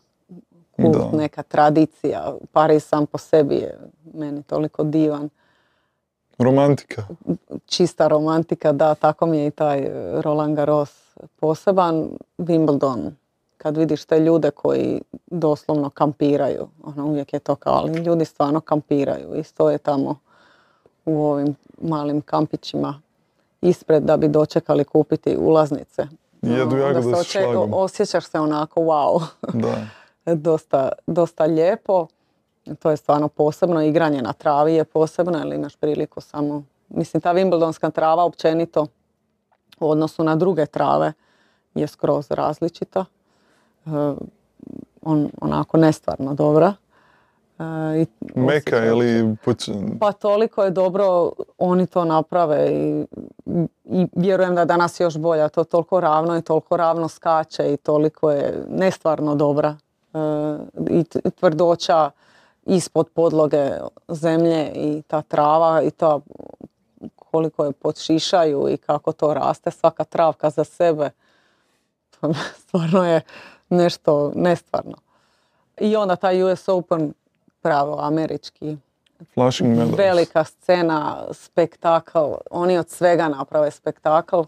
kult, 0.77 1.13
neka 1.13 1.43
tradicija. 1.43 2.35
Pariz 2.53 2.85
sam 2.85 3.07
po 3.07 3.19
sebi 3.19 3.55
je 3.55 3.79
meni 4.15 4.43
toliko 4.43 4.85
divan. 4.85 5.29
Romantika. 6.39 7.07
Čista 7.67 8.09
romantika, 8.09 8.73
da, 8.73 8.95
tako 8.95 9.27
mi 9.27 9.39
je 9.39 9.47
i 9.47 9.51
taj 9.51 9.79
e, 9.79 9.91
Roland 10.23 10.57
Garros 10.57 11.17
poseban. 11.41 12.09
Wimbledon, 12.39 13.11
kad 13.59 13.77
vidiš 13.77 14.05
te 14.05 14.21
ljude 14.21 14.51
koji 14.51 15.01
doslovno 15.27 15.91
kampiraju, 15.91 16.69
ono 16.85 17.07
uvijek 17.07 17.33
je 17.33 17.39
to 17.39 17.55
kao, 17.55 17.75
ali 17.75 18.01
ljudi 18.01 18.25
stvarno 18.25 18.61
kampiraju 18.61 19.35
i 19.35 19.43
stoje 19.43 19.79
tamo 19.79 20.19
u 21.05 21.25
ovim 21.25 21.55
malim 21.83 22.21
kampićima 22.21 23.01
ispred 23.69 24.03
da 24.03 24.17
bi 24.17 24.29
dočekali 24.29 24.85
kupiti 24.85 25.37
ulaznice. 25.37 26.07
Jedu 26.43 26.77
ono, 26.77 27.25
se 27.25 27.47
Osjećaš 27.73 28.25
se 28.25 28.41
onako 28.41 28.81
wow. 28.81 29.23
Da. 29.53 30.35
dosta, 30.35 30.89
dosta 31.07 31.45
lijepo 31.45 32.07
to 32.75 32.91
je 32.91 32.97
stvarno 32.97 33.29
posebno, 33.29 33.83
igranje 33.83 34.23
na 34.23 34.33
travi 34.33 34.75
je 34.75 34.85
posebno, 34.85 35.39
ili 35.39 35.57
imaš 35.57 35.77
priliku 35.77 36.21
samo, 36.21 36.63
mislim 36.89 37.21
ta 37.21 37.35
Wimbledonska 37.35 37.91
trava 37.91 38.25
općenito 38.25 38.87
u 39.81 39.91
odnosu 39.91 40.25
na 40.25 40.37
druge 40.37 40.67
trave 40.67 41.13
je 41.75 41.87
skroz 41.87 42.31
različita. 42.31 43.05
E, 43.87 43.91
on, 45.03 45.31
onako 45.41 45.77
nestvarno 45.77 46.35
dobra. 46.35 46.75
I 47.97 48.07
Meka 48.35 48.85
ili... 48.85 49.37
Pa 50.01 50.13
toliko 50.13 50.65
je 50.65 50.71
dobro, 50.71 51.31
oni 51.59 51.87
to 51.87 52.05
naprave 52.05 52.71
i, 52.71 53.07
i 53.85 54.07
vjerujem 54.17 54.55
da 54.55 54.61
je 54.61 54.67
danas 54.67 55.01
još 55.01 55.19
bolja. 55.19 55.49
To 55.49 55.65
toliko 55.65 56.01
ravno 56.01 56.37
i 56.37 56.43
toliko 56.43 56.77
ravno 56.77 57.09
skače 57.09 57.73
i 57.73 57.77
toliko 57.77 58.31
je 58.31 58.65
nestvarno 58.69 59.35
dobra. 59.35 59.77
E, 60.15 60.19
I 60.91 61.05
tvrdoća 61.31 62.11
ispod 62.67 63.09
podloge 63.09 63.71
zemlje 64.09 64.73
i 64.75 65.03
ta 65.03 65.23
trava 65.23 65.83
i 65.83 65.91
to 65.91 66.21
koliko 67.17 67.65
je 67.65 67.73
podšišaju 67.73 68.69
i 68.69 68.77
kako 68.77 69.13
to 69.13 69.35
raste, 69.35 69.71
svaka 69.71 70.05
travka 70.05 70.51
za 70.51 70.65
sebe. 70.65 71.11
To 72.21 72.33
stvarno 72.63 73.05
je 73.05 73.21
nešto 73.69 74.33
nestvarno. 74.35 74.95
I 75.81 75.97
onda 75.97 76.17
taj 76.17 76.43
US 76.43 76.69
Open 76.69 77.13
pravo 77.67 77.99
američki. 78.01 78.77
Velika 79.97 80.45
scena, 80.45 81.25
spektakl. 81.33 82.33
Oni 82.51 82.79
od 82.79 82.89
svega 82.89 83.29
naprave 83.29 83.71
spektakl. 83.71 84.41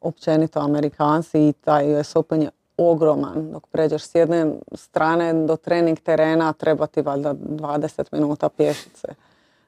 Općenito 0.00 0.60
Amerikanci 0.60 1.38
i 1.38 1.52
taj 1.52 2.00
US 2.00 2.16
Open 2.16 2.42
je 2.42 2.50
ogroman. 2.76 3.50
Dok 3.52 3.66
pređeš 3.66 4.02
s 4.02 4.14
jedne 4.14 4.52
strane 4.74 5.46
do 5.46 5.56
trening 5.56 6.00
terena 6.00 6.52
treba 6.52 6.86
ti 6.86 7.02
valjda 7.02 7.34
20 7.34 8.04
minuta 8.12 8.48
pješice. 8.48 9.08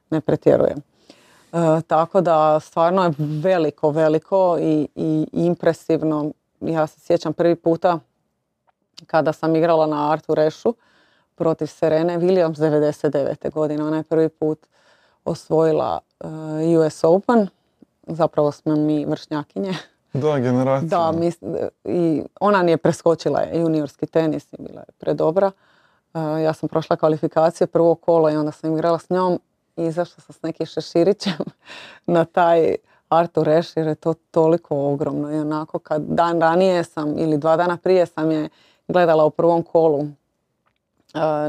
Ne 0.09 0.21
pretjerujem. 0.21 0.77
E, 0.77 1.81
tako 1.87 2.21
da 2.21 2.59
stvarno 2.59 3.03
je 3.03 3.13
veliko, 3.17 3.89
veliko 3.89 4.57
i, 4.61 4.87
i 4.95 5.25
impresivno. 5.31 6.31
Ja 6.61 6.87
se 6.87 6.99
sjećam 6.99 7.33
prvi 7.33 7.55
puta 7.55 7.99
kada 9.07 9.33
sam 9.33 9.55
igrala 9.55 9.87
na 9.87 10.11
Artu 10.11 10.35
Rešu 10.35 10.73
protiv 11.35 11.67
Serene 11.67 12.17
Williams 12.17 12.55
99. 12.55 13.51
godine. 13.51 13.83
Ona 13.83 13.97
je 13.97 14.03
prvi 14.03 14.29
put 14.29 14.59
osvojila 15.25 15.99
uh, 16.19 16.29
e, 16.61 16.77
US 16.77 17.03
Open. 17.03 17.47
Zapravo 18.07 18.51
smo 18.51 18.75
mi 18.75 19.05
vršnjakinje 19.05 19.73
da, 20.13 20.39
generacija. 20.39 21.11
Da, 21.11 21.13
i 21.85 22.23
ona 22.39 22.63
nije 22.63 22.77
preskočila 22.77 23.43
juniorski 23.53 24.05
tenis 24.05 24.53
i 24.53 24.55
bila 24.59 24.79
je 24.79 24.91
predobra. 24.97 25.51
Uh, 26.13 26.21
ja 26.21 26.53
sam 26.53 26.69
prošla 26.69 26.95
kvalifikacije, 26.95 27.67
prvo 27.67 27.95
kolo 27.95 28.29
i 28.29 28.35
onda 28.35 28.51
sam 28.51 28.73
igrala 28.73 28.99
s 28.99 29.09
njom 29.09 29.39
i 29.77 29.83
izašla 29.83 30.21
sam 30.21 30.33
s 30.33 30.41
nekim 30.41 30.65
šeširićem 30.65 31.37
na 32.05 32.25
taj 32.25 32.75
Artur 33.09 33.45
Reš 33.45 33.77
jer 33.77 33.87
je 33.87 33.95
to 33.95 34.13
toliko 34.31 34.77
ogromno 34.77 35.31
i 35.31 35.39
onako 35.39 35.79
kad 35.79 36.01
dan 36.01 36.41
ranije 36.41 36.83
sam 36.83 37.17
ili 37.17 37.37
dva 37.37 37.57
dana 37.57 37.77
prije 37.77 38.05
sam 38.05 38.31
je 38.31 38.49
gledala 38.87 39.25
u 39.25 39.29
prvom 39.29 39.63
kolu 39.63 40.05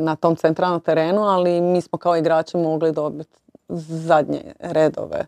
na 0.01 0.17
tom 0.17 0.37
centralnom 0.37 0.81
terenu, 0.81 1.23
ali 1.23 1.61
mi 1.61 1.81
smo 1.81 1.99
kao 1.99 2.17
igrači 2.17 2.57
mogli 2.57 2.93
dobiti 2.93 3.39
zadnje 3.69 4.55
redove 4.59 5.27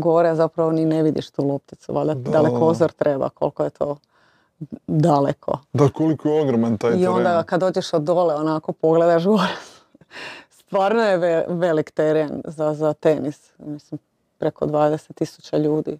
gore 0.00 0.34
zapravo 0.34 0.72
ni 0.72 0.84
ne 0.84 1.02
vidiš 1.02 1.30
tu 1.30 1.44
lopticu, 1.44 1.92
valjda 1.92 2.14
da. 2.14 2.30
dalekozor 2.30 2.92
treba, 2.92 3.28
koliko 3.28 3.64
je 3.64 3.70
to 3.70 3.96
daleko. 4.86 5.58
Da, 5.72 5.88
koliko 5.88 6.28
je 6.28 6.42
ogroman 6.42 6.78
taj 6.78 6.90
teren. 6.90 7.04
I 7.04 7.06
onda 7.06 7.42
kad 7.42 7.60
dođeš 7.60 7.92
od 7.92 8.02
dole, 8.02 8.34
onako 8.34 8.72
pogledaš 8.72 9.24
gore, 9.24 9.56
stvarno 10.58 11.02
je 11.02 11.46
velik 11.48 11.90
teren 11.90 12.42
za, 12.44 12.74
za 12.74 12.92
tenis. 12.92 13.50
Mislim, 13.58 13.98
preko 14.38 14.66
20.000 14.66 15.58
ljudi 15.58 15.98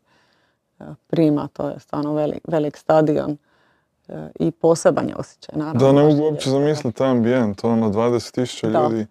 e, 0.81 0.85
prima, 1.07 1.49
to 1.53 1.69
je 1.69 1.81
stvarno 1.81 2.15
velik, 2.15 2.43
velik 2.49 2.77
stadion 2.77 3.37
i 4.39 4.51
poseban 4.51 5.09
je 5.09 5.15
osjećaj, 5.17 5.59
naravno. 5.59 5.81
Da, 5.81 5.93
ne 5.93 6.03
mogu 6.03 6.23
uopće 6.23 6.51
zamisliti 6.51 6.99
taj 6.99 7.11
ambijent, 7.11 7.65
ono 7.65 7.91
20.000 7.91 8.83
ljudi, 8.83 9.07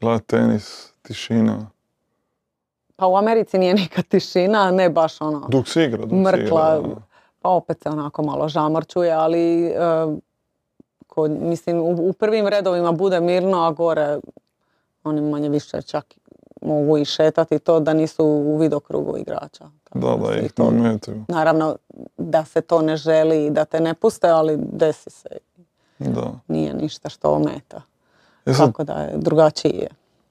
gleda 0.00 0.18
tenis, 0.18 0.92
tišina. 1.02 1.70
Pa 2.96 3.06
u 3.06 3.16
Americi 3.16 3.58
nije 3.58 3.74
nikad 3.74 4.04
tišina, 4.04 4.70
ne 4.70 4.90
baš 4.90 5.20
ono... 5.20 5.46
Dok 5.48 5.68
se 5.68 5.84
igra, 5.84 6.06
dok 6.06 6.18
mrkla, 6.18 6.80
igra, 6.84 7.00
Pa 7.42 7.48
opet 7.48 7.82
se 7.82 7.88
onako 7.88 8.22
malo 8.22 8.48
žamorčuje, 8.48 9.12
ali 9.12 9.72
uh, 11.16 11.28
mislim, 11.28 11.80
u, 11.80 12.12
prvim 12.12 12.48
redovima 12.48 12.92
bude 12.92 13.20
mirno, 13.20 13.66
a 13.66 13.72
gore 13.72 14.18
oni 15.04 15.20
manje 15.20 15.48
više 15.48 15.82
čak 15.82 16.14
mogu 16.60 16.98
i 16.98 17.04
šetati 17.04 17.58
to 17.58 17.80
da 17.80 17.92
nisu 17.92 18.24
u 18.24 18.56
vidokrugu 18.56 19.16
igrača. 19.16 19.64
da, 19.94 20.16
da, 20.16 20.34
ih 20.34 20.52
to, 20.52 20.70
Naravno 21.28 21.76
da 22.16 22.44
se 22.44 22.60
to 22.60 22.82
ne 22.82 22.96
želi 22.96 23.46
i 23.46 23.50
da 23.50 23.64
te 23.64 23.80
ne 23.80 23.94
puste, 23.94 24.28
ali 24.28 24.56
desi 24.72 25.10
se. 25.10 25.28
Da. 25.98 26.32
Nije 26.48 26.74
ništa 26.74 27.08
što 27.08 27.30
ometa. 27.30 27.82
E 28.46 28.52
Tako 28.52 28.84
da 28.84 28.92
je 28.92 29.12
drugačije 29.16 29.88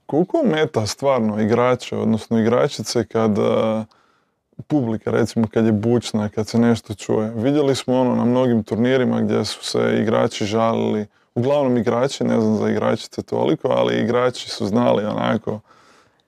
koliko 0.09 0.43
meta 0.43 0.85
stvarno 0.85 1.41
igrače, 1.41 1.97
odnosno 1.97 2.39
igračice 2.39 3.05
kad 3.05 3.31
publika, 4.67 5.11
recimo 5.11 5.47
kad 5.53 5.65
je 5.65 5.71
bučna, 5.71 6.29
kad 6.29 6.47
se 6.47 6.57
nešto 6.57 6.93
čuje. 6.93 7.31
Vidjeli 7.35 7.75
smo 7.75 7.99
ono 7.99 8.15
na 8.15 8.25
mnogim 8.25 8.63
turnirima 8.63 9.21
gdje 9.21 9.45
su 9.45 9.63
se 9.63 9.97
igrači 10.01 10.45
žalili, 10.45 11.07
uglavnom 11.35 11.77
igrači, 11.77 12.23
ne 12.23 12.41
znam 12.41 12.57
za 12.57 12.69
igračice 12.69 13.21
toliko, 13.21 13.67
ali 13.67 13.99
igrači 13.99 14.49
su 14.49 14.65
znali 14.65 15.05
onako 15.05 15.59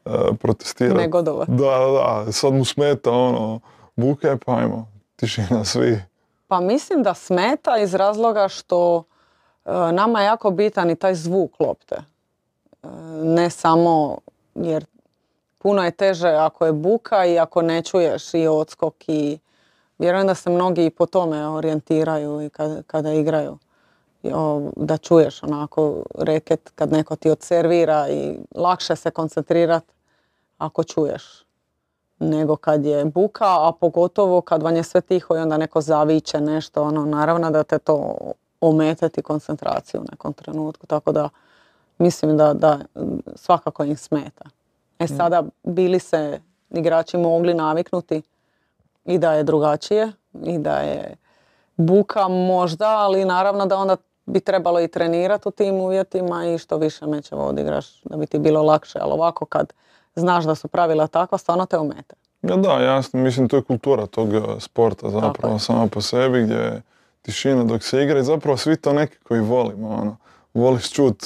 uh, 0.05 0.37
protestirati. 0.39 0.97
Negodovat. 0.97 1.47
Da, 1.47 1.55
da, 1.55 2.23
da, 2.25 2.31
sad 2.31 2.53
mu 2.53 2.65
smeta 2.65 3.11
ono, 3.11 3.59
buke, 3.95 4.37
pa 4.45 4.55
ajmo, 4.55 4.87
tišina 5.15 5.65
svi. 5.65 6.01
Pa 6.47 6.59
mislim 6.59 7.03
da 7.03 7.13
smeta 7.13 7.77
iz 7.77 7.93
razloga 7.93 8.47
što 8.47 9.03
e, 9.65 9.71
nama 9.91 10.21
je 10.21 10.25
jako 10.25 10.51
bitan 10.51 10.89
i 10.89 10.95
taj 10.95 11.15
zvuk 11.15 11.59
lopte. 11.59 11.95
E, 11.95 12.87
ne 13.23 13.49
samo 13.49 14.17
jer 14.55 14.85
puno 15.57 15.83
je 15.83 15.91
teže 15.91 16.29
ako 16.29 16.65
je 16.65 16.73
buka 16.73 17.25
i 17.25 17.39
ako 17.39 17.61
ne 17.61 17.81
čuješ 17.81 18.33
i 18.33 18.47
odskok 18.47 18.95
i 19.07 19.39
vjerujem 19.97 20.27
da 20.27 20.35
se 20.35 20.49
mnogi 20.49 20.85
i 20.85 20.89
po 20.89 21.05
tome 21.05 21.47
orijentiraju 21.47 22.41
i 22.41 22.49
kada, 22.49 22.81
kada 22.87 23.13
igraju. 23.13 23.57
Da 24.75 24.97
čuješ 24.97 25.43
onako 25.43 26.03
reket 26.17 26.71
kad 26.75 26.91
neko 26.91 27.15
ti 27.15 27.29
odservira 27.29 28.09
i 28.09 28.37
lakše 28.55 28.95
se 28.95 29.11
koncentrirati 29.11 29.93
ako 30.57 30.83
čuješ 30.83 31.43
nego 32.21 32.55
kad 32.55 32.85
je 32.85 33.05
buka, 33.05 33.45
a 33.45 33.71
pogotovo 33.79 34.41
kad 34.41 34.63
vam 34.63 34.75
je 34.75 34.83
sve 34.83 35.01
tiho 35.01 35.37
i 35.37 35.39
onda 35.39 35.57
neko 35.57 35.81
zaviće 35.81 36.41
nešto, 36.41 36.83
ono, 36.83 37.05
naravno 37.05 37.51
da 37.51 37.63
te 37.63 37.79
to 37.79 38.15
ometeti 38.61 39.21
koncentraciju 39.21 40.01
u 40.01 40.05
nekom 40.11 40.33
trenutku, 40.33 40.87
tako 40.87 41.11
da 41.11 41.29
mislim 41.97 42.37
da, 42.37 42.53
da 42.53 42.79
svakako 43.35 43.83
im 43.83 43.97
smeta. 43.97 44.45
E 44.99 45.03
mm. 45.03 45.07
sada 45.07 45.43
bili 45.63 45.99
se 45.99 46.41
igrači 46.69 47.17
mogli 47.17 47.53
naviknuti 47.53 48.21
i 49.05 49.17
da 49.17 49.33
je 49.33 49.43
drugačije 49.43 50.11
i 50.43 50.57
da 50.57 50.77
je 50.77 51.15
buka 51.75 52.27
možda, 52.27 52.97
ali 52.97 53.25
naravno 53.25 53.65
da 53.65 53.77
onda 53.77 53.95
bi 54.31 54.39
trebalo 54.39 54.81
i 54.81 54.87
trenirati 54.87 55.47
u 55.47 55.51
tim 55.51 55.75
uvjetima 55.75 56.45
i 56.45 56.57
što 56.57 56.77
više 56.77 57.05
mečeva 57.05 57.45
odigraš 57.45 58.01
da 58.03 58.17
bi 58.17 58.25
ti 58.25 58.39
bilo 58.39 58.63
lakše, 58.63 58.99
ali 59.01 59.11
ovako 59.11 59.45
kad 59.45 59.73
znaš 60.15 60.45
da 60.45 60.55
su 60.55 60.67
pravila 60.67 61.07
takva, 61.07 61.37
stvarno 61.37 61.65
te 61.65 61.77
omete. 61.77 62.15
Ja 62.41 62.55
da, 62.55 62.71
jasno, 62.71 63.19
mislim 63.19 63.49
to 63.49 63.55
je 63.55 63.63
kultura 63.63 64.05
tog 64.05 64.33
e, 64.33 64.41
sporta 64.59 65.09
zapravo 65.09 65.59
sama 65.59 65.87
po 65.87 66.01
sebi 66.01 66.43
gdje 66.43 66.55
je 66.55 66.81
tišina 67.21 67.63
dok 67.63 67.83
se 67.83 68.03
igra 68.03 68.19
i 68.19 68.23
zapravo 68.23 68.57
svi 68.57 68.77
to 68.77 68.93
neki 68.93 69.17
koji 69.17 69.41
volimo, 69.41 69.89
ono, 69.89 70.17
voliš 70.53 70.91
čut 70.91 71.25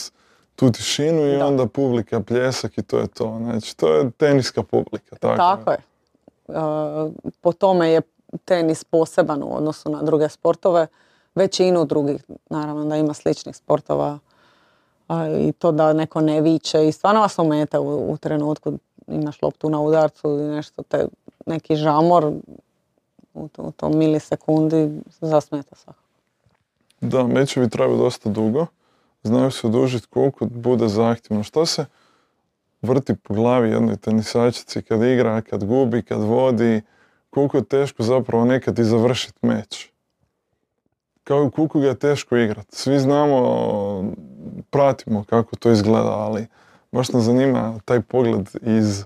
tu 0.55 0.71
tišinu 0.71 1.27
i 1.27 1.35
onda 1.35 1.65
publika 1.65 2.19
pljesak 2.19 2.77
i 2.77 2.83
to 2.83 2.99
je 2.99 3.07
to, 3.07 3.39
znači 3.43 3.77
to 3.77 3.93
je 3.93 4.11
teniska 4.11 4.63
publika. 4.63 5.15
Tako, 5.15 5.37
tako 5.37 5.71
je. 5.71 5.77
E, 5.77 6.61
po 7.41 7.53
tome 7.53 7.89
je 7.89 8.01
tenis 8.45 8.83
poseban 8.83 9.43
u 9.43 9.55
odnosu 9.57 9.89
na 9.89 10.01
druge 10.01 10.29
sportove, 10.29 10.87
većinu 11.35 11.85
drugih, 11.85 12.23
naravno 12.49 12.85
da 12.85 12.95
ima 12.95 13.13
sličnih 13.13 13.55
sportova 13.55 14.19
i 15.39 15.51
to 15.51 15.71
da 15.71 15.93
neko 15.93 16.21
ne 16.21 16.41
viče 16.41 16.87
i 16.87 16.91
stvarno 16.91 17.21
vas 17.21 17.39
ometa 17.39 17.79
u, 17.79 18.11
u 18.11 18.17
trenutku 18.17 18.73
imaš 19.07 19.41
loptu 19.41 19.69
na 19.69 19.81
udarcu 19.81 20.27
ili 20.27 20.55
nešto, 20.55 20.83
te, 20.83 21.07
neki 21.45 21.75
žamor 21.75 22.31
u, 23.33 23.47
to, 23.47 23.61
u 23.61 23.71
tom 23.71 23.97
milisekundi 23.97 25.01
zasmeta 25.21 25.75
svakako. 25.75 26.05
Da, 27.01 27.23
mečevi 27.23 27.69
traju 27.69 27.97
dosta 27.97 28.29
dugo, 28.29 28.65
znaju 29.23 29.51
se 29.51 29.67
odužiti 29.67 30.07
koliko 30.07 30.45
bude 30.45 30.87
zahtjevno. 30.87 31.43
Što 31.43 31.65
se 31.65 31.85
vrti 32.81 33.15
po 33.15 33.33
glavi 33.33 33.69
jednoj 33.69 33.97
tenisačici 33.97 34.81
kad 34.81 35.03
igra, 35.03 35.41
kad 35.41 35.63
gubi, 35.63 36.01
kad 36.01 36.21
vodi, 36.21 36.81
koliko 37.29 37.57
je 37.57 37.65
teško 37.65 38.03
zapravo 38.03 38.45
nekad 38.45 38.79
i 38.79 38.83
završiti 38.83 39.39
meč. 39.41 39.91
Kao 41.25 41.49
koliko 41.49 41.79
ga 41.79 41.87
je 41.87 41.99
teško 41.99 42.37
igrati. 42.37 42.75
Svi 42.75 42.99
znamo, 42.99 44.13
pratimo 44.69 45.23
kako 45.23 45.55
to 45.55 45.71
izgleda, 45.71 46.11
ali 46.11 46.47
baš 46.91 47.09
nas 47.09 47.23
zanima 47.23 47.79
taj 47.85 48.01
pogled 48.01 48.49
iz 48.61 49.03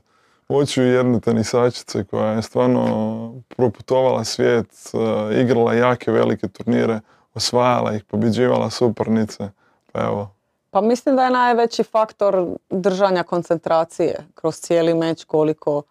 očiju 0.49 0.85
jedne 0.85 1.19
tenisačice 1.19 2.03
koja 2.03 2.31
je 2.31 2.41
stvarno 2.41 3.33
proputovala 3.47 4.23
svijet, 4.23 4.67
eh, 4.93 5.41
igrala 5.41 5.73
jake 5.73 6.11
velike 6.11 6.47
turnire, 6.47 6.99
osvajala 7.33 7.95
ih, 7.95 8.03
pobjeđivala 8.03 8.69
suparnice. 8.69 9.49
Pa 9.91 10.01
evo. 10.01 10.29
Pa 10.71 10.81
mislim 10.81 11.15
da 11.15 11.23
je 11.23 11.31
najveći 11.31 11.83
faktor 11.83 12.47
držanja 12.69 13.23
koncentracije 13.23 14.15
kroz 14.35 14.55
cijeli 14.55 14.93
meč 14.93 15.23
koliko 15.23 15.81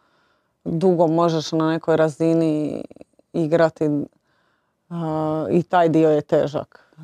dugo 0.65 1.07
možeš 1.07 1.53
na 1.53 1.71
nekoj 1.71 1.97
razini 1.97 2.85
igrati 3.33 3.91
i 5.51 5.63
taj 5.63 5.89
dio 5.89 6.11
je 6.11 6.21
težak. 6.21 6.95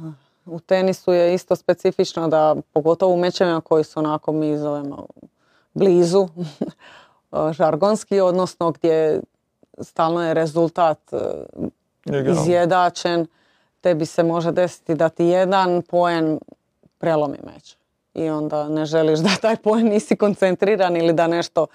U 0.47 0.61
tenisu 0.61 1.13
je 1.13 1.35
isto 1.35 1.57
specifično 1.57 2.29
da, 2.29 2.57
pogotovo 2.73 3.15
u 3.15 3.17
mečevima 3.17 3.61
koji 3.61 3.85
su 3.85 4.01
onako 4.01 4.33
mi 4.33 4.59
zovemo 4.59 5.07
blizu, 5.75 6.29
žargonski, 7.59 8.21
odnosno 8.21 8.71
gdje 8.71 9.21
stalno 9.81 10.27
je 10.27 10.35
rezultat 10.35 10.99
e, 11.13 11.19
izjedačen, 12.31 13.27
tebi 13.81 14.07
se 14.07 14.23
može 14.23 14.53
desiti 14.53 14.95
da 14.95 15.09
ti 15.09 15.25
jedan 15.25 15.83
poen 15.83 16.39
prelomi 16.99 17.39
meč. 17.55 17.77
I 18.15 18.29
onda 18.29 18.69
ne 18.69 18.85
želiš 18.85 19.19
da 19.19 19.31
taj 19.43 19.57
poen 19.57 19.87
nisi 19.87 20.17
koncentriran 20.17 20.97
ili 20.97 21.13
da 21.13 21.27
nešto 21.27 21.67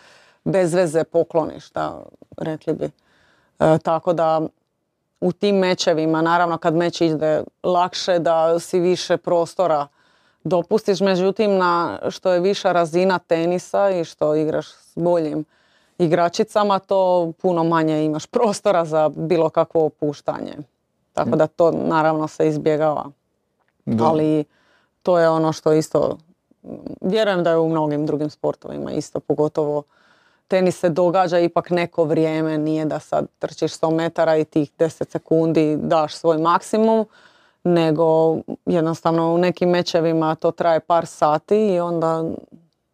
bez 0.43 0.73
veze 0.73 1.03
pokloniš, 1.03 1.71
da 1.71 2.03
rekli 2.37 2.73
bi. 2.73 2.85
E, 3.59 3.77
tako 3.83 4.13
da 4.13 4.41
u 5.21 5.31
tim 5.31 5.55
mečevima, 5.55 6.21
naravno 6.21 6.57
kad 6.57 6.75
meč 6.75 7.01
ide 7.01 7.43
lakše 7.63 8.19
da 8.19 8.59
si 8.59 8.79
više 8.79 9.17
prostora 9.17 9.87
dopustiš, 10.43 10.99
međutim 10.99 11.57
na 11.57 11.99
što 12.09 12.31
je 12.31 12.39
viša 12.39 12.71
razina 12.71 13.19
tenisa 13.19 13.89
i 13.89 14.03
što 14.03 14.35
igraš 14.35 14.67
s 14.67 14.91
boljim 14.95 15.45
igračicama, 15.97 16.79
to 16.79 17.31
puno 17.41 17.63
manje 17.63 18.05
imaš 18.05 18.25
prostora 18.25 18.85
za 18.85 19.09
bilo 19.15 19.49
kakvo 19.49 19.85
opuštanje. 19.85 20.57
Tako 21.13 21.29
da 21.29 21.47
to 21.47 21.71
naravno 21.71 22.27
se 22.27 22.47
izbjegava. 22.47 23.05
Ali 24.01 24.45
to 25.03 25.19
je 25.19 25.29
ono 25.29 25.53
što 25.53 25.73
isto, 25.73 26.17
vjerujem 27.01 27.43
da 27.43 27.49
je 27.49 27.57
u 27.57 27.69
mnogim 27.69 28.05
drugim 28.05 28.29
sportovima 28.29 28.91
isto, 28.91 29.19
pogotovo 29.19 29.83
tenis 30.49 30.79
se 30.79 30.89
događa 30.89 31.39
ipak 31.39 31.69
neko 31.69 32.03
vrijeme, 32.03 32.57
nije 32.57 32.85
da 32.85 32.99
sad 32.99 33.27
trčiš 33.39 33.73
100 33.73 33.95
metara 33.95 34.37
i 34.37 34.45
tih 34.45 34.71
10 34.79 35.11
sekundi 35.11 35.77
daš 35.81 36.15
svoj 36.15 36.37
maksimum, 36.37 37.05
nego 37.63 38.37
jednostavno 38.65 39.33
u 39.33 39.37
nekim 39.37 39.69
mečevima 39.69 40.35
to 40.35 40.51
traje 40.51 40.79
par 40.79 41.05
sati 41.05 41.55
i 41.55 41.79
onda 41.79 42.23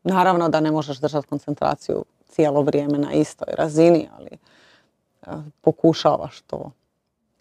naravno 0.03 0.49
da 0.49 0.59
ne 0.59 0.71
možeš 0.71 0.97
držati 0.97 1.27
koncentraciju 1.27 2.05
cijelo 2.27 2.61
vrijeme 2.61 2.97
na 2.97 3.13
istoj 3.13 3.47
razini, 3.57 4.09
ali 4.17 4.29
e, 4.31 5.31
pokušavaš 5.61 6.41
to. 6.41 6.71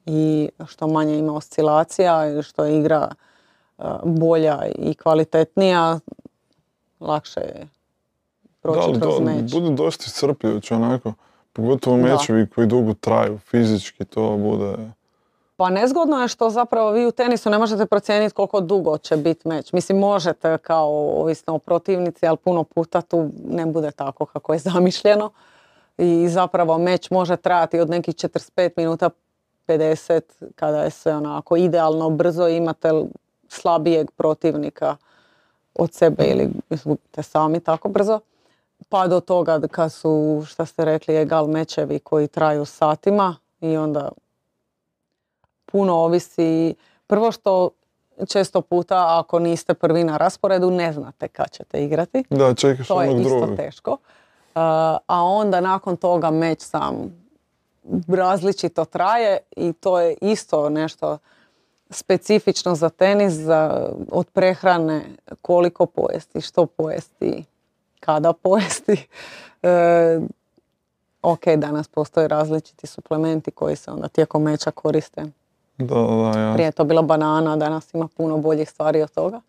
I 0.06 0.48
što 0.66 0.86
manje 0.86 1.18
ima 1.18 1.36
oscilacija 1.36 2.38
i 2.38 2.42
što 2.42 2.64
je 2.64 2.78
igra 2.78 3.08
e, 3.78 3.82
bolja 4.04 4.62
i 4.78 4.94
kvalitetnija, 4.94 6.00
lakše 7.00 7.40
je 7.40 7.68
proći 8.64 8.92
da, 8.92 9.00
kroz 9.00 9.20
meč. 9.20 9.52
Bude 9.52 9.70
dosta 9.70 10.04
iscrpljujuće 10.06 10.74
onako, 10.74 11.12
pogotovo 11.52 11.96
mečevi 11.96 12.46
koji 12.46 12.66
dugo 12.66 12.94
traju, 12.94 13.38
fizički 13.38 14.04
to 14.04 14.36
bude... 14.36 14.76
Pa 15.56 15.70
nezgodno 15.70 16.22
je 16.22 16.28
što 16.28 16.50
zapravo 16.50 16.90
vi 16.90 17.06
u 17.06 17.10
tenisu 17.10 17.50
ne 17.50 17.58
možete 17.58 17.86
procijeniti 17.86 18.34
koliko 18.34 18.60
dugo 18.60 18.98
će 18.98 19.16
biti 19.16 19.48
meč. 19.48 19.72
Mislim, 19.72 19.98
možete 19.98 20.58
kao 20.58 20.88
ovisno 21.20 21.54
o 21.54 21.58
protivnici, 21.58 22.26
ali 22.26 22.36
puno 22.36 22.64
puta 22.64 23.00
tu 23.00 23.30
ne 23.48 23.66
bude 23.66 23.90
tako 23.90 24.26
kako 24.26 24.52
je 24.52 24.58
zamišljeno. 24.72 25.30
I 25.98 26.28
zapravo 26.28 26.78
meč 26.78 27.10
može 27.10 27.36
trajati 27.36 27.80
od 27.80 27.90
nekih 27.90 28.14
45 28.14 28.70
minuta 28.76 29.10
50 29.68 30.20
kada 30.54 30.82
je 30.82 30.90
sve 30.90 31.16
onako 31.16 31.56
idealno 31.56 32.10
brzo 32.10 32.48
imate 32.48 32.90
slabijeg 33.48 34.10
protivnika 34.10 34.96
od 35.74 35.92
sebe 35.92 36.24
ili 36.24 36.50
te 37.10 37.22
sami 37.22 37.60
tako 37.60 37.88
brzo 37.88 38.20
pa 38.88 39.06
do 39.08 39.20
toga 39.20 39.60
kad 39.70 39.92
su, 39.92 40.44
šta 40.46 40.66
ste 40.66 40.84
rekli, 40.84 41.16
egal 41.16 41.46
mečevi 41.46 41.98
koji 41.98 42.28
traju 42.28 42.64
satima 42.64 43.36
i 43.60 43.76
onda 43.76 44.08
puno 45.66 45.94
ovisi. 45.94 46.74
Prvo 47.06 47.32
što 47.32 47.70
često 48.28 48.60
puta 48.60 49.18
ako 49.20 49.38
niste 49.38 49.74
prvi 49.74 50.04
na 50.04 50.16
rasporedu 50.16 50.70
ne 50.70 50.92
znate 50.92 51.28
kad 51.28 51.50
ćete 51.50 51.84
igrati. 51.84 52.24
Da, 52.30 52.54
čekaš 52.54 52.88
To 52.88 53.02
je 53.02 53.20
isto 53.20 53.48
teško. 53.56 53.96
a 55.06 55.22
onda 55.24 55.60
nakon 55.60 55.96
toga 55.96 56.30
meč 56.30 56.60
sam 56.60 56.94
različito 58.08 58.84
traje 58.84 59.38
i 59.56 59.72
to 59.72 60.00
je 60.00 60.16
isto 60.20 60.68
nešto 60.70 61.18
specifično 61.90 62.74
za 62.74 62.88
tenis, 62.88 63.32
za, 63.32 63.90
od 64.10 64.26
prehrane, 64.30 65.04
koliko 65.42 65.86
pojesti, 65.86 66.40
što 66.40 66.66
pojesti, 66.66 67.44
kada 68.04 68.32
pojesti. 68.32 69.06
E, 69.66 70.20
ok, 71.22 71.46
danas 71.56 71.88
postoje 71.88 72.28
različiti 72.28 72.86
suplementi 72.86 73.50
koji 73.50 73.76
se 73.76 73.90
onda 73.90 74.08
tijekom 74.08 74.42
meča 74.42 74.70
koriste. 74.70 75.24
Da, 75.78 75.94
da, 75.94 76.40
ja. 76.40 76.52
Prije 76.54 76.66
je 76.66 76.72
to 76.72 76.84
bila 76.84 77.02
banana, 77.02 77.56
danas 77.56 77.94
ima 77.94 78.08
puno 78.16 78.38
boljih 78.38 78.70
stvari 78.70 79.02
od 79.02 79.10
toga. 79.10 79.40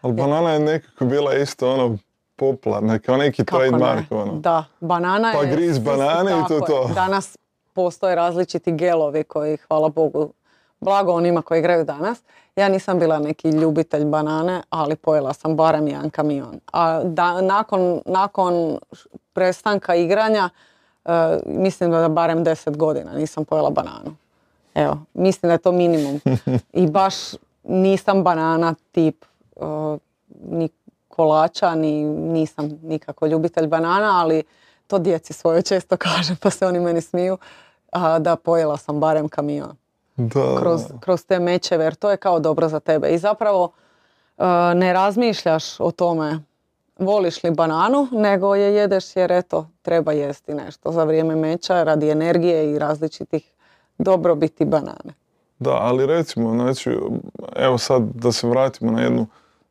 Ali 0.00 0.12
banana 0.12 0.52
je 0.52 0.58
nekako 0.58 1.04
bila 1.04 1.34
isto 1.34 1.72
ono 1.74 1.98
popularna, 2.36 2.98
kao 2.98 3.16
neki 3.16 3.44
Kako 3.44 3.62
ne? 3.62 3.68
trademark, 3.68 4.12
ono. 4.12 4.32
Da, 4.32 4.64
banana 4.80 5.32
Pa 5.34 5.42
je... 5.42 5.56
griz 5.56 5.78
banane 5.78 6.30
i 6.30 6.48
to 6.48 6.54
je. 6.54 6.60
to. 6.66 6.90
Danas 6.94 7.36
postoje 7.72 8.14
različiti 8.14 8.72
gelovi 8.72 9.24
koji, 9.24 9.56
hvala 9.56 9.88
Bogu, 9.88 10.32
blago 10.82 11.12
onima 11.12 11.42
koji 11.42 11.58
igraju 11.58 11.84
danas. 11.84 12.18
Ja 12.56 12.68
nisam 12.68 12.98
bila 12.98 13.18
neki 13.18 13.50
ljubitelj 13.50 14.04
banane, 14.04 14.62
ali 14.70 14.96
pojela 14.96 15.32
sam 15.32 15.56
barem 15.56 15.88
jedan 15.88 16.10
kamion. 16.10 16.60
A 16.72 17.02
da, 17.04 17.40
nakon, 17.40 18.00
nakon 18.06 18.78
prestanka 19.32 19.94
igranja, 19.94 20.50
e, 21.04 21.38
mislim 21.46 21.90
da 21.90 22.08
barem 22.08 22.44
10 22.44 22.76
godina 22.76 23.12
nisam 23.12 23.44
pojela 23.44 23.70
bananu. 23.70 24.16
Evo, 24.74 24.98
mislim 25.14 25.48
da 25.48 25.52
je 25.52 25.58
to 25.58 25.72
minimum. 25.72 26.20
I 26.72 26.86
baš 26.86 27.14
nisam 27.64 28.22
banana 28.22 28.74
tip 28.92 29.24
e, 29.24 29.60
ni 30.44 30.68
kolača, 31.08 31.74
ni 31.74 32.04
nisam 32.04 32.80
nikako 32.82 33.26
ljubitelj 33.26 33.66
banana, 33.66 34.20
ali 34.20 34.42
to 34.86 34.98
djeci 34.98 35.32
svoje 35.32 35.62
često 35.62 35.96
kažem, 36.06 36.36
pa 36.36 36.50
se 36.50 36.66
oni 36.66 36.80
meni 36.80 37.00
smiju, 37.00 37.38
a, 37.92 38.18
da 38.18 38.36
pojela 38.36 38.76
sam 38.76 39.00
barem 39.00 39.28
kamion 39.28 39.81
Da, 40.16 40.56
kroz, 40.60 40.82
kroz 41.00 41.24
te 41.24 41.38
mečeve, 41.38 41.84
jer 41.84 41.94
to 41.94 42.10
je 42.10 42.16
kao 42.16 42.40
dobro 42.40 42.68
za 42.68 42.80
tebe. 42.80 43.08
I 43.08 43.18
zapravo 43.18 43.72
e, 44.38 44.44
ne 44.74 44.92
razmišljaš 44.92 45.80
o 45.80 45.90
tome 45.90 46.38
voliš 46.98 47.42
li 47.42 47.50
bananu, 47.50 48.08
nego 48.12 48.54
je 48.54 48.74
jedeš 48.74 49.16
jer 49.16 49.32
eto, 49.32 49.68
treba 49.82 50.12
jesti 50.12 50.54
nešto 50.54 50.92
za 50.92 51.04
vrijeme 51.04 51.36
meča 51.36 51.82
radi 51.82 52.10
energije 52.10 52.72
i 52.72 52.78
različitih 52.78 53.52
dobrobiti 53.98 54.64
banane. 54.64 55.14
Da, 55.58 55.70
ali 55.70 56.06
recimo, 56.06 56.50
znači, 56.50 56.90
evo 57.56 57.78
sad 57.78 58.02
da 58.14 58.32
se 58.32 58.46
vratimo 58.46 58.92
na 58.92 59.02
jednu 59.02 59.26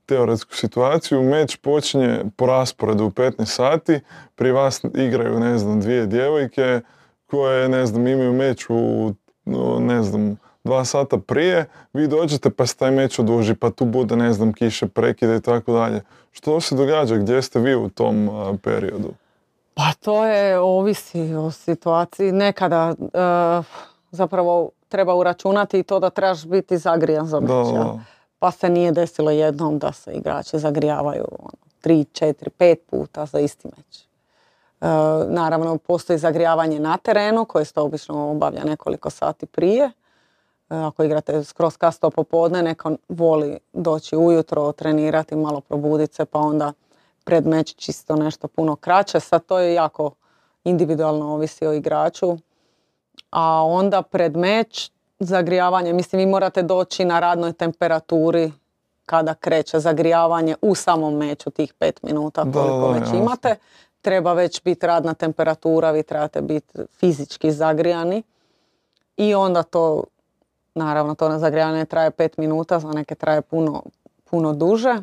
teoretsku 0.06 0.56
situaciju, 0.56 1.24
meč 1.24 1.56
počinje 1.56 2.24
po 2.36 2.46
rasporedu 2.46 3.06
u 3.06 3.10
15 3.10 3.46
sati, 3.46 4.00
pri 4.36 4.52
vas 4.52 4.84
igraju, 4.96 5.40
ne 5.40 5.58
znam, 5.58 5.82
dvije 5.82 6.06
djevojke 6.06 6.82
koje, 7.26 7.70
ne 7.70 7.86
znam, 7.86 8.08
imaju 8.08 8.34
meč 8.34 8.66
u, 8.70 9.14
ne 9.80 10.04
znam, 10.04 10.38
dva 10.64 10.86
sata 10.86 11.18
prije, 11.18 11.66
vi 11.94 12.08
dođete 12.08 12.50
pa 12.50 12.66
se 12.66 12.76
taj 12.76 12.92
meč 12.92 13.20
oduži, 13.20 13.56
pa 13.56 13.70
tu 13.70 13.86
bude, 13.86 14.16
ne 14.16 14.34
znam, 14.34 14.54
kiše, 14.54 14.88
prekide 14.88 15.36
i 15.36 15.42
tako 15.42 15.74
dalje. 15.74 16.02
Što 16.32 16.62
se 16.62 16.76
događa? 16.76 17.16
Gdje 17.16 17.42
ste 17.42 17.60
vi 17.60 17.76
u 17.76 17.90
tom 17.90 18.30
a, 18.30 18.58
periodu? 18.64 19.14
Pa 19.74 19.94
to 20.00 20.26
je, 20.26 20.60
ovisi 20.60 21.34
o 21.34 21.52
situaciji. 21.52 22.32
Nekada 22.32 22.96
e, 23.00 23.64
zapravo 24.12 24.70
treba 24.90 25.16
uračunati 25.16 25.80
i 25.80 25.84
to 25.84 26.00
da 26.00 26.10
trebaš 26.10 26.46
biti 26.46 26.78
zagrijan 26.78 27.28
za 27.28 27.40
meč. 27.40 27.50
Da, 27.50 27.56
jel? 27.56 27.74
da. 27.74 28.00
Pa 28.40 28.52
se 28.52 28.70
nije 28.70 28.92
desilo 28.92 29.32
jednom 29.32 29.80
da 29.80 29.92
se 29.92 30.12
igrači 30.12 30.60
zagrijavaju 30.60 31.26
ono, 31.40 31.50
tri, 31.82 32.06
četiri, 32.14 32.50
pet 32.50 32.80
puta 32.90 33.26
za 33.26 33.40
isti 33.40 33.68
meč. 33.68 34.11
E, 34.82 34.86
naravno, 35.28 35.78
postoji 35.78 36.20
zagrijavanje 36.20 36.80
na 36.80 36.98
terenu 36.98 37.46
koje 37.46 37.66
se 37.66 37.74
to 37.74 37.84
obično 37.84 38.32
obavlja 38.32 38.64
nekoliko 38.64 39.10
sati 39.10 39.46
prije. 39.46 39.86
E, 39.86 39.92
ako 40.70 41.04
igrate 41.04 41.44
skroz 41.44 41.78
kasno 41.78 42.10
popodne, 42.10 42.64
neko 42.64 42.92
voli 43.10 43.58
doći 43.74 44.16
ujutro, 44.16 44.72
trenirati, 44.72 45.36
malo 45.36 45.62
probuditi 45.62 46.16
se, 46.16 46.26
pa 46.26 46.40
onda 46.40 46.74
pred 47.24 47.48
meč 47.48 47.76
čisto 47.76 48.16
nešto 48.16 48.48
puno 48.48 48.76
kraće. 48.76 49.20
Sad 49.20 49.46
to 49.46 49.60
je 49.60 49.74
jako 49.74 50.12
individualno 50.64 51.34
ovisi 51.34 51.68
o 51.68 51.74
igraču. 51.74 52.38
A 53.32 53.64
onda 53.66 54.02
pred 54.02 54.38
meč 54.38 54.92
zagrijavanje, 55.20 55.94
mislim 55.94 56.20
vi 56.20 56.26
morate 56.26 56.64
doći 56.64 57.06
na 57.06 57.20
radnoj 57.20 57.54
temperaturi 57.54 58.52
kada 59.06 59.34
kreće 59.34 59.80
zagrijavanje 59.80 60.56
u 60.62 60.76
samom 60.76 61.18
meču 61.18 61.50
tih 61.50 61.74
pet 61.74 62.04
minuta 62.04 62.42
koliko 62.42 62.94
da, 62.94 63.00
već 63.00 63.14
imate. 63.14 63.56
Treba 64.02 64.34
već 64.34 64.64
biti 64.64 64.88
radna 64.88 65.14
temperatura, 65.14 65.92
vi 65.92 66.04
trebate 66.04 66.42
biti 66.42 66.80
fizički 67.00 67.52
zagrijani. 67.52 68.24
I 69.18 69.36
onda 69.36 69.64
to, 69.64 70.04
naravno 70.76 71.16
to 71.16 71.38
zagrijavanje 71.38 71.86
traje 71.86 72.12
pet 72.12 72.38
minuta, 72.38 72.80
za 72.80 72.92
neke 72.92 73.16
traje 73.16 73.42
puno, 73.42 73.84
puno 74.30 74.54
duže. 74.54 74.96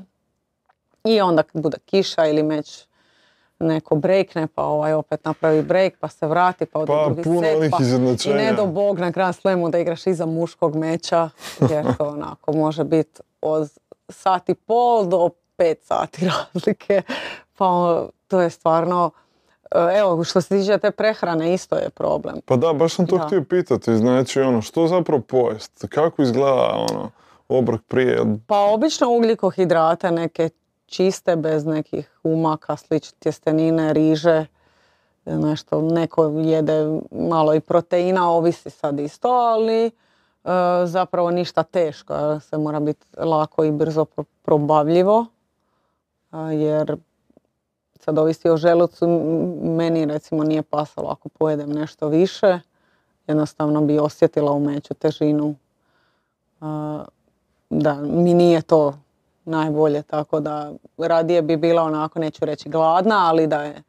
I 1.05 1.21
onda 1.21 1.43
kad 1.43 1.63
bude 1.63 1.79
kiša 1.87 2.27
ili 2.27 2.43
meč 2.43 2.89
neko 3.59 3.97
breakne, 3.97 4.47
pa 4.47 4.63
ovaj 4.63 4.93
opet 4.93 5.25
napravi 5.25 5.63
break, 5.63 5.93
pa 6.01 6.09
se 6.09 6.27
vrati, 6.27 6.67
pa 6.67 6.79
ode 6.79 6.93
Pa, 6.93 7.05
drugi 7.05 7.23
puno 7.23 7.41
set, 7.41 7.71
pa 7.71 8.31
i 8.31 8.35
ne 8.35 8.53
do 8.53 8.67
bog 8.67 8.99
na 8.99 9.11
Grand 9.11 9.35
Slamu 9.35 9.69
da 9.69 9.79
igraš 9.79 10.07
iza 10.07 10.27
muškog 10.27 10.77
meča, 10.77 11.31
jer 11.71 11.97
to 11.97 12.09
onako 12.09 12.53
može 12.53 12.85
biti 12.85 13.21
od 13.41 13.71
sat 14.09 14.49
i 14.49 14.55
pol 14.55 15.07
do 15.07 15.31
pet 15.57 15.79
sati 15.85 16.27
razlike, 16.55 17.03
pa 17.59 18.07
to 18.29 18.41
je 18.41 18.51
stvarno, 18.51 19.11
e, 19.71 19.99
evo 19.99 20.25
što 20.25 20.41
se 20.41 20.49
tiče 20.49 20.79
te 20.79 20.91
prehrane 20.91 21.55
isto 21.55 21.77
je 21.77 21.91
problem. 21.91 22.41
Pa 22.45 22.57
da, 22.57 22.73
baš 22.73 22.95
sam 22.95 23.07
to 23.07 23.19
Da. 23.19 23.25
htio 23.27 23.45
pitati, 23.45 23.97
znači 23.97 24.41
ono, 24.41 24.63
što 24.63 24.87
zapravo 24.87 25.23
pojest? 25.23 25.85
Kako 25.89 26.23
izgleda 26.23 26.85
ono, 26.91 27.11
obrok 27.49 27.81
prije? 27.89 28.25
Pa 28.47 28.59
obično 28.61 29.11
ugljikohidrate, 29.11 30.11
neke 30.11 30.49
čiste 30.87 31.37
bez 31.37 31.65
nekih 31.67 32.11
umaka, 32.23 32.77
slične 32.77 33.19
tjestenine, 33.19 33.93
riže, 33.93 34.47
nešto, 35.25 35.83
neko 35.83 36.25
jede 36.25 37.01
malo 37.11 37.55
i 37.55 37.61
proteina, 37.61 38.31
ovisi 38.31 38.71
sad 38.71 39.01
isto, 39.01 39.29
ali 39.29 39.87
e, 39.87 39.91
zapravo 40.85 41.31
ništa 41.31 41.63
teško, 41.63 42.41
se 42.41 42.59
mora 42.59 42.81
biti 42.81 43.07
lako 43.19 43.65
i 43.65 43.71
brzo 43.73 44.05
pro- 44.05 44.25
probavljivo, 44.43 45.27
jer 46.53 46.97
sad 48.01 48.19
ovisi 48.19 48.49
o 48.49 48.57
želucu, 48.57 49.07
meni 49.63 50.05
recimo 50.05 50.45
nije 50.45 50.63
pasalo 50.63 51.09
ako 51.09 51.29
pojedem 51.29 51.73
nešto 51.73 52.09
više, 52.09 52.61
jednostavno 53.27 53.81
bi 53.81 53.99
osjetila 53.99 54.53
u 54.53 54.61
meću 54.61 54.95
težinu 54.95 55.55
da 57.71 57.95
mi 58.03 58.35
nije 58.35 58.63
to 58.63 58.99
najbolje, 59.45 60.03
tako 60.03 60.41
da 60.41 60.73
radije 60.99 61.43
bi 61.43 61.57
bila 61.57 61.83
onako, 61.83 62.19
neću 62.19 62.45
reći 62.45 62.69
gladna, 62.69 63.29
ali 63.29 63.47
da 63.47 63.63
je 63.63 63.83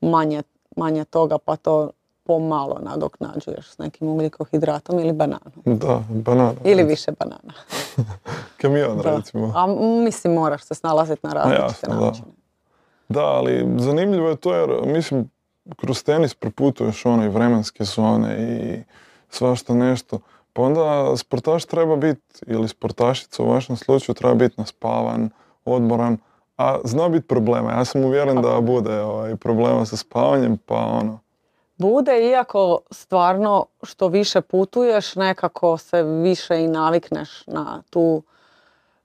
manje, 0.00 0.42
manje 0.76 1.04
toga 1.04 1.38
pa 1.38 1.56
to 1.56 1.90
pomalo 2.24 2.78
nadoknađuješ 2.82 3.70
s 3.70 3.78
nekim 3.78 4.08
ugljikohidratom 4.08 4.98
ili 4.98 5.12
bananom. 5.12 5.52
Da, 5.64 6.02
banana. 6.08 6.54
Ili 6.64 6.82
više 6.82 7.12
banana. 7.18 7.52
Kamion, 8.60 9.00
recimo. 9.00 9.52
A 9.56 9.66
mislim 10.04 10.32
moraš 10.32 10.62
se 10.62 10.74
snalaziti 10.74 11.26
na 11.26 11.32
različite 11.32 11.90
načine. 11.90 12.26
Da, 13.08 13.24
ali 13.24 13.68
zanimljivo 13.78 14.28
je 14.28 14.36
to 14.36 14.54
jer, 14.54 14.70
mislim, 14.84 15.30
kroz 15.76 16.04
tenis 16.04 16.34
preputuješ 16.34 17.06
ono 17.06 17.24
i 17.24 17.28
vremenske 17.28 17.84
zone 17.84 18.36
i 18.38 18.82
svašta 19.28 19.74
nešto. 19.74 20.18
Pa 20.52 20.62
onda 20.62 21.16
sportaš 21.16 21.64
treba 21.64 21.96
biti, 21.96 22.44
ili 22.46 22.68
sportašica 22.68 23.42
u 23.42 23.50
vašem 23.50 23.76
slučaju 23.76 24.14
treba 24.14 24.34
biti 24.34 24.54
naspavan, 24.58 25.30
odmoran, 25.64 26.18
a 26.56 26.78
zna 26.84 27.08
biti 27.08 27.26
problema. 27.26 27.72
Ja 27.72 27.84
sam 27.84 28.04
uvjeren 28.04 28.42
da 28.42 28.60
bude 28.60 29.00
ovaj, 29.00 29.36
problema 29.36 29.86
sa 29.86 29.96
spavanjem, 29.96 30.58
pa 30.66 30.76
ono, 30.76 31.18
Bude, 31.78 32.30
iako 32.30 32.78
stvarno 32.90 33.66
što 33.82 34.08
više 34.08 34.40
putuješ, 34.40 35.14
nekako 35.14 35.78
se 35.78 36.02
više 36.02 36.64
i 36.64 36.68
navikneš 36.68 37.46
na 37.46 37.82
tu 37.90 38.22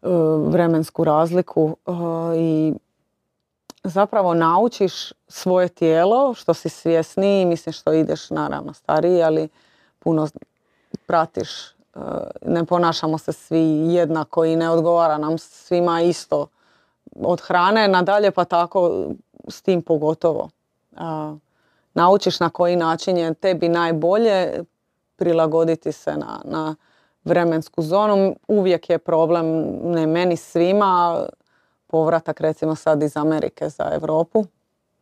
e, 0.02 0.08
vremensku 0.48 1.04
razliku 1.04 1.78
e, 1.86 1.92
i 2.38 2.74
zapravo 3.84 4.34
naučiš 4.34 5.14
svoje 5.28 5.68
tijelo, 5.68 6.34
što 6.34 6.54
si 6.54 6.70
svjesniji, 6.70 7.46
mislim 7.46 7.74
što 7.74 7.94
ideš 7.94 8.30
naravno 8.30 8.74
stariji, 8.74 9.24
ali 9.24 9.50
puno 10.00 10.28
pratiš. 11.06 11.50
e, 11.70 11.72
ne 12.46 12.66
ponašamo 12.66 13.18
se 13.18 13.34
svi 13.34 13.94
jednako 13.94 14.46
i 14.46 14.56
ne 14.56 14.70
odgovara 14.70 15.18
nam 15.18 15.38
svima 15.38 16.02
isto 16.02 16.48
od 17.16 17.42
hrane 17.42 17.88
nadalje, 17.88 18.32
pa 18.32 18.46
tako 18.46 19.06
s 19.48 19.62
tim 19.62 19.82
pogotovo. 19.82 20.50
Naučiš 21.94 22.40
na 22.40 22.50
koji 22.50 22.76
način 22.76 23.18
je 23.18 23.34
tebi 23.34 23.70
najbolje 23.70 24.64
prilagoditi 25.16 25.92
se 25.92 26.18
na, 26.18 26.42
na 26.46 26.76
vremensku 27.24 27.82
zonu. 27.82 28.36
Uvijek 28.48 28.90
je 28.90 28.98
problem, 28.98 29.46
ne 29.84 30.08
meni 30.08 30.38
svima, 30.38 31.26
povratak 31.92 32.40
recimo 32.40 32.76
sad 32.76 33.04
iz 33.04 33.18
Amerike 33.18 33.70
za 33.70 33.90
Europu. 33.94 34.46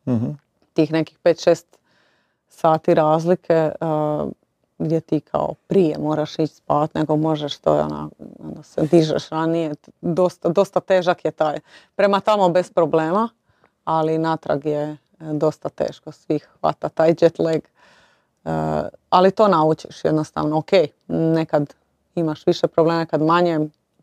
mhm. 0.07 0.31
Tih 0.73 0.91
nekih 0.91 1.17
5-6 1.23 1.63
sati 2.49 2.93
razlike 2.93 3.71
uh, 3.81 4.31
gdje 4.79 5.01
ti 5.01 5.19
kao 5.19 5.53
prije 5.67 5.97
moraš 5.97 6.39
ići 6.39 6.47
spat 6.53 6.93
nego 6.93 7.15
možeš 7.15 7.57
to 7.57 7.75
je 7.75 7.81
ona, 7.81 8.09
onda 8.39 8.63
se 8.63 8.81
dižeš 8.81 9.29
ranije. 9.29 9.75
Dosta, 10.01 10.49
dosta 10.49 10.79
težak 10.79 11.25
je 11.25 11.31
taj. 11.31 11.59
Prema 11.95 12.19
tamo 12.19 12.49
bez 12.49 12.71
problema, 12.71 13.29
ali 13.83 14.17
natrag 14.17 14.65
je 14.65 14.83
e, 14.83 14.97
dosta 15.19 15.69
teško. 15.69 16.11
Svih 16.11 16.47
hvata 16.59 16.89
taj 16.89 17.15
jet 17.21 17.39
lag. 17.39 17.61
ali 19.09 19.31
to 19.31 19.47
naučiš 19.47 20.05
jednostavno. 20.05 20.57
Ok, 20.57 20.71
nekad 21.07 21.73
imaš 22.15 22.45
više 22.45 22.67
problema, 22.67 23.05
kad 23.05 23.21
manje. 23.21 23.59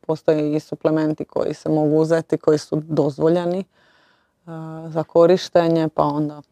Postoje 0.06 0.56
i 0.56 0.60
suplementi 0.60 1.24
koji 1.24 1.54
se 1.54 1.68
mogu 1.68 1.96
uzeti, 1.96 2.38
koji 2.38 2.58
su 2.58 2.76
dozvoljeni 2.76 3.64
za 4.88 5.02
korištenje, 5.02 5.88
pa 5.88 6.02
onda 6.02 6.42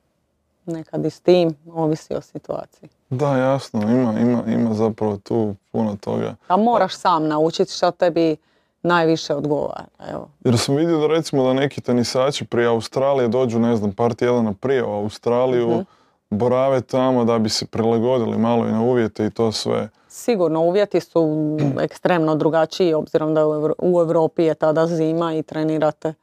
nekad 0.67 1.05
i 1.05 1.11
s 1.11 1.21
tim, 1.21 1.57
ovisi 1.75 2.15
o 2.15 2.21
situaciji. 2.21 2.89
Da, 3.11 3.37
jasno, 3.37 3.83
ima, 3.83 4.21
ima, 4.21 4.43
ima 4.47 4.75
zapravo 4.75 5.17
tu 5.17 5.55
puno 5.73 5.97
toga. 6.01 6.35
A 6.49 6.57
moraš 6.57 6.97
sam 6.97 7.29
naučiti 7.29 7.73
što 7.73 7.91
tebi 7.91 8.37
najviše 8.83 9.35
odgovara. 9.35 9.85
Evo. 10.11 10.29
Jer 10.45 10.59
sam 10.59 10.77
vidio 10.77 10.99
da 10.99 11.07
recimo 11.07 11.45
da 11.45 11.53
neki 11.53 11.81
tenisači 11.81 12.45
prije 12.45 12.69
Australije 12.69 13.29
dođu, 13.29 13.59
ne 13.59 13.77
znam, 13.77 13.93
par 13.93 14.15
tjedana 14.15 14.53
prije 14.53 14.85
u 14.85 14.93
Australiju, 14.93 15.69
mhm. 15.69 15.83
borave 16.31 16.81
tamo 16.81 17.25
da 17.25 17.39
bi 17.39 17.49
se 17.49 17.67
prilagodili 17.67 18.39
malo 18.39 18.69
i 18.69 18.73
na 18.73 18.83
uvjete 18.83 19.27
i 19.27 19.31
to 19.31 19.53
sve. 19.53 19.89
Sigurno, 20.17 20.61
uvjeti 20.61 21.01
su 21.01 21.57
ekstremno 21.81 22.35
drugačiji, 22.35 22.95
obzirom 22.95 23.35
da 23.35 23.47
u 23.79 24.01
Europi 24.01 24.45
je 24.45 24.55
tada 24.55 24.87
zima 24.87 25.35
i 25.35 25.43
trenirate 25.43 26.15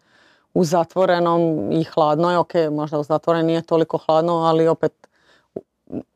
u 0.53 0.63
zatvorenom 0.63 1.71
i 1.71 1.83
hladno 1.83 2.31
je, 2.31 2.37
ok, 2.37 2.53
možda 2.71 2.99
u 2.99 3.03
zatvoren 3.03 3.45
nije 3.45 3.61
toliko 3.61 3.97
hladno, 3.97 4.33
ali 4.33 4.67
opet 4.67 5.07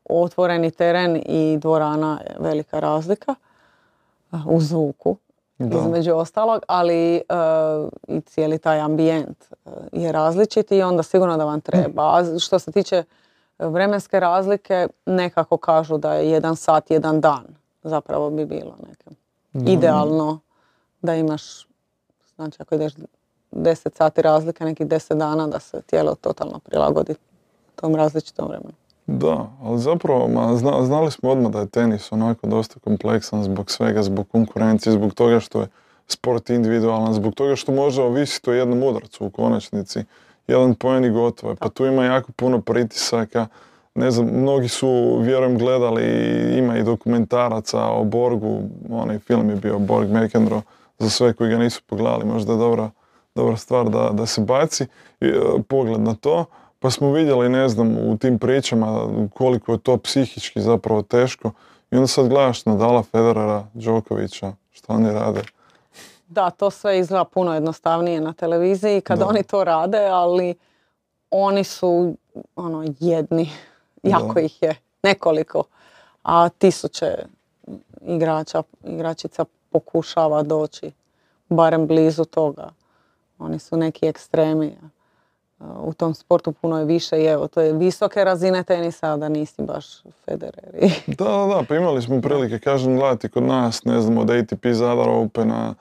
otvoreni 0.04 0.70
teren 0.70 1.22
i 1.26 1.58
dvorana 1.60 2.20
je 2.24 2.36
velika 2.38 2.80
razlika 2.80 3.34
u 4.46 4.60
zvuku 4.60 5.16
između 5.58 6.14
ostalog, 6.14 6.62
ali 6.68 7.16
e, 7.16 7.22
i 8.08 8.20
cijeli 8.20 8.58
taj 8.58 8.80
ambijent 8.80 9.44
e, 9.52 9.70
je 9.92 10.12
različit 10.12 10.72
i 10.72 10.82
onda 10.82 11.02
sigurno 11.02 11.36
da 11.36 11.44
vam 11.44 11.60
treba. 11.60 12.02
A 12.02 12.38
što 12.38 12.58
se 12.58 12.72
tiče 12.72 13.04
vremenske 13.58 14.20
razlike, 14.20 14.88
nekako 15.06 15.56
kažu 15.56 15.98
da 15.98 16.14
je 16.14 16.30
jedan 16.30 16.56
sat, 16.56 16.90
jedan 16.90 17.20
dan 17.20 17.65
zapravo 17.88 18.30
bi 18.30 18.44
bilo 18.44 18.76
neke. 18.88 19.10
Idealno 19.72 20.40
da 21.02 21.14
imaš, 21.14 21.66
znači 22.34 22.62
ako 22.62 22.74
ideš 22.74 22.92
10 23.52 23.96
sati 23.96 24.22
razlike, 24.22 24.64
nekih 24.64 24.86
10 24.86 25.14
dana 25.14 25.46
da 25.46 25.60
se 25.60 25.82
tijelo 25.82 26.14
totalno 26.14 26.58
prilagodi 26.58 27.14
tom 27.76 27.94
različitom 27.94 28.48
vremenu. 28.48 28.72
Da, 29.06 29.50
ali 29.62 29.78
zapravo 29.78 30.28
ma, 30.28 30.56
znali 30.84 31.10
smo 31.10 31.30
odmah 31.30 31.52
da 31.52 31.60
je 31.60 31.66
tenis 31.68 32.12
onako 32.12 32.46
dosta 32.46 32.80
kompleksan 32.80 33.44
zbog 33.44 33.70
svega, 33.70 34.02
zbog 34.02 34.28
konkurencije, 34.28 34.92
zbog 34.92 35.14
toga 35.14 35.40
što 35.40 35.60
je 35.60 35.68
sport 36.08 36.50
individualan, 36.50 37.14
zbog 37.14 37.34
toga 37.34 37.56
što 37.56 37.72
može 37.72 38.02
ovisiti 38.02 38.50
o 38.50 38.52
jednom 38.52 38.82
udarcu 38.82 39.26
u 39.26 39.30
konačnici. 39.30 40.04
Jedan 40.46 40.74
poen 40.74 41.04
i 41.04 41.10
gotovo. 41.10 41.54
Pa 41.54 41.68
tu 41.68 41.86
ima 41.86 42.04
jako 42.04 42.32
puno 42.32 42.60
pritisaka. 42.60 43.46
Ne 43.96 44.10
znam, 44.10 44.26
mnogi 44.26 44.68
su, 44.68 45.18
vjerujem, 45.22 45.58
gledali, 45.58 46.04
ima 46.58 46.78
i 46.78 46.82
dokumentaraca 46.82 47.84
o 47.84 48.04
Borgu, 48.04 48.62
onaj 48.90 49.18
film 49.18 49.50
je 49.50 49.56
bio 49.56 49.78
Borg 49.78 50.10
McEnroe, 50.10 50.60
za 50.98 51.10
sve 51.10 51.32
koji 51.32 51.50
ga 51.50 51.58
nisu 51.58 51.82
pogledali, 51.86 52.24
možda 52.24 52.52
je 52.52 52.58
dobra, 52.58 52.90
dobra 53.34 53.56
stvar 53.56 53.88
da, 53.88 54.10
da 54.12 54.26
se 54.26 54.40
baci 54.40 54.86
e, 55.20 55.32
pogled 55.68 56.00
na 56.00 56.14
to. 56.14 56.44
Pa 56.78 56.90
smo 56.90 57.12
vidjeli, 57.12 57.48
ne 57.48 57.68
znam, 57.68 57.96
u 57.98 58.16
tim 58.18 58.38
pričama 58.38 59.08
koliko 59.34 59.72
je 59.72 59.78
to 59.78 59.96
psihički 59.96 60.60
zapravo 60.60 61.02
teško. 61.02 61.50
I 61.90 61.96
onda 61.96 62.06
sad 62.06 62.28
gledaš 62.28 62.64
Nadala, 62.64 63.02
Federera, 63.02 63.66
Đokovića, 63.74 64.52
što 64.72 64.92
oni 64.92 65.12
rade. 65.12 65.42
Da, 66.28 66.50
to 66.50 66.70
sve 66.70 66.98
izgleda 66.98 67.24
puno 67.24 67.54
jednostavnije 67.54 68.20
na 68.20 68.32
televiziji 68.32 69.00
kad 69.00 69.22
oni 69.22 69.42
to 69.42 69.64
rade, 69.64 70.06
ali 70.06 70.54
oni 71.30 71.64
su 71.64 72.16
ono 72.56 72.84
jedni. 73.00 73.50
Jako 74.10 74.38
ih 74.38 74.62
je, 74.62 74.74
nekoliko. 75.02 75.62
A 76.22 76.48
tisuće 76.48 77.16
igrača, 78.00 78.62
igračica 78.84 79.44
pokušava 79.70 80.42
doći 80.42 80.90
barem 81.48 81.86
blizu 81.86 82.24
toga. 82.24 82.68
Oni 83.38 83.58
su 83.58 83.76
neki 83.76 84.06
ekstremi 84.06 84.76
u 85.60 85.92
tom 85.92 86.14
sportu 86.14 86.52
puno 86.52 86.78
je 86.78 86.84
više 86.84 87.22
i 87.22 87.24
evo, 87.24 87.48
to 87.48 87.60
je 87.60 87.72
visoke 87.72 88.24
razine 88.24 88.62
tenisa, 88.62 89.16
da 89.16 89.28
nisi 89.28 89.62
baš 89.62 89.86
Federer. 90.24 90.64
da, 91.06 91.24
da, 91.24 91.54
da, 91.54 91.62
pa 91.68 91.76
imali 91.76 92.02
smo 92.02 92.20
prilike, 92.20 92.58
kažem, 92.58 92.96
gledati 92.96 93.28
kod 93.28 93.42
nas, 93.42 93.84
ne 93.84 94.00
znam, 94.00 94.18
od 94.18 94.30
ATP 94.30 94.66
Zadar 94.72 95.08
Opena 95.08 95.74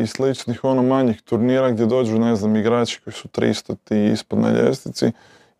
i 0.00 0.06
sličnih 0.06 0.64
ono 0.64 0.82
manjih 0.82 1.22
turnira 1.22 1.70
gdje 1.70 1.86
dođu, 1.86 2.18
ne 2.18 2.36
znam, 2.36 2.56
igrači 2.56 3.00
koji 3.04 3.14
su 3.14 3.28
300 3.28 3.94
i 3.94 4.12
ispod 4.12 4.38
na 4.38 4.50
ljestvici 4.50 5.12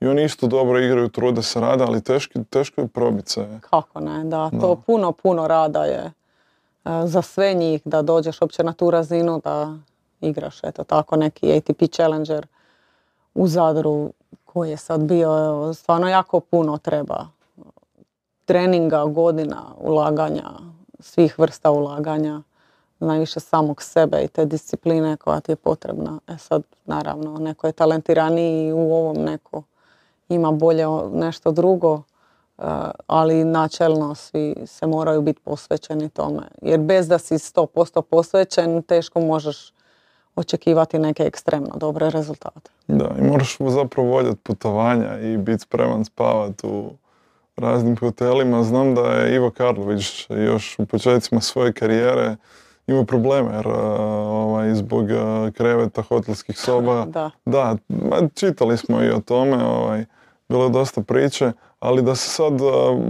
i 0.03 0.07
oni 0.07 0.25
isto 0.25 0.47
dobro 0.47 0.79
igraju, 0.79 1.09
trude 1.09 1.43
se 1.43 1.61
rada, 1.61 1.85
ali 1.85 2.03
teško, 2.03 2.39
teško 2.51 2.81
je 2.81 2.89
probiti 2.89 3.31
se. 3.31 3.61
Kako 3.71 4.01
ne, 4.01 4.25
da, 4.25 4.51
to 4.61 4.77
puno, 4.87 5.13
puno 5.13 5.49
rada 5.49 5.85
je 5.85 6.13
za 7.05 7.23
sve 7.23 7.55
njih 7.55 7.83
da 7.85 8.03
dođeš 8.03 8.43
uopće 8.43 8.65
na 8.65 8.73
tu 8.73 8.91
razinu 8.91 9.41
da 9.45 9.75
igraš, 10.21 10.65
eto 10.65 10.85
tako, 10.85 11.17
neki 11.17 11.57
ATP 11.57 11.93
Challenger 11.93 12.47
u 13.35 13.49
Zadru 13.49 14.13
koji 14.45 14.71
je 14.71 14.77
sad 14.77 15.01
bio, 15.01 15.75
stvarno 15.75 16.09
jako 16.09 16.41
puno 16.41 16.79
treba 16.79 17.27
treninga, 18.45 19.05
godina, 19.05 19.63
ulaganja, 19.81 20.51
svih 21.01 21.39
vrsta 21.39 21.71
ulaganja, 21.71 22.43
najviše 22.99 23.41
samog 23.41 23.83
sebe 23.83 24.23
i 24.25 24.29
te 24.29 24.45
discipline 24.45 25.17
koja 25.17 25.41
ti 25.41 25.53
je 25.53 25.57
potrebna. 25.57 26.19
E 26.29 26.39
sad, 26.39 26.63
naravno, 26.85 27.39
neko 27.39 27.67
je 27.67 27.73
talentiraniji 27.73 28.73
u 28.73 28.95
ovom, 28.95 29.17
neko 29.17 29.63
ima 30.35 30.53
bolje 30.53 30.87
nešto 31.13 31.51
drugo, 31.51 31.95
e, 31.95 32.63
ali 33.07 33.45
načelno 33.45 34.15
svi 34.15 34.55
se 34.67 34.87
moraju 34.87 35.23
biti 35.23 35.41
posvećeni 35.41 36.09
tome. 36.09 36.43
Jer 36.63 36.81
bez 36.81 37.09
da 37.09 37.19
si 37.19 37.35
100% 37.35 38.03
posvećen, 38.03 38.83
teško 38.83 39.21
možeš 39.21 39.73
očekivati 40.37 40.99
neke 40.99 41.23
ekstremno 41.23 41.71
dobre 41.77 42.11
rezultate. 42.11 42.71
Da, 42.89 43.11
i 43.19 43.23
moraš 43.23 43.57
zapravo 43.59 44.09
voljeti 44.09 44.41
putovanja 44.43 45.21
i 45.21 45.37
biti 45.37 45.63
spreman 45.63 46.05
spavati 46.05 46.67
u 46.67 46.91
raznim 47.57 47.97
hotelima. 47.97 48.63
Znam 48.63 48.95
da 48.95 49.01
je 49.01 49.35
Ivo 49.35 49.51
Karlović 49.51 50.27
još 50.31 50.79
u 50.79 50.87
početcima 50.87 51.41
svoje 51.41 51.73
karijere 51.73 52.37
imao 52.87 53.05
probleme 53.05 53.55
jer 53.55 53.69
ovaj, 53.69 54.75
zbog 54.75 55.07
kreveta 55.55 56.03
hotelskih 56.03 56.59
soba. 56.59 57.05
da. 57.05 57.31
Da, 57.45 57.77
čitali 58.35 58.77
smo 58.77 59.03
i 59.03 59.11
o 59.11 59.21
tome, 59.21 59.65
ovaj, 59.65 60.05
bilo 60.49 60.65
je 60.65 60.71
dosta 60.71 61.03
priče, 61.03 61.53
ali 61.81 62.03
da 62.03 62.15
se 62.15 62.31
sad 62.31 62.53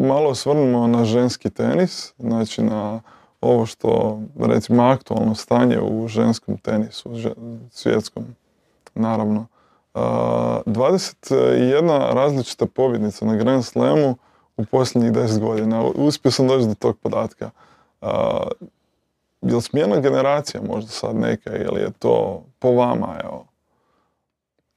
malo 0.08 0.30
osvrnemo 0.30 0.86
na 0.86 1.04
ženski 1.04 1.50
tenis, 1.50 2.12
znači 2.18 2.62
na 2.62 3.00
ovo 3.40 3.66
što 3.66 4.20
recimo 4.40 4.82
aktualno 4.82 5.34
stanje 5.34 5.80
u 5.80 6.08
ženskom 6.08 6.58
tenisu, 6.58 7.10
svjetskom 7.70 8.24
naravno. 8.94 9.46
21 9.94 12.12
različita 12.12 12.66
pobjednica 12.66 13.24
na 13.24 13.36
Grand 13.36 13.64
Slamu 13.64 14.16
u 14.56 14.64
posljednjih 14.64 15.12
10 15.12 15.40
godina. 15.40 15.82
Uspio 15.82 16.30
sam 16.30 16.48
doći 16.48 16.66
do 16.66 16.74
tog 16.74 16.98
podatka. 16.98 17.50
Je 19.42 19.54
li 19.54 19.62
smjena 19.62 20.00
generacija 20.00 20.60
možda 20.68 20.90
sad 20.90 21.16
neka 21.16 21.56
ili 21.56 21.80
je 21.80 21.90
to 21.98 22.42
po 22.58 22.72
vama? 22.72 23.18
Evo? 23.24 23.44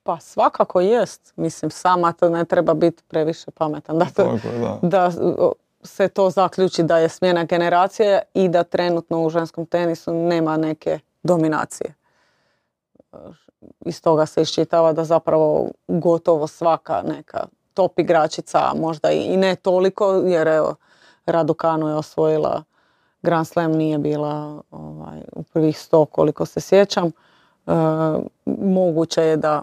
Pa 0.05 0.19
svakako 0.19 0.81
jest. 0.81 1.33
Mislim, 1.35 1.71
sama 1.71 2.13
to 2.13 2.29
ne 2.29 2.45
treba 2.45 2.73
biti 2.73 3.03
previše 3.07 3.51
pametan. 3.51 3.99
Da, 3.99 4.05
to, 4.05 4.39
da. 4.61 4.79
da 4.81 5.11
se 5.83 6.07
to 6.07 6.29
zaključi 6.29 6.83
da 6.83 6.97
je 6.97 7.09
smjena 7.09 7.43
generacije 7.43 8.21
i 8.33 8.49
da 8.49 8.63
trenutno 8.63 9.23
u 9.23 9.29
ženskom 9.29 9.65
tenisu 9.65 10.13
nema 10.13 10.57
neke 10.57 10.99
dominacije. 11.23 11.93
Iz 13.85 14.01
toga 14.01 14.25
se 14.25 14.41
iščitava 14.41 14.93
da 14.93 15.03
zapravo 15.03 15.67
gotovo 15.87 16.47
svaka 16.47 17.01
neka 17.01 17.45
top 17.73 17.99
igračica, 17.99 18.71
možda 18.75 19.11
i 19.11 19.37
ne 19.37 19.55
toliko, 19.55 20.13
jer 20.13 20.47
evo, 20.47 20.75
Raducanu 21.25 21.87
je 21.87 21.95
osvojila 21.95 22.63
Grand 23.21 23.47
Slam, 23.47 23.71
nije 23.71 23.97
bila 23.97 24.61
ovaj, 24.71 25.21
u 25.31 25.43
prvih 25.43 25.79
sto 25.79 26.05
koliko 26.05 26.45
se 26.45 26.61
sjećam. 26.61 27.07
E, 27.07 27.11
moguće 28.45 29.21
je 29.21 29.37
da 29.37 29.61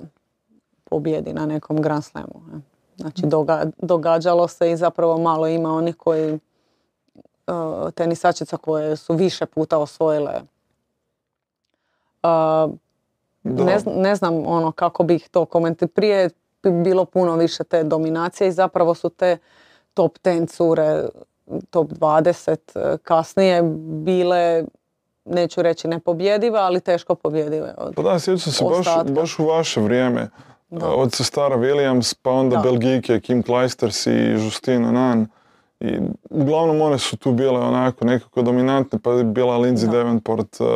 pobjedi 0.93 1.32
na 1.32 1.47
nekom 1.47 1.82
Grand 1.82 2.05
Slamu. 2.05 2.43
Znači 2.97 3.22
događalo 3.78 4.49
se 4.49 4.70
i 4.70 4.76
zapravo 4.76 5.18
malo 5.18 5.49
ima 5.49 5.72
onih 5.72 5.97
koji 5.97 6.32
uh, 6.32 7.90
tenisačica 7.95 8.57
koje 8.57 8.97
su 8.97 9.14
više 9.14 9.47
puta 9.47 9.78
osvojile. 9.78 10.34
Uh, 12.22 12.72
ne, 13.43 13.78
ne, 13.86 14.14
znam 14.14 14.47
ono 14.47 14.72
kako 14.72 15.03
bih 15.03 15.28
to 15.28 15.45
komentirao. 15.45 15.93
Prije 15.95 16.30
bi 16.62 16.70
bilo 16.70 17.05
puno 17.05 17.36
više 17.36 17.64
te 17.64 17.84
dominacije 17.84 18.49
i 18.49 18.53
zapravo 18.53 18.95
su 18.95 19.09
te 19.09 19.38
top 19.95 20.18
10 20.24 20.57
cure, 20.57 21.09
top 21.70 21.90
20 21.90 22.97
kasnije 22.99 23.62
bile 24.05 24.64
neću 25.24 25.62
reći 25.62 25.88
nepobjedive, 25.88 26.59
ali 26.59 26.80
teško 26.80 27.14
pobjedive. 27.14 27.74
Od 27.78 27.95
pa 27.95 28.03
da, 28.03 28.18
sjećam 28.18 28.53
se 28.53 28.64
baš, 28.64 28.86
baš 29.14 29.38
u 29.38 29.47
vaše 29.47 29.80
vrijeme 29.80 30.28
od 30.80 31.14
sestara 31.14 31.56
Williams, 31.56 32.14
pa 32.22 32.30
onda 32.30 32.56
da. 32.56 32.62
Belgijke, 32.62 33.20
Kim 33.20 33.42
Kleisters 33.42 34.06
i 34.06 34.10
Justine 34.10 34.92
Nan 34.92 35.26
I 35.82 35.98
uglavnom 36.30 36.80
one 36.80 36.98
su 36.98 37.16
tu 37.16 37.32
bile 37.32 37.58
onako 37.58 38.04
nekako 38.04 38.42
dominantne, 38.42 38.98
pa 38.98 39.10
je 39.10 39.24
bila 39.24 39.58
Lindsay 39.58 39.86
Da. 39.86 39.92
Davenport, 39.92 40.60
uh, 40.60 40.66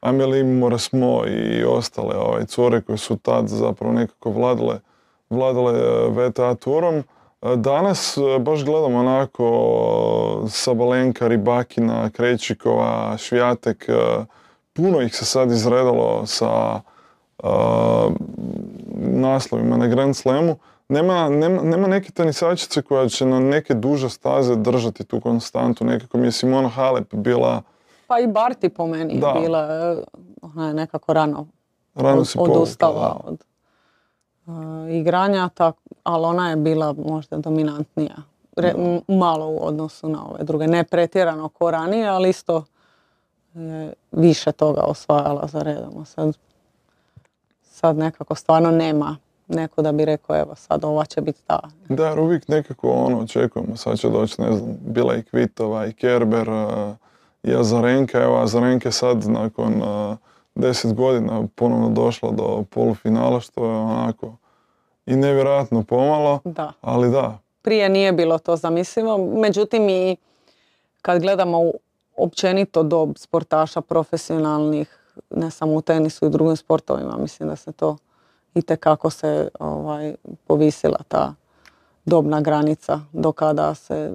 Amelie 0.00 0.44
Morasmo 0.44 1.26
i 1.26 1.64
ostale 1.64 2.16
ovaj, 2.16 2.46
cure 2.46 2.80
koje 2.80 2.98
su 2.98 3.16
tad 3.16 3.48
zapravo 3.48 3.92
nekako 3.92 4.30
vladale, 4.30 4.80
vladale 5.30 5.72
uh, 5.72 6.16
VTA 6.16 6.54
turom. 6.54 7.02
Uh, 7.42 7.52
Danas 7.52 8.18
baš 8.40 8.64
gledam 8.64 8.94
onako 8.94 10.44
Sabalenka, 10.48 11.28
Ribakina, 11.28 12.10
Krejčikova, 12.10 13.16
Švijatek, 13.18 13.86
puno 14.72 15.00
ih 15.00 15.16
se 15.16 15.24
sad 15.24 15.50
izredalo 15.50 16.26
sa 16.26 16.80
naslovima 18.96 19.76
na 19.76 19.86
Grand 19.86 20.16
Slamu. 20.16 20.56
Nema, 20.88 21.28
nema, 21.28 21.62
nema 21.62 21.86
neke 21.88 22.10
tenisačice 22.10 22.82
koja 22.82 23.08
će 23.08 23.26
na 23.26 23.40
neke 23.40 23.74
duže 23.74 24.08
staze 24.08 24.56
držati 24.56 25.04
tu 25.04 25.20
konstantu. 25.20 25.84
Nekako 25.84 26.18
mi 26.18 26.26
je 26.26 26.32
Simona 26.32 26.68
Halep 26.68 27.14
bila, 27.14 27.62
Pa 28.06 28.18
i 28.20 28.26
Barti 28.26 28.68
po 28.68 28.86
meni 28.86 29.18
Da. 29.18 29.28
je 29.28 29.40
bila, 29.40 29.96
ona 30.44 30.68
je 30.68 30.74
nekako 30.74 31.12
rano 31.12 31.46
rano 31.94 32.20
od- 32.20 32.50
odustala 32.50 33.00
da. 33.16 33.20
od 33.24 33.44
igranja, 34.90 35.48
tak, 35.48 35.74
ali 36.02 36.24
ona 36.24 36.50
je 36.50 36.56
bila 36.56 36.94
možda 37.00 37.36
dominantnija. 37.36 38.16
Re- 38.56 38.74
m- 38.76 39.16
malo 39.16 39.48
u 39.48 39.58
odnosu 39.62 40.08
na 40.08 40.24
ove 40.24 40.44
druge. 40.44 40.66
Ne 40.66 40.84
pretjerano 40.84 41.48
ko 41.48 41.70
ranije, 41.70 42.08
ali 42.08 42.28
isto 42.28 42.64
je 43.54 43.92
više 44.12 44.52
toga 44.52 44.80
osvajala 44.80 45.46
za 45.46 45.58
redom. 45.58 46.04
Sad, 46.06 46.36
sad 47.74 47.98
nekako 47.98 48.34
stvarno 48.34 48.70
nema 48.70 49.16
neko 49.48 49.82
da 49.82 49.92
bi 49.92 50.04
rekao 50.04 50.36
evo 50.36 50.54
sad 50.54 50.84
ova 50.84 51.04
će 51.04 51.20
biti 51.20 51.40
ta. 51.46 51.60
Da, 51.88 52.06
jer 52.08 52.18
uvijek 52.20 52.48
nekako 52.48 52.90
ono 52.90 53.18
očekujemo, 53.20 53.76
sad 53.76 53.98
će 53.98 54.08
doći, 54.08 54.40
ne 54.42 54.52
znam, 54.56 54.76
bila 54.86 55.16
i 55.16 55.22
Kvitova 55.22 55.86
i 55.86 55.92
Kerber 55.92 56.48
uh, 56.50 56.94
i 57.42 57.54
Azarenka, 57.54 58.22
evo 58.22 58.38
Azarenka 58.38 58.90
sad 58.90 59.28
nakon 59.28 59.82
uh, 59.82 60.16
deset 60.54 60.94
godina 60.94 61.46
ponovno 61.54 61.88
došla 61.88 62.30
do 62.30 62.64
polufinala, 62.70 63.40
što 63.40 63.64
je 63.64 63.70
onako 63.76 64.36
i 65.06 65.16
nevjerojatno 65.16 65.82
pomalo, 65.82 66.40
Da. 66.44 66.72
ali 66.80 67.10
da, 67.10 67.38
Prije 67.62 67.88
nije 67.88 68.12
bilo 68.12 68.38
to 68.38 68.56
zamislivo, 68.56 69.18
međutim 69.18 69.88
i 69.88 70.16
kad 71.02 71.20
gledamo 71.22 71.58
općenito 72.16 72.82
dob 72.82 73.12
sportaša 73.16 73.80
profesionalnih, 73.80 74.98
ne 75.30 75.50
samo 75.50 75.74
u 75.74 75.82
tenisu 75.82 76.26
i 76.26 76.30
drugim 76.30 76.56
sportovima, 76.56 77.16
mislim 77.16 77.48
da 77.48 77.56
se 77.56 77.72
to 77.72 77.96
itekako 78.54 79.10
se 79.10 79.48
ovaj, 79.58 80.14
povisila 80.46 80.98
ta 81.08 81.34
dobna 82.04 82.40
granica 82.40 83.00
do 83.12 83.32
kada 83.32 83.74
se 83.74 84.12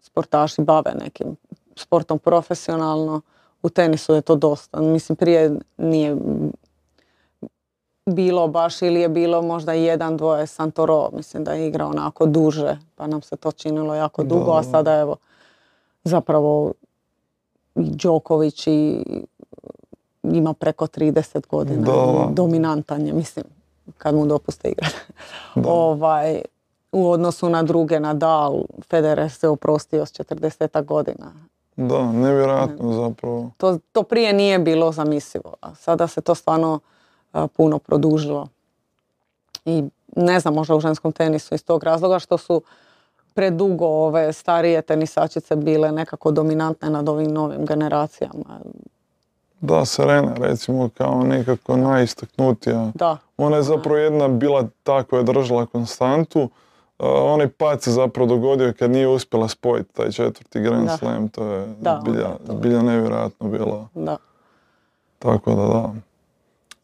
sportaši 0.00 0.62
bave 0.62 0.92
nekim 1.04 1.36
sportom 1.76 2.18
profesionalno. 2.18 3.20
U 3.62 3.68
tenisu 3.68 4.14
je 4.14 4.20
to 4.22 4.36
dosta. 4.36 4.80
Mislim, 4.80 5.16
prije 5.16 5.56
nije 5.76 6.16
bilo 8.06 8.48
baš 8.48 8.82
ili 8.82 9.00
je 9.00 9.08
bilo 9.08 9.42
možda 9.42 9.72
jedan, 9.72 10.16
dvoje 10.16 10.46
Santoro, 10.46 11.10
mislim 11.12 11.44
da 11.44 11.52
je 11.52 11.68
igrao 11.68 11.88
onako 11.90 12.26
duže, 12.26 12.78
pa 12.96 13.06
nam 13.06 13.22
se 13.22 13.36
to 13.36 13.52
činilo 13.52 13.94
jako 13.94 14.22
Da, 14.22 14.28
dugo, 14.28 14.52
a 14.52 14.62
da. 14.62 14.70
sada 14.70 14.98
evo 14.98 15.16
zapravo 16.04 16.72
i 17.74 17.90
Đoković 17.90 18.66
i 18.66 19.04
ima 20.22 20.52
preko 20.54 20.86
30 20.86 21.46
godina, 21.50 21.86
Da, 21.86 22.28
dominantan 22.32 23.06
je, 23.06 23.12
mislim, 23.12 23.44
kad 23.98 24.14
mu 24.14 24.26
dopuste 24.26 24.68
igrati. 24.68 24.96
Ovaj, 25.64 26.42
u 26.92 27.10
odnosu 27.10 27.48
na 27.48 27.62
druge, 27.62 28.00
Nadal, 28.00 28.62
Federer 28.90 29.30
se 29.30 29.48
oprostio 29.48 30.06
s 30.06 30.12
40 30.12 30.84
godina. 30.84 31.32
da, 31.76 32.12
nevjerojatno 32.12 32.92
zapravo. 32.92 33.50
To, 33.56 33.78
to 33.92 34.02
prije 34.02 34.32
nije 34.32 34.58
bilo 34.58 34.92
zamislivo, 34.92 35.54
a 35.60 35.74
sada 35.74 36.06
se 36.06 36.20
to 36.20 36.34
stvarno 36.34 36.80
a, 37.32 37.46
puno 37.46 37.78
produžilo. 37.78 38.48
I 39.64 39.84
ne 40.16 40.40
znam, 40.40 40.54
možda 40.54 40.76
u 40.76 40.80
ženskom 40.80 41.12
tenisu 41.12 41.54
iz 41.54 41.64
tog 41.64 41.84
razloga 41.84 42.18
što 42.18 42.38
su 42.38 42.62
predugo 43.34 43.86
ove 43.86 44.32
starije 44.32 44.82
tenisačice 44.82 45.56
bile 45.56 45.92
nekako 45.92 46.30
dominantne 46.30 46.90
nad 46.90 47.08
ovim 47.08 47.30
novim 47.32 47.66
generacijama. 47.66 48.60
Da, 49.62 49.84
Serena 49.84 50.34
recimo 50.36 50.88
kao 50.88 51.22
nekako 51.22 51.76
najistaknutija. 51.76 52.90
Da, 52.94 53.16
Ona 53.36 53.56
je 53.56 53.62
zapravo 53.62 53.96
jedna 53.98 54.28
bila 54.28 54.68
ta 54.82 55.02
koja 55.02 55.18
je 55.18 55.24
držala 55.24 55.66
konstantu. 55.66 56.40
Uh, 56.40 56.48
onaj 57.08 57.48
pad 57.48 57.82
se 57.82 57.90
zapravo 57.90 58.28
dogodio 58.28 58.72
kad 58.78 58.90
nije 58.90 59.08
uspjela 59.08 59.48
spojiti 59.48 59.92
taj 59.92 60.10
četvrti 60.10 60.60
Grand 60.60 60.86
Da. 60.86 60.96
Slam. 60.96 61.28
To 61.28 61.44
je 61.44 61.66
Da, 61.80 61.90
je 62.06 62.22
to- 62.22 62.38
zbilja 62.48 62.82
nevjerojatno 62.82 63.48
bilo. 63.48 63.88
da. 63.94 64.16
Tako 65.18 65.50
da 65.50 65.62
da. 65.62 65.92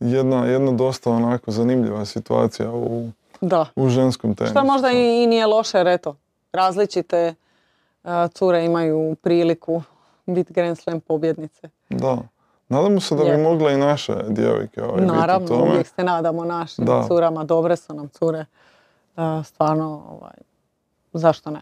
Jedna, 0.01 0.45
jedna 0.45 0.73
dosta 0.73 1.11
onako 1.11 1.51
zanimljiva 1.51 2.05
situacija 2.05 2.71
u, 2.73 3.09
Da. 3.41 3.67
u 3.77 3.89
ženskom 3.89 4.35
tenisu. 4.35 4.53
Što 4.53 4.65
možda 4.65 4.91
i, 4.91 5.23
i 5.23 5.27
nije 5.27 5.47
loše, 5.47 5.79
jer 5.79 5.87
eto, 5.87 6.17
različite 6.53 7.35
a, 8.05 8.29
cure 8.29 8.65
imaju 8.65 9.15
priliku 9.15 9.83
biti 10.27 10.53
Grand 10.53 10.79
Slam 10.79 11.01
pobjednice. 11.01 11.69
Da. 11.91 12.19
Nadamo 12.69 13.01
se 13.01 13.15
da 13.15 13.25
bi 13.25 13.37
mogle 13.37 13.75
i 13.75 13.79
naše 13.79 14.15
djevojke 14.29 14.83
ovaj, 14.83 15.01
biti 15.01 15.13
u 15.13 15.17
Naravno, 15.17 15.49
tome. 15.49 15.71
uvijek 15.71 15.87
se 15.87 16.05
nadamo 16.05 16.45
našim 16.45 16.85
Da. 16.85 17.05
curama, 17.09 17.45
dobre 17.45 17.77
su 17.77 17.95
nam 17.95 18.09
cure. 18.09 18.45
A, 19.17 19.43
stvarno, 19.45 20.03
ovaj, 20.11 20.35
zašto 21.13 21.51
ne? 21.51 21.61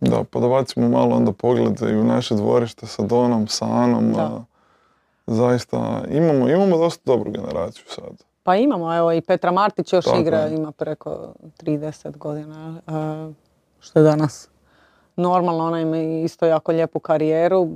Da, 0.00 0.24
pa 0.30 0.40
da 0.40 0.48
bacimo 0.48 0.88
malo 0.88 1.16
onda 1.16 1.32
pogled 1.32 1.80
i 1.82 1.96
u 1.96 2.04
naše 2.04 2.34
dvorište 2.34 2.86
sa 2.86 3.02
Donom, 3.02 3.46
sa 3.48 3.64
Anom. 3.66 4.12
Da. 4.12 4.44
Zaista, 5.26 6.02
imamo, 6.10 6.48
imamo 6.48 6.78
dosta 6.78 7.02
dobru 7.06 7.30
generaciju 7.30 7.84
sad. 7.88 8.24
Pa 8.42 8.56
imamo, 8.56 8.96
evo 8.96 9.12
i 9.12 9.20
Petra 9.20 9.50
Martić 9.50 9.92
još 9.92 10.04
Tako 10.04 10.18
igra, 10.18 10.48
ima 10.48 10.72
preko 10.72 11.32
30 11.62 12.16
godina, 12.16 12.80
a, 12.86 13.30
što 13.80 13.98
je 13.98 14.02
danas 14.02 14.48
normalno, 15.16 15.64
ona 15.64 15.80
ima 15.80 15.96
isto 15.98 16.46
jako 16.46 16.72
lijepu 16.72 16.98
karijeru, 17.00 17.68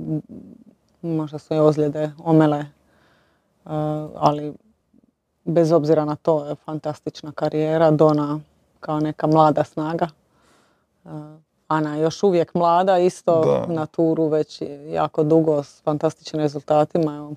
možda 1.01 1.39
su 1.39 1.53
je 1.53 1.61
ozljede 1.61 2.11
omele, 2.23 2.65
a, 3.65 4.07
ali 4.15 4.53
bez 5.43 5.71
obzira 5.71 6.05
na 6.05 6.15
to 6.15 6.45
je 6.45 6.55
fantastična 6.55 7.31
karijera, 7.31 7.91
Dona 7.91 8.39
kao 8.79 8.99
neka 8.99 9.27
mlada 9.27 9.63
snaga. 9.63 10.07
A, 11.05 11.37
Ana 11.67 11.95
je 11.95 12.01
još 12.01 12.23
uvijek 12.23 12.53
mlada, 12.53 12.97
isto 12.97 13.41
Da. 13.67 13.73
na 13.73 13.85
turu 13.85 14.27
već 14.27 14.61
jako 14.91 15.23
dugo 15.23 15.63
s 15.63 15.81
fantastičnim 15.83 16.41
rezultatima. 16.41 17.15
Evo, 17.15 17.33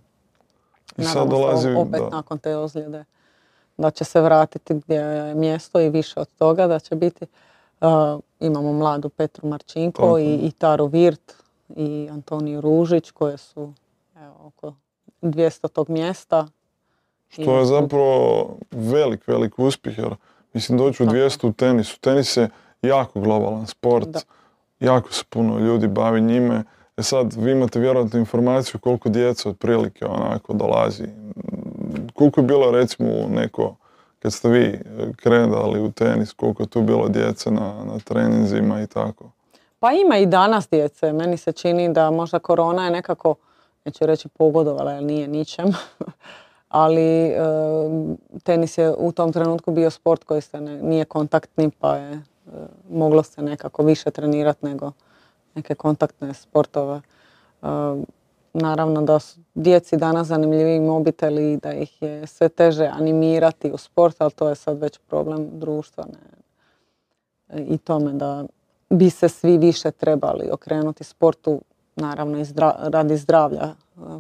I 0.97 1.05
sad 1.05 1.29
dolazi, 1.29 1.69
opet 1.71 2.01
da. 2.01 2.09
nakon 2.09 2.39
te 2.39 2.57
ozljede 2.57 3.05
da 3.77 3.91
će 3.91 4.05
se 4.05 4.21
vratiti 4.21 4.75
gdje 4.75 4.97
je 4.97 5.35
mjesto 5.35 5.81
i 5.81 5.91
više 5.91 6.21
od 6.21 6.29
toga 6.39 6.67
da 6.67 6.79
će 6.79 6.95
biti. 6.95 7.27
Uh, 7.81 8.21
imamo 8.41 8.73
mladu 8.73 9.09
Petru 9.09 9.49
Marčinko 9.49 10.19
i, 10.19 10.35
i 10.35 10.51
Taru 10.51 10.87
Virt 10.87 11.35
i 11.69 12.09
Antoniju 12.11 12.61
Ružić 12.61 13.11
koje 13.11 13.39
su 13.39 13.73
evo, 14.17 14.35
oko 14.41 14.75
200 15.23 15.69
tog 15.69 15.91
mjesta. 15.91 16.47
Što 17.29 17.59
je 17.59 17.65
zapravo 17.65 18.49
velik, 18.71 19.29
velik 19.29 19.59
uspjeh 19.59 19.99
jer 19.99 20.15
mislim 20.53 20.79
doći 20.79 21.03
u 21.03 21.07
Tako. 21.07 21.19
200 21.19 21.49
u 21.49 21.53
tenisu. 21.53 22.01
Tenis 22.01 22.37
je 22.37 22.49
jako 22.83 23.21
globalan 23.21 23.67
sport. 23.67 24.09
Da. 24.09 24.21
Jako 24.81 25.13
se 25.13 25.25
puno 25.29 25.59
ljudi 25.59 25.89
bavi 25.89 26.21
njime. 26.21 26.65
E 26.97 27.03
sad, 27.03 27.35
vi 27.39 27.53
imate 27.53 27.81
vjerojatno 27.81 28.19
informaciju 28.19 28.81
koliko 28.81 29.09
djece 29.09 29.49
otprilike 29.49 30.07
onako 30.07 30.53
dolazi. 30.53 31.05
Koliko 32.15 32.41
je 32.41 32.47
bilo 32.47 32.71
recimo 32.71 33.09
neko, 33.29 33.77
kad 34.19 34.33
ste 34.33 34.49
vi 34.49 34.65
e, 34.65 34.81
krenuli 35.17 35.81
u 35.81 35.93
tenis, 35.93 36.33
koliko 36.33 36.63
je 36.63 36.67
tu 36.67 36.83
bilo 36.83 37.09
djece 37.09 37.51
na, 37.51 37.85
na 37.85 37.99
treninzima 38.05 38.83
i 38.83 38.87
tako. 38.87 39.31
Pa 39.85 39.93
ima 39.93 40.17
i 40.19 40.27
danas 40.27 40.69
djece. 40.71 41.13
Meni 41.13 41.37
se 41.37 41.53
čini 41.53 41.93
da 41.93 42.11
možda 42.11 42.39
korona 42.39 42.85
je 42.85 42.91
nekako, 42.91 43.35
neću 43.85 44.07
reći 44.07 44.29
pogodovala 44.29 44.93
jer 44.93 45.03
nije 45.03 45.29
ničem, 45.29 45.67
ali 46.69 47.27
e, 47.27 47.37
tenis 48.43 48.79
je 48.79 48.95
u 48.99 49.13
tom 49.13 49.33
trenutku 49.33 49.73
bio 49.73 49.91
sport 49.91 50.25
koji 50.25 50.41
se 50.41 50.61
ne- 50.61 50.83
nije 50.83 51.05
kontaktni 51.05 51.71
pa 51.71 51.97
je 51.97 52.13
e, 52.13 52.21
moglo 52.91 53.23
se 53.23 53.43
nekako 53.43 53.83
više 53.83 54.11
trenirati 54.11 54.67
nego 54.67 54.93
neke 55.55 55.75
kontaktne 55.75 56.35
sportove. 56.35 56.97
E, 56.97 57.67
naravno 58.53 59.03
da 59.03 59.19
su 59.19 59.41
djeci 59.55 59.97
danas 59.97 60.27
zanimljiviji 60.27 60.81
mobiteli 60.81 61.53
i 61.53 61.57
da 61.57 61.73
ih 61.73 62.03
je 62.03 62.27
sve 62.27 62.49
teže 62.49 62.87
animirati 62.87 63.71
u 63.71 63.79
sport, 63.79 64.17
ali 64.19 64.31
to 64.31 64.49
je 64.49 64.55
sad 64.55 64.79
već 64.79 64.99
problem 65.09 65.49
društva. 65.53 66.05
Ne? 66.05 66.35
i 67.69 67.79
tome 67.79 68.13
da 68.13 68.45
bi 68.91 69.11
se 69.11 69.29
svi 69.29 69.59
više 69.59 69.91
trebali 69.91 70.51
okrenuti 70.53 71.05
sportu, 71.05 71.61
naravno 71.97 72.39
i 72.39 72.45
zdra- 72.45 72.89
radi 72.89 73.17
zdravlja 73.17 73.65
e, 73.65 73.75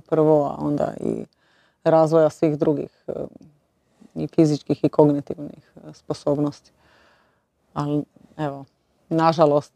prvo, 0.08 0.44
a 0.44 0.56
onda 0.58 0.92
i 1.00 1.24
razvoja 1.84 2.30
svih 2.30 2.58
drugih 2.58 3.04
e, 3.08 3.12
i 4.14 4.26
fizičkih 4.26 4.84
i 4.84 4.88
kognitivnih 4.88 5.72
e, 5.76 5.92
sposobnosti. 5.92 6.70
Ali 7.74 8.04
evo, 8.36 8.64
nažalost, 9.08 9.72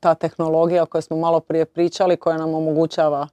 ta 0.00 0.14
tehnologija 0.14 0.82
o 0.82 0.86
kojoj 0.86 1.02
smo 1.02 1.16
malo 1.16 1.40
prije 1.40 1.64
pričali, 1.64 2.16
koja 2.16 2.36
nam 2.36 2.54
omogućava 2.54 3.28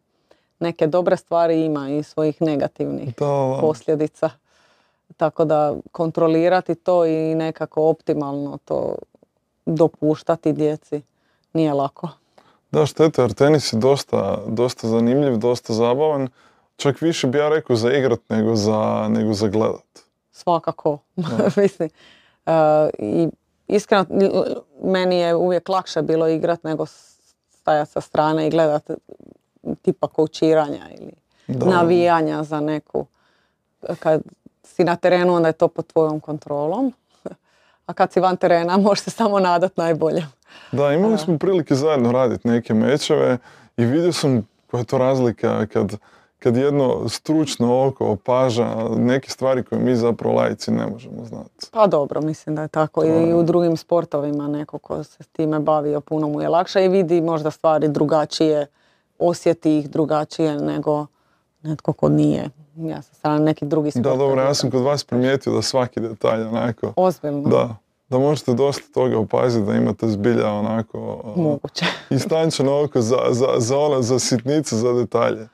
neke 0.60 0.88
dobre 0.88 1.18
stvari, 1.18 1.66
ima 1.66 1.90
i 1.90 2.04
svojih 2.04 2.42
negativnih 2.42 3.16
da. 3.20 3.58
posljedica. 3.62 4.30
Tako 5.18 5.46
da 5.46 5.76
kontrolirati 5.92 6.76
to 6.76 7.06
i 7.06 7.36
nekako 7.36 7.90
optimalno 7.90 8.58
to 8.66 8.96
dopuštati 9.66 10.54
djeci 10.54 11.02
nije 11.54 11.74
lako. 11.74 12.10
Da, 12.72 12.86
šteta, 12.86 13.22
jer 13.22 13.34
tenis 13.34 13.74
je 13.74 13.80
dosta, 13.80 14.38
dosta 14.48 14.88
zanimljiv, 14.88 15.38
dosta 15.38 15.74
zabavan. 15.74 16.30
Čak 16.76 17.02
više 17.02 17.28
bi 17.28 17.38
ja 17.38 17.50
rekao 17.50 17.76
za 17.76 17.94
igrat 17.94 18.20
nego 18.30 18.56
za, 18.56 19.08
nego 19.10 19.34
za 19.34 19.48
gledat. 19.48 20.00
Svakako. 20.32 20.98
Mislim, 21.62 21.90
e, 22.46 22.52
i 23.00 23.28
iskreno, 23.68 24.06
meni 24.84 25.16
je 25.16 25.36
uvijek 25.36 25.70
lakše 25.70 26.02
bilo 26.02 26.28
igrat 26.28 26.64
nego 26.64 26.86
stajati 27.50 27.92
sa 27.92 28.02
strane 28.02 28.48
i 28.48 28.50
gledat 28.50 28.92
tipa 29.82 30.08
koučiranja 30.08 30.90
ili 31.00 31.12
Da. 31.48 31.66
navijanja 31.66 32.44
za 32.44 32.60
neku. 32.60 33.06
Kad 34.00 34.22
si 34.64 34.84
na 34.84 34.96
terenu, 34.96 35.34
onda 35.34 35.48
je 35.48 35.54
to 35.54 35.68
pod 35.68 35.88
tvojom 35.88 36.20
kontrolom. 36.20 36.94
A 37.86 37.94
kad 37.94 38.14
si 38.14 38.20
van 38.20 38.38
terena, 38.38 38.78
možeš 38.88 39.04
se 39.04 39.12
samo 39.12 39.40
nadat 39.40 39.78
najbolje. 39.78 40.26
Da, 40.72 40.92
imali 40.94 41.18
smo 41.18 41.38
prilike 41.38 41.76
zajedno 41.76 42.12
raditi 42.12 42.48
neke 42.48 42.74
mečeve 42.74 43.38
i 43.78 43.86
vidio 43.86 44.14
sam 44.14 44.48
koja 44.72 44.80
je 44.80 44.86
to 44.86 44.98
razlika 44.98 45.66
kad, 45.66 45.96
kad 46.40 46.58
jedno 46.58 47.10
stručno 47.10 47.88
oko 47.88 48.08
opaža 48.08 48.76
neke 48.98 49.30
stvari 49.30 49.64
koje 49.64 49.82
mi 49.82 49.96
zapravo 49.96 50.36
laici 50.36 50.72
ne 50.72 50.88
možemo 50.88 51.26
znati. 51.26 51.68
Pa 51.72 51.88
dobro, 51.88 52.22
mislim 52.22 52.56
da 52.56 52.62
je 52.62 52.68
tako 52.68 53.06
i 53.06 53.34
u 53.34 53.44
drugim 53.44 53.78
sportovima 53.78 54.48
neko 54.48 54.78
ko 54.78 55.04
se 55.04 55.24
s 55.24 55.28
time 55.28 55.60
bavio 55.60 56.02
puno 56.02 56.28
mu 56.28 56.42
je 56.42 56.50
lakše 56.50 56.86
i 56.86 56.90
vidi 56.90 57.22
možda 57.22 57.52
stvari 57.52 57.88
drugačije, 57.88 58.68
osjeti 59.20 59.78
ih 59.78 59.90
drugačije 59.90 60.56
nego 60.56 61.06
netko 61.62 61.94
ko 61.94 62.10
nije. 62.10 62.50
Ja 62.76 63.02
sa 63.02 63.14
strane 63.14 63.40
neki 63.40 63.66
drugi 63.66 63.88
Da, 63.88 63.92
sportovi. 63.92 64.18
dobro, 64.18 64.42
ja 64.42 64.54
sam 64.54 64.72
kod 64.72 64.82
vas 64.82 65.04
primijetio 65.04 65.54
da 65.54 65.62
svaki 65.62 66.00
detalj 66.00 66.42
onako, 66.42 66.94
Ozbiljno, 66.96 67.50
da, 67.50 67.76
da 68.10 68.20
možete 68.20 68.54
dosta 68.54 68.84
toga 68.94 69.18
opaziti, 69.20 69.66
da 69.66 69.74
imate 69.74 70.08
zbilja 70.08 70.52
onako 70.52 71.24
moguće. 71.36 71.86
istančeno 72.10 72.84
oko 72.84 73.02
za, 73.02 73.18
za, 73.32 73.48
za, 73.58 73.78
ono, 73.78 74.02
za 74.02 74.20
sitnice, 74.20 74.76
za 74.76 74.94
detalje. 74.94 75.48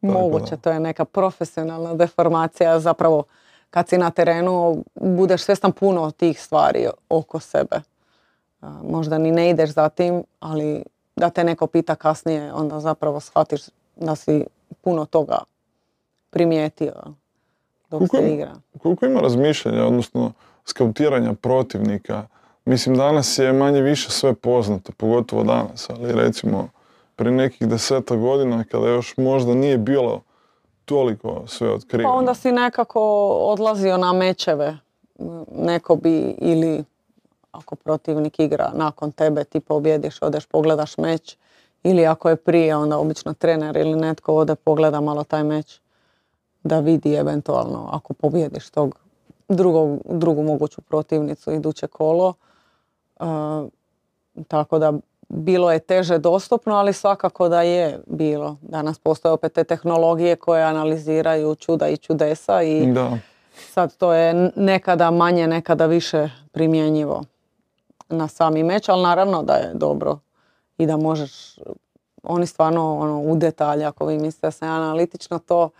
Moguće, 0.00 0.50
da. 0.50 0.56
to 0.56 0.70
je 0.70 0.80
neka 0.80 1.04
profesionalna 1.04 1.94
deformacija, 1.94 2.80
zapravo 2.80 3.24
kad 3.70 3.88
si 3.88 3.98
na 3.98 4.10
terenu 4.10 4.84
budeš 4.94 5.42
svjestan 5.42 5.72
puno 5.72 6.10
tih 6.10 6.40
stvari 6.42 6.86
oko 7.08 7.40
sebe. 7.40 7.80
Možda 8.82 9.18
ni 9.18 9.30
ne 9.30 9.50
ideš 9.50 9.70
za 9.70 9.88
tim, 9.88 10.24
ali 10.40 10.82
da 11.16 11.30
te 11.30 11.44
neko 11.44 11.66
pita 11.66 11.94
kasnije, 11.94 12.52
onda 12.52 12.80
zapravo 12.80 13.20
shvatiš 13.20 13.62
da 13.96 14.14
si 14.16 14.44
puno 14.80 15.04
toga 15.04 15.38
primijetio 16.32 16.92
dok 17.90 17.98
Koliko 17.98 18.16
se 18.16 18.34
igra. 18.34 18.52
Koliko 18.82 19.06
ima 19.06 19.20
razmišljanja, 19.20 19.84
odnosno 19.84 20.32
skautiranja 20.64 21.34
protivnika? 21.34 22.26
Mislim, 22.64 22.96
danas 22.96 23.38
je 23.38 23.52
manje 23.52 23.80
više 23.80 24.10
sve 24.10 24.34
poznato, 24.34 24.92
pogotovo 24.96 25.44
danas, 25.44 25.90
ali 25.90 26.12
recimo 26.12 26.68
prije 27.16 27.32
nekih 27.32 27.68
deseta 27.68 28.16
godina 28.16 28.64
kada 28.64 28.88
još 28.88 29.16
možda 29.16 29.54
nije 29.54 29.78
bilo 29.78 30.20
toliko 30.84 31.42
sve 31.46 31.68
Pa 31.68 31.74
otkriveno. 31.74 32.14
onda 32.14 32.34
si 32.34 32.52
nekako 32.52 33.00
odlazio 33.28 33.96
na 33.96 34.12
mečeve. 34.12 34.78
Neko 35.56 35.96
bi 35.96 36.34
ili 36.38 36.84
ako 37.52 37.76
protivnik 37.76 38.38
igra 38.38 38.70
nakon 38.74 39.12
tebe 39.12 39.44
ti 39.44 39.60
pobjediš, 39.60 40.22
odeš 40.22 40.46
pogledaš 40.46 40.98
meč. 40.98 41.36
Ili 41.82 42.06
ako 42.06 42.28
je 42.28 42.36
prije, 42.36 42.76
onda 42.76 42.98
obično 42.98 43.34
trener 43.34 43.76
ili 43.76 43.94
netko 43.94 44.34
ode 44.34 44.54
pogleda 44.54 45.00
malo 45.00 45.24
taj 45.24 45.44
meč 45.44 45.81
da 46.64 46.80
vidi 46.80 47.14
eventualno 47.14 47.88
ako 47.92 48.14
pobjediš 48.14 48.70
tog 48.70 48.98
drugog, 49.48 50.00
drugu 50.04 50.42
moguću 50.42 50.80
protivnicu 50.80 51.52
iduće 51.52 51.86
kolo. 51.86 52.34
E, 53.20 53.24
tako 54.48 54.78
da 54.78 54.92
bilo 55.28 55.72
je 55.72 55.78
teže 55.78 56.18
dostupno, 56.18 56.74
ali 56.74 56.92
svakako 56.92 57.48
da 57.48 57.62
je 57.62 58.00
bilo. 58.06 58.56
Danas 58.62 58.98
postoje 58.98 59.32
opet 59.32 59.52
te 59.52 59.64
tehnologije 59.64 60.36
koje 60.36 60.62
analiziraju 60.62 61.54
čuda 61.54 61.88
i 61.88 61.96
čudesa 61.96 62.62
i 62.62 62.86
Da, 62.86 63.18
sad 63.54 63.96
to 63.96 64.12
je 64.12 64.50
nekada 64.56 65.10
manje, 65.10 65.46
nekada 65.46 65.86
više 65.86 66.28
primjenjivo 66.52 67.22
na 68.08 68.28
sami 68.28 68.62
meč, 68.62 68.88
ali 68.88 69.02
naravno 69.02 69.42
da 69.42 69.54
je 69.54 69.70
dobro 69.74 70.18
i 70.78 70.86
da 70.86 70.96
možeš, 70.96 71.58
oni 72.22 72.46
stvarno 72.46 72.98
ono, 72.98 73.20
u 73.20 73.36
detalje, 73.36 73.84
ako 73.84 74.06
vi 74.06 74.18
mislite 74.18 74.46
da 74.46 74.50
sam 74.50 74.68
analitično 74.68 75.38
to 75.38 75.70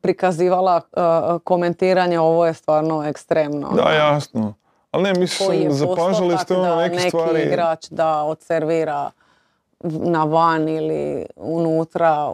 prikazivala, 0.00 0.80
uh, 0.92 1.40
komentiranje, 1.44 2.20
ovo 2.20 2.46
je 2.46 2.54
stvarno 2.54 3.04
ekstremno. 3.04 3.70
da, 3.76 3.90
jasno. 3.90 4.54
Ali 4.90 5.02
ne, 5.02 5.12
mislim, 5.14 5.72
zapažali 5.72 6.38
ste 6.38 6.56
ono 6.56 6.68
da 6.68 6.76
neke 6.76 6.96
neki 6.96 7.08
stvari. 7.08 7.42
igrač 7.42 7.88
da 7.90 8.22
odservira 8.22 9.10
na 9.84 10.24
van 10.24 10.68
ili 10.68 11.26
unutra 11.36 12.32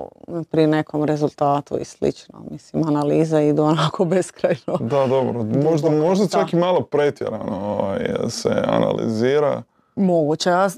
pri 0.50 0.66
nekom 0.66 1.04
rezultatu 1.04 1.78
i 1.78 1.84
slično. 1.84 2.44
Mislim, 2.50 2.88
analize 2.88 3.46
idu 3.46 3.62
onako 3.62 4.04
beskrajno. 4.04 4.76
Da, 4.80 5.06
dobro. 5.06 5.44
Možda, 5.64 5.90
možda 5.90 6.24
da. 6.24 6.30
čak 6.30 6.52
i 6.52 6.56
malo 6.56 6.80
pretjerano 6.80 7.76
ovaj, 7.78 8.00
se 8.28 8.62
analizira. 8.66 9.62
Moguće. 9.96 10.50
Ja 10.50 10.68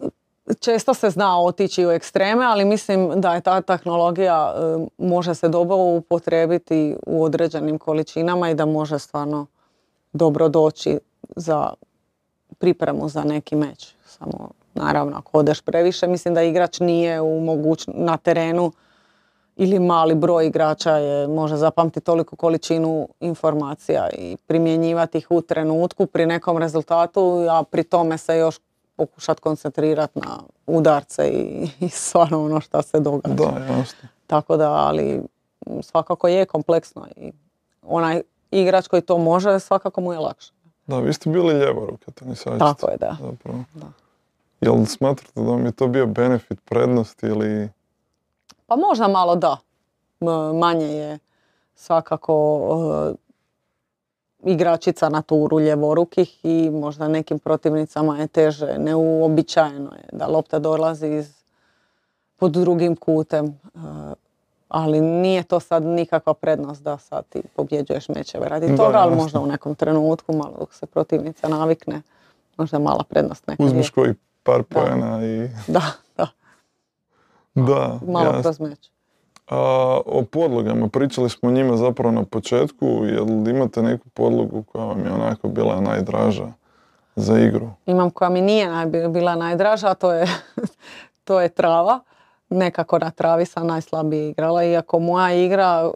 Često 0.61 0.95
se 0.95 1.11
zna 1.11 1.41
otići 1.41 1.87
u 1.87 1.91
ekstreme, 1.91 2.45
ali 2.45 2.65
mislim 2.65 3.21
da 3.21 3.35
je 3.35 3.41
ta 3.41 3.61
tehnologija 3.61 4.55
e, 4.57 4.87
može 4.99 5.35
se 5.35 5.49
dobro 5.49 5.77
upotrijebiti 5.77 6.97
u 7.07 7.25
određenim 7.25 7.79
količinama 7.79 8.51
i 8.51 8.55
da 8.55 8.67
može 8.67 8.99
stvarno 8.99 9.47
dobro 10.13 10.49
doći 10.49 10.99
za 11.37 11.73
pripremu 12.59 13.09
za 13.09 13.25
neki 13.25 13.57
meč. 13.57 13.95
Samo 14.07 14.51
naravno 14.75 15.17
ako 15.17 15.39
odeš 15.39 15.61
previše, 15.61 16.07
mislim 16.07 16.35
da 16.35 16.43
igrač 16.43 16.81
nije 16.81 17.21
u 17.21 17.41
moguć, 17.41 17.85
na 17.87 18.17
terenu 18.17 18.73
ili 19.57 19.79
mali 19.79 20.15
broj 20.15 20.47
igrača 20.47 20.97
je, 20.97 21.29
može 21.29 21.57
zapamtiti 21.57 22.05
toliku 22.05 22.37
količinu 22.37 23.09
informacija 23.21 24.09
i 24.19 24.37
primjenjivati 24.47 25.19
ih 25.19 25.31
u 25.31 25.43
trenutku 25.43 26.07
pri 26.07 26.27
nekom 26.27 26.59
rezultatu, 26.59 27.47
a 27.51 27.63
pri 27.71 27.85
tome 27.85 28.19
se 28.19 28.37
još 28.37 28.59
pokušati 29.01 29.41
koncentrirati 29.41 30.19
na 30.19 30.39
udarce 30.67 31.29
i, 31.29 31.71
i 31.81 31.89
stvarno 31.89 32.45
ono 32.45 32.61
što 32.61 32.83
se 32.83 33.01
događa. 33.01 33.35
Da, 33.35 33.75
jasno. 33.75 34.09
Tako 34.27 34.57
da, 34.57 34.73
ali 34.73 35.23
m, 35.67 35.83
svakako 35.83 36.29
je 36.29 36.45
kompleksno 36.45 37.07
i 37.17 37.33
onaj 37.83 38.23
igrač 38.51 38.89
koji 38.89 39.03
to 39.03 39.19
može, 39.19 39.61
svakako 39.61 40.01
mu 40.01 40.13
je 40.13 40.19
lakše. 40.19 40.53
Da, 40.87 40.99
vi 40.99 41.13
ste 41.13 41.31
bili 41.31 41.55
ljevoruka 41.55 42.11
tenisačica. 42.11 42.59
Tako 42.59 42.91
je, 42.91 42.97
da. 42.97 43.17
Zapravo. 43.21 43.65
Da. 43.75 43.87
Jel 44.61 44.85
smatrate 44.87 45.41
da 45.41 45.51
vam 45.51 45.67
je 45.67 45.73
to 45.73 45.89
bio 45.89 46.07
benefit, 46.07 46.61
prednost 46.65 47.23
ili... 47.23 47.69
Pa 48.67 48.77
možda 48.77 49.09
malo 49.09 49.37
da. 49.37 49.57
Manje 50.61 50.87
je 50.87 51.19
svakako 51.75 52.35
e, 53.11 53.15
igračica 54.45 55.09
na 55.09 55.23
turu 55.23 55.61
ljevorukih 55.61 56.45
i 56.45 56.71
možda 56.71 57.09
nekim 57.09 57.39
protivnicama 57.39 58.19
je 58.19 58.27
teže. 58.27 58.79
Neuobičajeno 58.79 59.93
je 59.93 60.09
da 60.13 60.27
lopta 60.27 60.59
dolazi 60.59 61.09
iz, 61.09 61.35
pod 62.37 62.53
drugim 62.53 62.97
kutem. 62.97 63.47
e, 63.47 63.51
ali 64.69 65.01
nije 65.01 65.43
to 65.43 65.61
sad 65.61 65.83
nikakva 65.83 66.35
prednost 66.35 66.83
da 66.83 66.99
sad 66.99 67.25
ti 67.29 67.43
pobjeđuješ 67.57 68.09
mečeve 68.09 68.49
radi 68.49 68.69
Da, 68.69 68.77
toga, 68.77 68.99
ali 68.99 69.17
možda 69.17 69.41
u 69.41 69.47
nekom 69.47 69.75
trenutku, 69.75 70.33
malo 70.33 70.55
dok 70.59 70.75
se 70.75 70.87
protivnica 70.87 71.49
navikne, 71.49 72.03
možda 72.57 72.79
mala 72.79 73.05
prednost 73.09 73.47
nekad 73.47 73.67
je. 73.67 73.71
Uzmeš 73.71 73.91
koji 73.91 74.15
par 74.43 74.63
poena 74.63 75.27
i... 75.27 75.49
Da, 75.67 75.83
da, 76.17 76.27
Da, 77.55 77.99
malo 78.07 78.43
kroz 78.43 78.61
meč. 78.61 78.91
A, 79.51 80.01
o 80.07 80.25
podlogama, 80.25 80.89
pričali 80.89 81.31
smo 81.31 81.49
o 81.49 81.53
njima 81.53 81.77
zapravo 81.77 82.13
na 82.13 82.25
početku, 82.25 82.87
jel 82.87 83.49
imate 83.49 83.83
neku 83.83 84.09
podlogu 84.09 84.63
koja 84.63 84.85
vam 84.85 85.05
je 85.05 85.13
onako 85.13 85.49
bila 85.49 85.81
najdraža 85.81 86.53
za 87.17 87.39
igru? 87.39 87.71
imam 87.87 88.11
koja 88.11 88.31
mi 88.31 88.41
nije 88.41 88.87
bila 89.09 89.35
najdraža, 89.35 89.91
a 89.91 89.95
to 89.95 90.13
je, 90.13 90.27
to 91.25 91.41
je 91.41 91.49
trava. 91.49 92.01
Nekako 92.51 92.99
na 92.99 93.11
travi 93.11 93.47
sam 93.47 93.67
najslabije 93.67 94.31
igrala, 94.31 94.65
iako 94.65 94.99
moja 94.99 95.35
igra, 95.35 95.91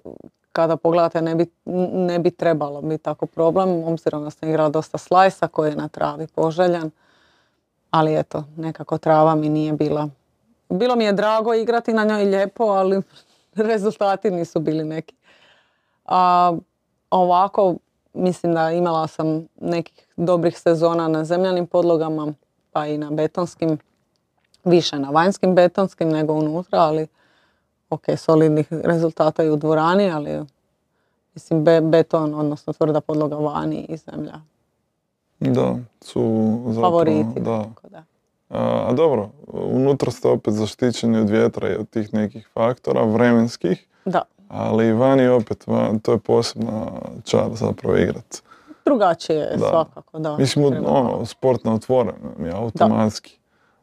kada 0.53 0.77
pogledate, 0.77 1.23
ne 1.23 1.35
bi, 1.35 1.47
ne 1.93 2.19
bi 2.19 2.31
trebalo 2.31 2.83
biti 2.83 3.05
tako 3.05 3.27
problem, 3.27 3.85
obzirom 3.85 4.25
da 4.25 4.31
sam 4.31 4.49
igrala 4.49 4.69
dosta 4.69 4.99
slajsa 4.99 5.49
koji 5.49 5.71
je 5.71 5.77
na 5.77 5.89
travi 5.89 6.27
poželjan. 6.27 6.91
Ali 7.91 8.19
eto, 8.19 8.45
nekako 8.57 8.99
trava 8.99 9.35
mi 9.35 9.49
nije 9.49 9.73
bila. 9.73 10.09
Bilo 10.69 10.97
mi 10.97 11.05
je 11.05 11.13
drago 11.13 11.55
igrati 11.55 11.93
na 11.93 12.05
njoj 12.05 12.25
lijepo, 12.25 12.65
ali 12.65 13.03
rezultati 13.73 14.31
nisu 14.31 14.61
bili 14.61 14.85
neki. 14.85 15.15
A 16.05 16.53
ovako, 17.11 17.75
mislim 18.15 18.55
da 18.55 18.71
imala 18.71 19.07
sam 19.07 19.47
nekih 19.61 20.07
dobrih 20.17 20.59
sezona 20.59 21.09
na 21.09 21.25
zemljanim 21.25 21.67
podlogama, 21.67 22.33
pa 22.73 22.87
i 22.87 22.99
na 22.99 23.11
betonskim. 23.11 23.79
više 24.65 24.99
na 24.99 25.11
vanjskim 25.11 25.55
betonskim 25.55 26.09
nego 26.09 26.33
unutra, 26.33 26.79
ali 26.79 27.07
ok, 27.91 28.05
solidnih 28.17 28.67
rezultata 28.71 29.45
i 29.45 29.51
u 29.51 29.57
dvorani, 29.57 30.11
ali 30.11 30.45
mislim 31.35 31.65
beton, 31.83 32.35
odnosno 32.35 32.73
tvrda 32.73 33.01
podloga 33.01 33.37
vani 33.37 33.87
i 33.89 33.97
zemlja. 33.97 34.41
Da, 35.41 35.77
su 36.01 36.21
zapravo, 36.67 36.91
Favoriti. 36.91 37.41
Da. 37.41 37.65
A, 37.93 38.03
a 38.55 38.93
dobro, 38.93 39.31
unutra 39.53 40.11
ste 40.11 40.29
opet 40.29 40.55
zaštićeni 40.55 41.19
od 41.19 41.31
vjetra 41.31 41.71
i 41.71 41.75
od 41.75 41.91
tih 41.91 42.15
nekih 42.15 42.49
faktora 42.55 43.03
vremenskih. 43.03 43.87
Da. 44.05 44.23
Ali 44.49 44.93
vani 44.93 45.29
opet, 45.29 45.67
van, 45.67 45.99
to 45.99 46.13
je 46.13 46.19
posebna 46.19 46.87
čar 47.25 47.49
zapravo 47.53 47.97
igrat. 47.97 48.43
Drugačije 48.85 49.39
je 49.39 49.59
svakako, 49.59 50.19
da. 50.19 50.37
Mislim, 50.37 50.65
ono, 50.87 51.27
sport 51.27 51.65
na 51.65 51.75
otvorenom 51.75 52.45
je 52.45 52.53
automatski. 52.53 53.39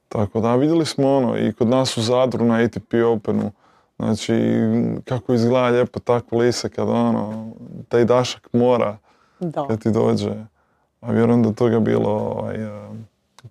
Tako 0.09 0.39
da, 0.39 0.55
vidjeli 0.55 0.86
smo 0.86 1.17
ono 1.17 1.38
i 1.38 1.53
kod 1.53 1.67
nas 1.67 1.97
u 1.97 2.01
Zadru 2.01 2.45
na 2.45 2.55
ATP 2.55 2.93
Openu, 3.13 3.51
znači 3.97 4.34
kako 5.05 5.34
izgleda 5.34 5.67
lijepo 5.67 5.99
ta 5.99 6.19
kulisa 6.19 6.69
kad 6.69 6.89
ono, 6.89 7.51
taj 7.89 8.05
dašak 8.05 8.47
mora 8.53 8.97
da. 9.39 9.67
kad 9.67 9.82
ti 9.82 9.91
dođe. 9.91 10.32
A 11.01 11.11
vjerujem 11.11 11.43
da 11.43 11.53
toga 11.53 11.80
bilo 11.80 12.09
ovaj, 12.09 12.57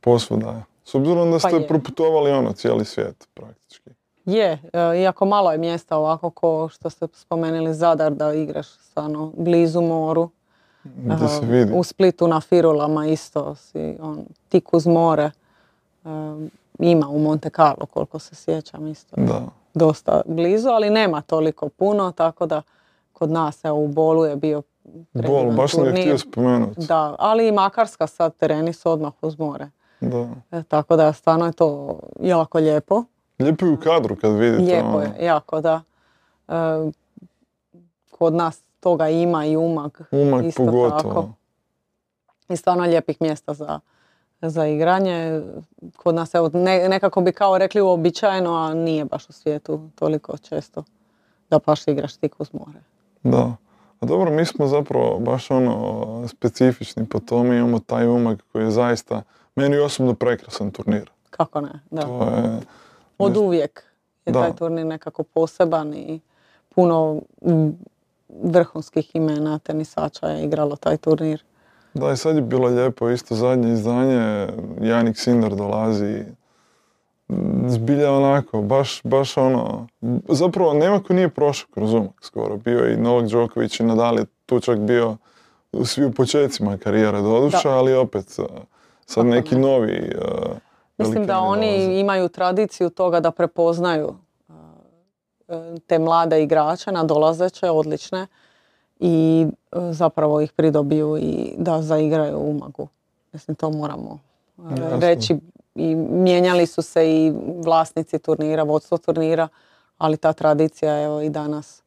posvuda. 0.00 0.62
S 0.90 0.94
obzirom 0.94 1.30
da 1.30 1.38
pa 1.42 1.48
ste 1.48 1.66
proputovali 1.66 2.30
ono 2.30 2.52
cijeli 2.52 2.84
svijet 2.84 3.28
praktički. 3.34 3.90
Je, 4.24 4.58
e, 4.72 5.00
iako 5.00 5.24
malo 5.26 5.52
je 5.52 5.58
mjesta 5.58 5.96
ovako 5.96 6.30
ko 6.30 6.68
što 6.68 6.90
ste 6.90 7.06
spomenuli 7.12 7.74
Zadar 7.74 8.12
da 8.12 8.32
igraš 8.32 8.66
stvarno 8.66 9.32
blizu 9.36 9.80
moru. 9.80 10.30
Da 10.84 11.28
se 11.28 11.46
vidi. 11.46 11.72
U 11.74 11.84
Splitu 11.84 12.28
na 12.28 12.40
Firulama 12.40 13.06
isto 13.06 13.54
si 13.54 13.96
on, 14.00 14.24
tik 14.48 14.74
uz 14.74 14.86
more. 14.86 15.22
E, 15.22 15.30
ima 16.78 17.08
u 17.08 17.18
Monte 17.18 17.50
Carlo 17.50 17.86
koliko 17.86 18.18
se 18.18 18.34
sjećam 18.34 18.86
isto. 18.86 19.16
Da. 19.16 19.42
Dosta 19.74 20.22
blizu, 20.26 20.68
ali 20.68 20.90
nema 20.90 21.20
toliko 21.20 21.68
puno, 21.68 22.12
tako 22.12 22.46
da 22.46 22.62
kod 23.12 23.30
nas 23.30 23.64
evo, 23.64 23.78
u 23.78 23.88
Bolu 23.88 24.24
je 24.24 24.36
bio 24.36 24.62
Bol, 25.12 25.50
baš 25.50 25.70
sam 25.70 25.90
htio 25.90 26.18
spomenuti. 26.18 26.86
Da, 26.86 27.16
ali 27.18 27.48
i 27.48 27.52
Makarska 27.52 28.06
sad 28.06 28.36
tereni 28.36 28.72
su 28.72 28.90
odmah 28.90 29.12
uz 29.22 29.38
more. 29.38 29.70
Da. 30.00 30.28
E, 30.52 30.62
tako 30.62 30.96
da 30.96 31.12
stvarno 31.12 31.46
je 31.46 31.52
to 31.52 31.98
jako 32.20 32.58
lijepo. 32.58 33.04
Lijepo 33.38 33.66
je 33.66 33.72
u 33.72 33.76
kadru 33.76 34.16
kad 34.16 34.32
vidite. 34.32 34.62
Lijepo 34.62 34.88
ono. 34.88 35.00
je, 35.00 35.24
jako 35.24 35.60
da. 35.60 35.82
E, 36.48 36.52
kod 38.10 38.34
nas 38.34 38.62
toga 38.80 39.08
ima 39.08 39.46
i 39.46 39.56
umag. 39.56 39.90
Umag 40.10 40.44
isto 40.44 40.66
pogotovo. 40.66 41.14
Tako. 41.14 41.28
I 42.48 42.56
stvarno 42.56 42.84
lijepih 42.84 43.16
mjesta 43.20 43.54
za, 43.54 43.80
za 44.42 44.66
igranje. 44.66 45.42
Kod 45.96 46.14
nas 46.14 46.34
evo, 46.34 46.50
nekako 46.88 47.20
bi 47.20 47.32
kao 47.32 47.58
rekli 47.58 47.80
uobičajeno, 47.80 48.54
a 48.54 48.74
nije 48.74 49.04
baš 49.04 49.28
u 49.28 49.32
svijetu 49.32 49.90
toliko 49.94 50.38
često 50.38 50.84
da 51.50 51.58
baš 51.66 51.88
igraš 51.88 52.16
tik 52.16 52.40
uz 52.40 52.48
more. 52.52 52.80
Da. 53.22 53.56
A 54.00 54.06
dobro, 54.06 54.30
mi 54.30 54.44
smo 54.44 54.66
zapravo 54.66 55.18
baš 55.18 55.50
ono 55.50 56.28
specifični 56.28 57.06
po 57.06 57.20
tome, 57.20 57.56
imamo 57.56 57.78
taj 57.78 58.08
umag 58.08 58.38
koji 58.52 58.64
je 58.64 58.70
zaista 58.70 59.22
meni 59.56 59.78
osobno 59.78 60.14
prekrasan 60.14 60.70
turnir. 60.70 61.10
Kako 61.30 61.60
ne, 61.60 61.80
da. 61.90 62.02
To 62.02 62.24
je, 62.24 62.60
Od 63.18 63.36
uvijek 63.36 63.84
je 64.26 64.32
taj 64.32 64.56
turnir 64.56 64.86
nekako 64.86 65.22
poseban 65.22 65.94
i 65.94 66.20
puno 66.74 67.20
vrhunskih 68.42 69.16
imena 69.16 69.58
tenisača 69.58 70.26
je 70.26 70.44
igralo 70.44 70.76
taj 70.76 70.96
turnir. 70.96 71.44
Da, 71.94 72.12
i 72.12 72.16
sad 72.16 72.36
je 72.36 72.42
bilo 72.42 72.68
lijepo, 72.68 73.10
isto 73.10 73.34
zadnje 73.34 73.72
izdanje, 73.72 74.48
Janik 74.80 75.18
Sinder 75.18 75.54
dolazi, 75.56 76.24
zbilja 77.66 78.12
onako, 78.12 78.62
baš, 78.62 79.00
baš 79.04 79.36
ono, 79.36 79.86
zapravo 80.28 80.74
nema 80.74 81.02
ko 81.02 81.12
nije 81.12 81.28
prošao 81.28 81.68
kroz 81.74 81.94
umak 81.94 82.14
skoro, 82.22 82.56
bio 82.56 82.90
i 82.90 82.96
Novak 82.96 83.28
Đoković 83.28 83.80
i 83.80 83.82
Nadal 83.82 84.18
je 84.18 84.24
tu 84.46 84.60
čak 84.60 84.78
bio 84.78 85.16
svi 85.84 86.04
u 86.04 86.12
početcima 86.12 86.78
karijere 86.78 87.22
doduša, 87.22 87.70
ali 87.70 87.94
opet 87.94 88.38
sad 89.10 89.26
neki 89.26 89.56
novi 89.56 90.12
uh, 90.14 90.56
Mislim 90.98 91.26
da 91.26 91.38
oni 91.38 92.00
imaju 92.00 92.28
tradiciju 92.28 92.90
toga 92.90 93.20
da 93.20 93.30
prepoznaju 93.30 94.14
te 95.86 95.98
mlade 95.98 96.42
igrače, 96.42 96.92
nadolazeće, 96.92 97.70
odlične 97.70 98.26
i 98.98 99.46
zapravo 99.90 100.40
ih 100.40 100.52
pridobiju 100.52 101.18
i 101.20 101.54
da 101.58 101.82
zaigraju 101.82 102.38
u 102.38 102.52
magu. 102.52 102.88
Mislim, 103.32 103.54
to 103.54 103.70
moramo 103.70 104.18
reći. 105.00 105.36
I 105.74 105.94
mijenjali 105.94 106.66
su 106.66 106.82
se 106.82 107.10
i 107.10 107.32
vlasnici 107.64 108.18
turnira, 108.18 108.62
vodstvo 108.62 108.98
turnira, 108.98 109.48
ali 109.98 110.16
ta 110.16 110.32
tradicija 110.32 111.02
evo 111.02 111.20
i 111.20 111.30
danas 111.30 111.82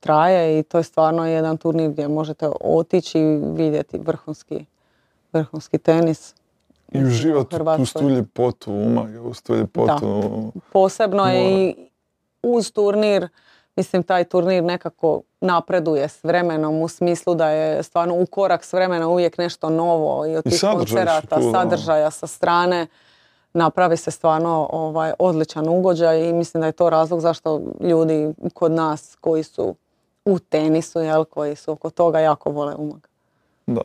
traje 0.00 0.58
i 0.58 0.62
to 0.62 0.78
je 0.78 0.84
stvarno 0.84 1.26
jedan 1.26 1.56
turnir 1.56 1.90
gdje 1.90 2.08
možete 2.08 2.50
otići 2.60 3.18
i 3.18 3.36
vidjeti 3.36 3.98
vrhunski, 3.98 4.64
vrhunski 5.32 5.78
tenis. 5.78 6.34
I 6.92 7.04
uživati 7.04 7.56
u 7.56 7.86
tu 7.86 8.08
ljepotu 8.08 8.72
umaga, 8.72 9.22
uz 9.22 9.42
tu 9.42 9.54
ljepotu. 9.54 10.52
Posebno 10.72 11.26
je 11.26 11.68
i 11.68 11.74
uz 12.42 12.72
turnir, 12.72 13.28
mislim 13.76 14.02
taj 14.02 14.24
turnir 14.24 14.64
nekako 14.64 15.20
napreduje 15.40 16.08
s 16.08 16.24
vremenom 16.24 16.82
u 16.82 16.88
smislu 16.88 17.34
da 17.34 17.48
je 17.48 17.82
stvarno 17.82 18.14
u 18.14 18.26
korak 18.26 18.64
s 18.64 18.72
vremenom 18.72 19.12
uvijek 19.12 19.38
nešto 19.38 19.70
novo 19.70 20.26
i 20.26 20.36
od 20.36 20.44
tih 20.44 20.60
koncerata, 20.60 21.38
sadržaja 21.52 22.10
sa 22.10 22.26
strane 22.26 22.86
napravi 23.54 23.96
se 23.96 24.10
stvarno 24.10 24.68
ovaj, 24.72 25.12
odličan 25.18 25.68
ugođaj 25.68 26.28
i 26.28 26.32
mislim 26.32 26.60
da 26.60 26.66
je 26.66 26.72
to 26.72 26.90
razlog 26.90 27.20
zašto 27.20 27.60
ljudi 27.80 28.34
kod 28.54 28.72
nas 28.72 29.16
koji 29.20 29.42
su 29.42 29.74
u 30.24 30.38
tenisu, 30.38 31.00
jel, 31.00 31.24
koji 31.24 31.56
su 31.56 31.72
oko 31.72 31.90
toga 31.90 32.20
jako 32.20 32.50
vole 32.50 32.74
umag. 32.74 33.00
Da. 33.66 33.82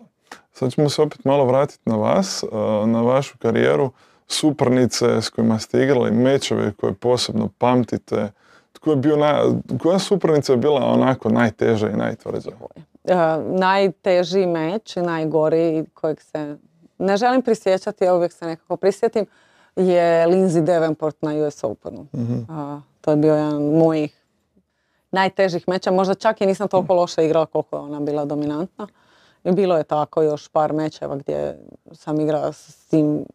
Sad 0.53 0.73
ćemo 0.73 0.89
se 0.89 1.01
opet 1.01 1.25
malo 1.25 1.45
vratiti 1.45 1.89
na 1.89 1.95
vas, 1.95 2.43
na 2.85 3.01
vašu 3.01 3.37
karijeru, 3.37 3.91
suparnice 4.27 5.21
s 5.21 5.29
kojima 5.29 5.59
ste 5.59 5.83
igrali, 5.83 6.11
mečeve 6.11 6.71
koje 6.71 6.93
posebno 6.93 7.49
pamtite. 7.57 8.31
Tko 8.73 8.89
je 8.89 8.95
bio 8.95 9.17
koja 9.83 9.99
suparnica 9.99 10.53
je 10.53 10.57
bila 10.57 10.85
onako 10.85 11.29
najteža 11.29 11.89
i 11.89 11.97
najtvrđa? 11.97 12.51
najteži 13.45 14.45
meč, 14.45 14.95
najgori 14.95 15.85
kojeg 15.93 16.21
se 16.21 16.57
ne 16.97 17.17
želim 17.17 17.41
prisjećati, 17.41 18.07
a 18.07 18.13
uvijek 18.13 18.33
se 18.33 18.45
nekako 18.45 18.77
prisjetim, 18.77 19.25
je 19.75 20.27
Lindsay 20.27 20.63
Davenport 20.63 21.21
na 21.21 21.31
US 21.35 21.63
Openu. 21.63 22.07
Mhm. 22.15 22.39
to 23.01 23.11
je 23.11 23.17
bio 23.17 23.35
jedan 23.35 23.63
mojih 23.63 24.23
najtežih 25.11 25.67
meča. 25.67 25.91
Možda 25.91 26.13
čak 26.13 26.41
i 26.41 26.45
nisam 26.45 26.67
toliko 26.67 26.93
loše 26.93 27.25
igrala 27.25 27.45
koliko 27.45 27.75
je 27.75 27.81
ona 27.81 27.99
bila 27.99 28.25
dominantna. 28.25 28.87
Bilo 29.51 29.77
je 29.77 29.83
tako 29.83 30.21
još 30.21 30.47
par 30.47 30.73
mečeva 30.73 31.15
gdje 31.15 31.59
sam 31.93 32.19
igrala 32.19 32.53
s 32.53 32.87
tim 32.89 33.25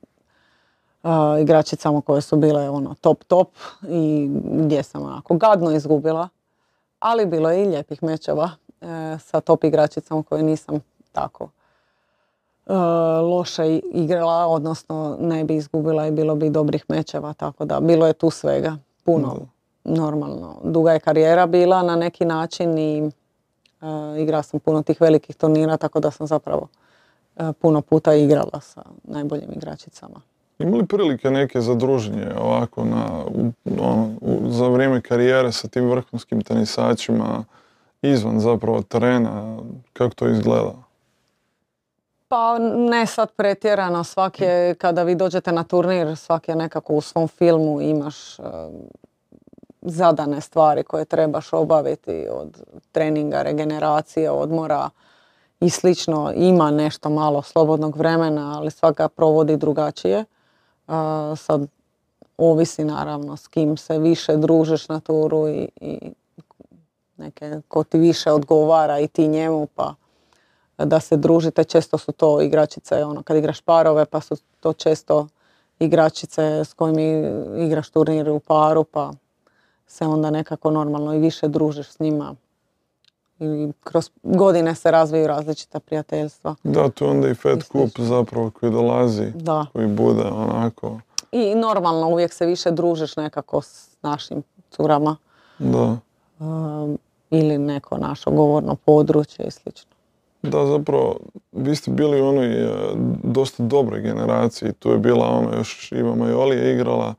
igračicama 1.40 2.00
koje 2.00 2.20
su 2.20 2.36
bile 2.36 2.70
ono 2.70 2.94
top 3.00 3.24
top 3.24 3.48
i 3.88 4.28
gdje 4.44 4.82
sam 4.82 5.02
onako 5.02 5.34
gadno 5.34 5.70
izgubila. 5.70 6.28
Ali 7.00 7.26
bilo 7.26 7.50
je 7.50 7.62
i 7.62 7.66
lijepih 7.66 8.02
mečeva 8.02 8.50
e, 8.80 9.18
sa 9.18 9.40
top 9.40 9.64
igračicama 9.64 10.22
koje 10.22 10.42
nisam 10.42 10.80
tako 11.12 11.48
e, 12.66 12.72
loše 13.22 13.76
igrala, 13.76 14.46
odnosno 14.46 15.16
ne 15.20 15.44
bi 15.44 15.56
izgubila 15.56 16.06
i 16.06 16.10
bilo 16.10 16.34
bi 16.34 16.50
dobrih 16.50 16.84
mečeva, 16.88 17.32
tako 17.32 17.64
da 17.64 17.80
bilo 17.80 18.06
je 18.06 18.12
tu 18.12 18.30
svega, 18.30 18.76
puno, 19.04 19.36
normalno. 19.84 20.56
Duga 20.64 20.92
je 20.92 21.00
karijera 21.00 21.46
bila 21.46 21.82
na 21.82 21.96
neki 21.96 22.24
način 22.24 22.78
i 22.78 23.10
igrala 24.18 24.42
sam 24.42 24.60
puno 24.60 24.82
tih 24.82 25.00
velikih 25.00 25.36
turnira, 25.36 25.76
tako 25.76 26.00
da 26.00 26.10
sam 26.10 26.26
zapravo 26.26 26.68
e, 27.36 27.52
puno 27.60 27.82
puta 27.82 28.14
igrala 28.14 28.60
sa 28.60 28.82
najboljim 29.04 29.52
igračicama. 29.52 30.20
Ima 30.58 30.76
li 30.76 30.86
prilike 30.86 31.30
neke 31.30 31.60
za 31.60 31.74
druženje 31.74 32.26
ovako 32.38 32.84
na, 32.84 33.24
ono, 33.80 34.10
za 34.50 34.68
vrijeme 34.68 35.00
karijere 35.00 35.52
sa 35.52 35.68
tim 35.68 35.90
vrhunskim 35.90 36.42
tenisačima 36.42 37.44
izvan 38.02 38.40
zapravo 38.40 38.82
terena? 38.82 39.58
Kako 39.92 40.14
to 40.14 40.28
izgleda? 40.28 40.74
Pa 42.28 42.58
ne 42.88 43.06
sad 43.06 43.30
pretjerano, 43.32 44.04
svaki 44.04 44.44
kada 44.78 45.02
vi 45.02 45.14
dođete 45.14 45.52
na 45.52 45.64
turnir, 45.64 46.16
svaki 46.16 46.50
je 46.50 46.56
nekako 46.56 46.94
u 46.94 47.00
svom 47.00 47.28
filmu, 47.28 47.80
imaš 47.80 48.38
e, 48.38 48.42
zadane 49.82 50.40
stvari 50.40 50.82
koje 50.82 51.04
trebaš 51.04 51.52
obaviti 51.52 52.26
od 52.30 52.62
treninga, 52.92 53.42
regeneracije, 53.42 54.30
odmora 54.30 54.90
i 55.60 55.70
slično. 55.70 56.32
Ima 56.36 56.70
nešto 56.70 57.10
malo 57.10 57.42
slobodnog 57.42 57.96
vremena, 57.96 58.58
ali 58.58 58.70
svaka 58.70 59.08
provodi 59.08 59.56
drugačije. 59.56 60.24
sad 61.36 61.66
ovisi 62.36 62.84
naravno 62.84 63.36
s 63.36 63.48
kim 63.48 63.76
se 63.76 63.98
više 63.98 64.36
družiš 64.36 64.88
na 64.88 65.00
turu 65.00 65.48
i, 65.48 65.68
i 65.80 66.12
neke 67.16 67.60
ko 67.68 67.84
ti 67.84 67.98
više 67.98 68.32
odgovara 68.32 69.00
i 69.00 69.08
ti 69.08 69.28
njemu 69.28 69.66
pa 69.66 69.94
da 70.78 71.00
se 71.00 71.16
družite. 71.16 71.64
Često 71.64 71.98
su 71.98 72.12
to 72.12 72.40
igračice, 72.40 73.04
ono 73.04 73.22
kad 73.22 73.36
igraš 73.36 73.60
parove 73.60 74.04
pa 74.04 74.20
su 74.20 74.36
to 74.60 74.72
često 74.72 75.26
igračice 75.78 76.64
s 76.64 76.74
kojim 76.74 76.96
igraš 77.58 77.90
turnir 77.90 78.30
u 78.30 78.40
paru 78.40 78.84
pa 78.84 79.10
se 79.92 80.06
onda 80.06 80.30
nekako 80.30 80.70
normalno 80.70 81.14
i 81.14 81.18
više 81.18 81.48
družiš 81.48 81.88
s 81.88 82.00
njima. 82.00 82.34
I 83.40 83.72
kroz 83.84 84.10
godine 84.22 84.74
se 84.74 84.90
razviju 84.90 85.26
različita 85.26 85.80
prijateljstva. 85.80 86.54
Da, 86.62 86.88
tu 86.88 87.06
onda 87.06 87.28
i 87.28 87.34
Fed. 87.34 87.64
Kup 87.64 87.90
zapravo 87.98 88.50
koji 88.50 88.72
dolazi, 88.72 89.32
Da. 89.34 89.66
koji 89.72 89.86
bude 89.86 90.22
onako, 90.22 90.98
I 91.32 91.54
normalno 91.54 92.08
uvijek 92.08 92.32
se 92.32 92.46
više 92.46 92.70
družiš 92.70 93.16
nekako 93.16 93.62
s 93.62 93.88
našim 94.02 94.42
curama. 94.70 95.16
da. 95.58 95.96
um, 96.38 96.98
ili 97.30 97.58
neko 97.58 97.98
naše 97.98 98.30
govorno 98.30 98.74
područje 98.76 99.46
i 99.46 99.50
slično. 99.50 99.90
Da, 100.42 100.66
zapravo, 100.66 101.16
vi 101.52 101.76
ste 101.76 101.90
bili 101.90 102.20
u 102.22 102.26
onoj 102.26 102.64
e, 102.64 102.68
dosta 103.24 103.62
dobroj 103.62 104.00
generaciji. 104.00 104.72
Tu 104.72 104.90
je 104.90 104.98
bila 104.98 105.28
ona 105.28 105.56
još 105.56 105.92
Iva 105.92 106.14
Majoli 106.14 106.56
je 106.56 106.74
igrala, 106.74 107.14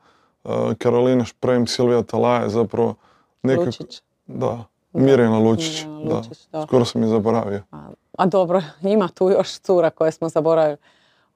Karolina 0.78 1.26
Šprem, 1.26 1.68
Silvija 1.68 2.04
Talaje, 2.04 2.50
zapravo 2.50 2.96
nekako... 3.44 3.66
Lučić. 3.66 4.02
Da, 4.28 4.64
Mirjana 4.94 5.40
Lučić, 5.40 5.86
Mirjana 5.86 6.10
da. 6.10 6.16
Lučić, 6.16 6.48
da. 6.52 6.66
Skoro 6.68 6.86
sam 6.86 7.02
je 7.02 7.08
zaboravio. 7.08 7.64
A, 7.72 7.90
a 8.18 8.26
dobro, 8.26 8.62
ima 8.96 9.08
tu 9.08 9.30
još 9.30 9.60
cura 9.60 9.90
koje 9.90 10.12
smo 10.12 10.30
zaboravili. 10.30 10.78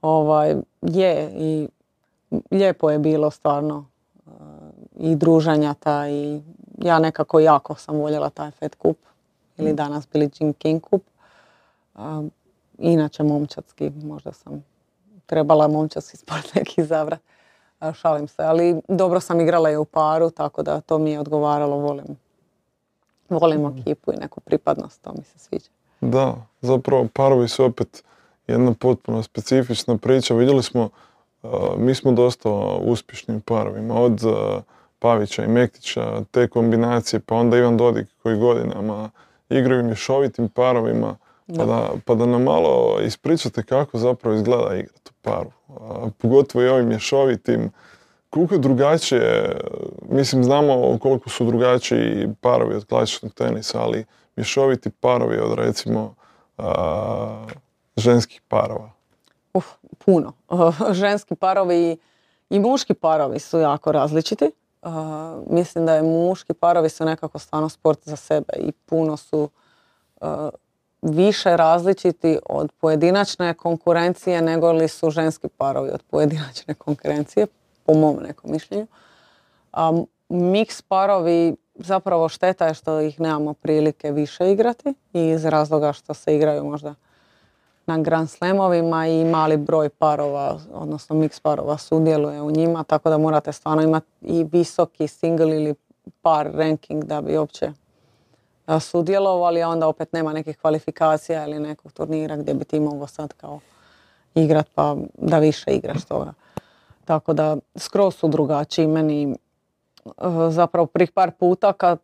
Ovaj, 0.02 0.56
je 0.82 1.32
i 1.36 1.68
lijepo 2.52 2.90
je 2.90 3.00
bilo 3.00 3.32
stvarno 3.32 3.86
uh, 4.26 4.32
i 4.96 5.16
druženja 5.16 5.74
ta 5.74 6.10
i 6.10 6.42
ja 6.78 7.00
nekako 7.00 7.40
jako 7.40 7.76
sam 7.76 7.96
voljela 7.96 8.30
taj 8.30 8.52
Fed 8.52 8.76
Cup 8.82 8.98
ili 9.58 9.74
danas 9.74 10.08
Billie 10.14 10.30
Jean 10.40 10.54
King 10.54 10.82
Cup. 10.90 11.02
Inače 12.78 13.24
momčadski, 13.24 13.90
možda 13.90 14.34
sam 14.34 14.64
trebala 15.26 15.68
momčadski 15.68 16.18
sport 16.24 16.54
neki 16.56 16.82
izabrat. 16.82 17.20
Šalim 17.94 18.28
se, 18.28 18.44
ali 18.44 18.82
dobro 18.88 19.20
sam 19.20 19.42
igrala 19.42 19.72
i 19.72 19.78
u 19.78 19.86
paru, 19.86 20.30
tako 20.30 20.64
da 20.64 20.82
to 20.82 20.98
mi 20.98 21.12
je 21.12 21.20
odgovaralo, 21.20 21.78
volim. 21.78 22.06
Volim 23.30 23.66
ekipu 23.66 24.14
i 24.14 24.18
neku 24.18 24.40
pripadnost, 24.40 25.02
to 25.02 25.12
mi 25.18 25.24
se 25.24 25.40
sviđa. 25.40 25.70
Da, 26.02 26.36
zapravo 26.62 27.08
parovi 27.14 27.48
su 27.48 27.66
opet 27.66 28.04
jedna 28.48 28.74
potpuno 28.74 29.24
specifična 29.24 29.98
priča. 29.98 30.34
Vidjeli 30.34 30.64
smo, 30.64 30.90
uh, 31.44 31.52
mi 31.78 31.96
smo 31.96 32.12
dosta 32.12 32.50
uspješni 32.82 33.36
u 33.36 33.40
parovima, 33.40 34.02
od 34.02 34.24
uh, 34.24 34.34
Pavića 35.00 35.44
i 35.44 35.48
Mektića, 35.48 36.22
te 36.32 36.48
kombinacije, 36.48 37.20
pa 37.20 37.36
onda 37.36 37.58
Ivan 37.58 37.78
Dodik 37.78 38.08
koji 38.24 38.38
godinama 38.38 39.10
igraju 39.50 39.84
mješovitim 39.84 40.50
parovima, 40.50 41.16
pa 41.58 41.66
da, 41.66 41.90
pa 42.06 42.16
da 42.16 42.26
nam 42.26 42.44
malo 42.44 43.00
ispričate 43.02 43.64
kako 43.64 43.98
zapravo 43.98 44.36
izgleda 44.36 44.76
igrat 44.76 45.10
u 45.10 45.14
paru. 45.22 45.52
A, 45.70 46.10
pogotovo 46.18 46.64
i 46.64 46.68
ovim 46.68 46.88
mješovitim, 46.88 47.72
koliko 48.30 48.54
je 48.54 48.60
drugačije, 48.60 49.58
mislim 50.10 50.44
znamo 50.44 50.98
koliko 50.98 51.30
su 51.30 51.46
drugačiji 51.46 52.28
parovi 52.42 52.76
od 52.76 52.86
klasičnog 52.86 53.34
tenisa, 53.34 53.82
ali 53.82 54.06
mješoviti 54.36 54.90
parovi 54.90 55.38
od 55.38 55.58
recimo 55.60 56.16
a, 56.58 57.46
ženskih 57.98 58.42
parova. 58.48 58.92
Uf, 59.54 59.66
puno. 60.06 60.34
Ženski 61.02 61.36
parovi 61.36 61.98
i 62.50 62.60
muški 62.60 62.94
parovi 62.94 63.40
su 63.40 63.60
jako 63.60 63.92
različiti. 63.92 64.52
Uh, 64.82 64.94
mislim 65.50 65.86
da 65.86 65.96
je 65.96 66.04
muški 66.04 66.54
parovi 66.54 66.90
su 66.90 67.06
nekako 67.06 67.40
stvarno 67.40 67.70
sport 67.70 68.00
za 68.04 68.16
sebe 68.16 68.54
i 68.58 68.72
puno 68.72 69.18
su 69.18 69.50
uh, 70.22 70.28
više 71.02 71.58
različiti 71.58 72.40
od 72.50 72.72
pojedinačne 72.72 73.54
konkurencije 73.54 74.42
nego 74.42 74.72
li 74.72 74.88
su 74.88 75.10
ženski 75.10 75.48
parovi 75.48 75.90
od 75.90 76.04
pojedinačne 76.10 76.74
konkurencije, 76.74 77.48
po 77.86 77.94
mom 77.94 78.18
nekom 78.28 78.52
mišljenju. 78.52 78.88
A 79.74 79.92
mix 80.30 80.84
parovi, 80.88 81.56
zapravo 81.76 82.30
šteta 82.30 82.68
je 82.68 82.74
što 82.74 83.02
ih 83.02 83.20
nemamo 83.20 83.54
prilike 83.54 84.12
više 84.12 84.52
igrati 84.52 84.94
i 85.14 85.28
iz 85.28 85.46
razloga 85.46 85.94
što 85.94 86.14
se 86.14 86.36
igraju 86.36 86.64
možda 86.64 86.96
na 87.88 87.98
Grand 87.98 88.30
Slamovima 88.30 89.08
i 89.08 89.26
mali 89.26 89.58
broj 89.58 89.90
parova, 89.90 90.60
odnosno 90.74 91.16
mix 91.16 91.42
parova 91.42 91.78
sudjeluje 91.78 92.42
u 92.42 92.52
njima, 92.52 92.84
tako 92.84 93.10
da 93.10 93.18
morate 93.18 93.52
stvarno 93.52 93.84
imati 93.84 94.08
i 94.22 94.46
visoki 94.52 95.08
single 95.08 95.56
ili 95.56 95.76
par 96.22 96.52
ranking 96.54 97.04
da 97.04 97.22
bi 97.22 97.38
uopće 97.38 97.72
sudjelovali, 98.80 99.64
a 99.64 99.70
onda 99.70 99.88
opet 99.88 100.14
nema 100.14 100.34
nekih 100.34 100.58
kvalifikacija 100.58 101.48
ili 101.48 101.60
nekog 101.60 101.92
turnira 101.92 102.38
gdje 102.38 102.54
bi 102.54 102.66
ti 102.66 102.80
mogao 102.80 103.08
sad 103.08 103.34
kao 103.34 103.60
igrat 104.36 104.68
pa 104.76 104.96
da 105.14 105.40
više 105.40 105.72
igraš 105.72 106.06
toga. 106.06 106.34
Tako 107.06 107.34
da 107.34 107.58
skroz 107.76 108.16
su 108.16 108.28
drugačiji. 108.28 108.88
Meni 108.88 109.32
eh, 109.32 110.12
zapravo 110.50 110.86
prvih 110.86 111.12
par 111.12 111.32
puta 111.32 111.74
kad, 111.74 112.00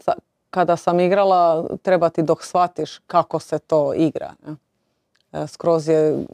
kada 0.49 0.77
sam 0.77 0.99
igrala 0.99 1.67
treba 1.81 2.09
ti 2.09 2.21
dok 2.21 2.43
shvatiš 2.43 2.97
kako 3.07 3.39
se 3.39 3.59
to 3.59 3.93
igra. 3.93 4.33
ne. 4.47 4.55
E, 5.33 5.47
Skroz 5.47 5.87
je 5.87 6.25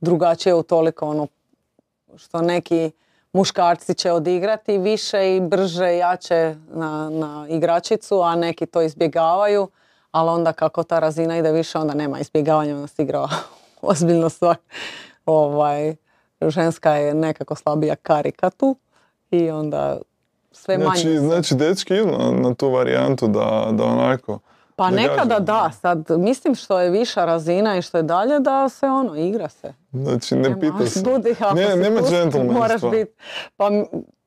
drugačije 0.00 0.54
u 0.54 0.62
toliko 0.62 1.06
ono 1.06 1.26
što 2.16 2.42
neki 2.42 2.90
muškarci 3.34 3.94
će 3.94 4.12
odigrati 4.12 4.78
više 4.78 5.36
i 5.36 5.40
brže, 5.40 5.96
jače 5.96 6.54
na, 6.74 7.10
na 7.10 7.46
igračicu, 7.48 8.20
a 8.22 8.36
neki 8.36 8.66
to 8.66 8.82
izbjegavaju, 8.82 9.68
ali 10.10 10.30
onda 10.30 10.52
kako 10.52 10.82
ta 10.82 10.98
razina 10.98 11.38
ide 11.38 11.52
više, 11.52 11.78
onda 11.78 11.94
nema 11.94 12.20
izbjegavanja, 12.20 12.74
onda 12.74 12.86
se 12.86 13.02
igra 13.02 13.28
ozbiljno 13.82 14.28
stvar. 14.28 14.56
Ovaj, 15.26 15.96
ženska 16.40 16.92
je 16.92 17.14
nekako 17.14 17.54
slabija 17.54 17.96
karika 17.96 18.50
tu 18.50 18.76
i 19.30 19.50
onda 19.50 19.98
sve 20.52 20.78
manje. 20.78 21.00
Znači, 21.00 21.18
znači 21.18 21.54
dečki 21.54 21.94
na, 21.94 22.30
na 22.30 22.54
tu 22.54 22.70
varijantu 22.70 23.28
da, 23.28 23.68
da 23.72 23.84
onako... 23.84 24.38
Pa 24.76 24.90
da 24.90 24.96
nekada 24.96 25.38
da, 25.40 25.70
sad 25.80 26.10
mislim 26.10 26.54
što 26.54 26.80
je 26.80 26.90
viša 26.90 27.24
razina 27.24 27.76
i 27.76 27.82
što 27.82 27.96
je 27.96 28.02
dalje 28.02 28.40
da 28.40 28.68
se 28.68 28.86
ono, 28.86 29.16
igra 29.16 29.48
se. 29.48 29.72
Znači, 29.92 30.36
ne 30.36 30.60
pita 30.60 30.86
se. 30.86 31.02
Budi, 31.02 31.34
ako 31.40 31.54
Ne, 31.54 31.70
si 31.70 31.78
nema 31.78 32.00
džentlmenstva. 32.00 32.58
Moraš 32.60 32.80
biti. 32.82 33.12
Pa 33.56 33.70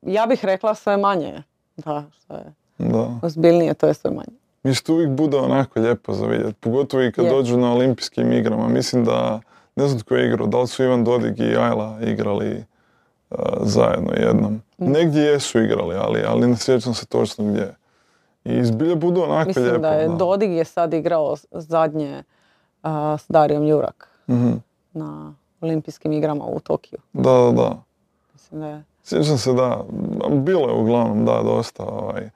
ja 0.01 0.25
bih 0.25 0.45
rekla 0.45 0.75
sve 0.75 0.97
manje. 0.97 1.43
Da, 1.77 2.03
što 2.17 2.33
je 2.33 2.53
Da. 2.77 3.19
ozbiljnije, 3.21 3.73
to 3.73 3.87
je 3.87 3.93
sve 3.93 4.11
manje. 4.11 4.37
Mi 4.63 4.73
što 4.73 4.93
uvijek 4.93 5.09
bude 5.09 5.37
onako 5.37 5.79
lijepo 5.79 6.13
za 6.13 6.25
vidjeti, 6.25 6.53
pogotovo 6.53 7.03
i 7.03 7.11
kad 7.11 7.25
Je. 7.25 7.31
dođu 7.31 7.57
na 7.57 7.73
olimpijskim 7.73 8.31
igrama. 8.33 8.67
Mislim 8.67 9.05
da, 9.05 9.39
ne 9.75 9.87
znam 9.87 9.99
tko 9.99 10.15
je 10.15 10.27
igrao, 10.27 10.47
da 10.47 10.57
li 10.59 10.67
su 10.67 10.83
Ivan 10.83 11.03
Dodig 11.03 11.39
i 11.39 11.57
Ajla 11.57 11.99
igrali 12.01 12.63
uh, 13.29 13.37
zajedno 13.61 14.13
jednom. 14.13 14.53
Mm. 14.53 14.91
Negdje 14.91 15.21
jesu 15.23 15.59
igrali, 15.59 15.95
ali, 15.95 16.23
ali 16.27 16.47
ne 16.47 16.57
sjećam 16.57 16.93
se 16.93 17.05
točno 17.05 17.45
gdje. 17.45 17.75
I 18.47 18.65
zbilja 18.65 18.95
bude 18.95 19.21
onako 19.21 19.47
Mislim 19.47 19.65
lijepo. 19.65 19.79
da 19.79 19.89
je 19.89 20.07
Dodig 20.09 20.51
je 20.51 20.65
sad 20.65 20.93
igrao 20.93 21.35
zadnje 21.51 22.23
s 23.17 23.25
Darijom 23.29 23.63
Jurak 23.65 24.07
Mhm. 24.27 24.51
na 24.93 25.33
olimpijskim 25.61 26.11
igrama 26.11 26.45
u 26.45 26.59
Tokiju. 26.59 26.99
Da, 27.13 27.31
da, 27.31 27.51
da. 27.53 27.77
Mislim 28.33 28.61
da 28.61 28.67
je 28.67 28.83
Sjećam 29.03 29.37
se 29.37 29.53
da, 29.53 29.83
bilo 30.31 30.61
je 30.61 30.73
uglavnom, 30.73 31.25
da, 31.25 31.41
dosta, 31.43 31.83
ovaj, 31.85 32.29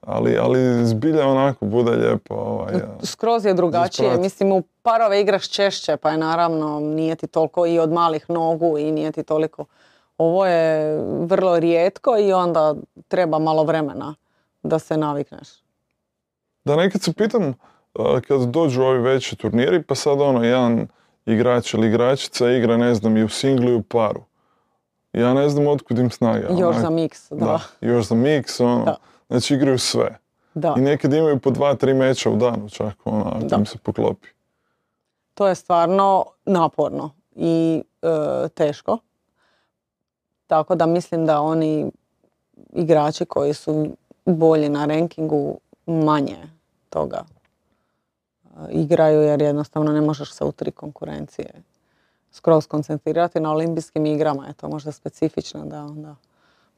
ali, 0.00 0.38
ali 0.38 0.58
zbilja 0.86 1.26
onako 1.26 1.64
bude 1.64 1.90
lijepo. 1.90 2.34
Ovaj, 2.34 2.74
Skroz 3.02 3.44
je 3.44 3.54
drugačije. 3.54 4.16
Mislim, 4.18 4.52
u 4.52 4.62
parove 4.82 5.20
igraš 5.20 5.48
češće, 5.48 5.96
pa 5.96 6.10
je 6.10 6.18
naravno 6.18 6.80
nije 6.80 7.16
ti 7.16 7.26
toliko 7.26 7.66
i 7.66 7.78
od 7.78 7.92
malih 7.92 8.30
nogu 8.30 8.78
i 8.78 8.92
nije 8.92 9.12
ti 9.12 9.22
toliko. 9.22 9.64
Ovo 10.18 10.46
je 10.46 10.96
vrlo 11.20 11.58
rijetko 11.58 12.16
i 12.18 12.32
onda 12.32 12.74
treba 13.08 13.38
malo 13.38 13.64
vremena 13.64 14.14
da 14.64 14.78
se 14.78 14.96
navikneš. 14.96 15.48
Da 16.64 16.76
nekad 16.76 17.02
se 17.02 17.12
pitam, 17.12 17.48
uh, 17.94 18.20
kad 18.28 18.40
dođu 18.40 18.82
ovi 18.82 18.98
veći 18.98 19.36
turniri, 19.36 19.82
pa 19.82 19.94
sad 19.94 20.20
ono, 20.20 20.44
jedan 20.44 20.86
igrač 21.26 21.74
ili 21.74 21.86
igračica 21.88 22.50
igra, 22.50 22.76
ne 22.76 22.94
znam, 22.94 23.16
i 23.16 23.24
u 23.24 23.28
singlu 23.28 23.70
i 23.70 23.74
u 23.74 23.82
paru. 23.82 24.20
Ja 25.12 25.34
ne 25.34 25.48
znam 25.48 25.66
otkud 25.66 25.98
im 25.98 26.10
snaga. 26.10 26.48
Još 26.58 26.76
za 26.76 26.90
miks, 26.90 27.30
da. 27.30 27.36
Da, 27.36 27.60
još 27.80 28.06
za 28.06 28.14
mix, 28.14 28.62
ono. 28.64 28.84
Da. 28.84 28.96
Znači 29.28 29.54
igraju 29.54 29.78
sve. 29.78 30.18
da. 30.54 30.74
I 30.78 30.80
nekad 30.80 31.12
imaju 31.12 31.38
po 31.40 31.50
dva, 31.50 31.74
tri 31.74 31.94
meča 31.94 32.30
u 32.30 32.36
danu 32.36 32.68
čak, 32.68 32.94
ono, 33.04 33.24
ako 33.28 33.46
Da. 33.46 33.56
im 33.56 33.66
se 33.66 33.78
poklopi. 33.78 34.28
To 35.34 35.46
je 35.46 35.54
stvarno 35.54 36.24
naporno 36.44 37.10
i 37.36 37.82
e, 38.02 38.48
teško. 38.48 38.98
Tako 40.46 40.74
da 40.74 40.86
mislim 40.86 41.26
da 41.26 41.40
oni 41.40 41.90
igrači 42.72 43.24
koji 43.24 43.54
su 43.54 43.86
bolji 44.24 44.68
na 44.68 44.86
rankingu 44.86 45.58
manje 45.86 46.38
toga 46.90 47.24
e, 47.24 48.72
igraju 48.72 49.22
jer 49.22 49.42
jednostavno 49.42 49.92
ne 49.92 50.00
možeš 50.00 50.32
se 50.32 50.44
u 50.44 50.52
tri 50.52 50.70
konkurencije 50.70 51.50
skroz 52.32 52.66
koncentrirati. 52.66 53.40
Na 53.40 53.52
olimpijskim 53.52 54.06
igrama 54.06 54.46
je 54.46 54.52
to 54.52 54.68
možda 54.68 54.92
specifično 54.92 55.64
da 55.64 55.84
onda 55.84 56.16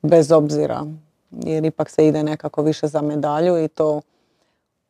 bez 0.03 0.33
obzira 0.33 0.87
jer 1.31 1.65
ipak 1.65 1.91
se 1.91 2.07
ide 2.07 2.23
nekako 2.23 2.63
više 2.63 2.87
za 2.87 3.03
medalju 3.03 3.65
i 3.65 3.69
to 3.69 4.01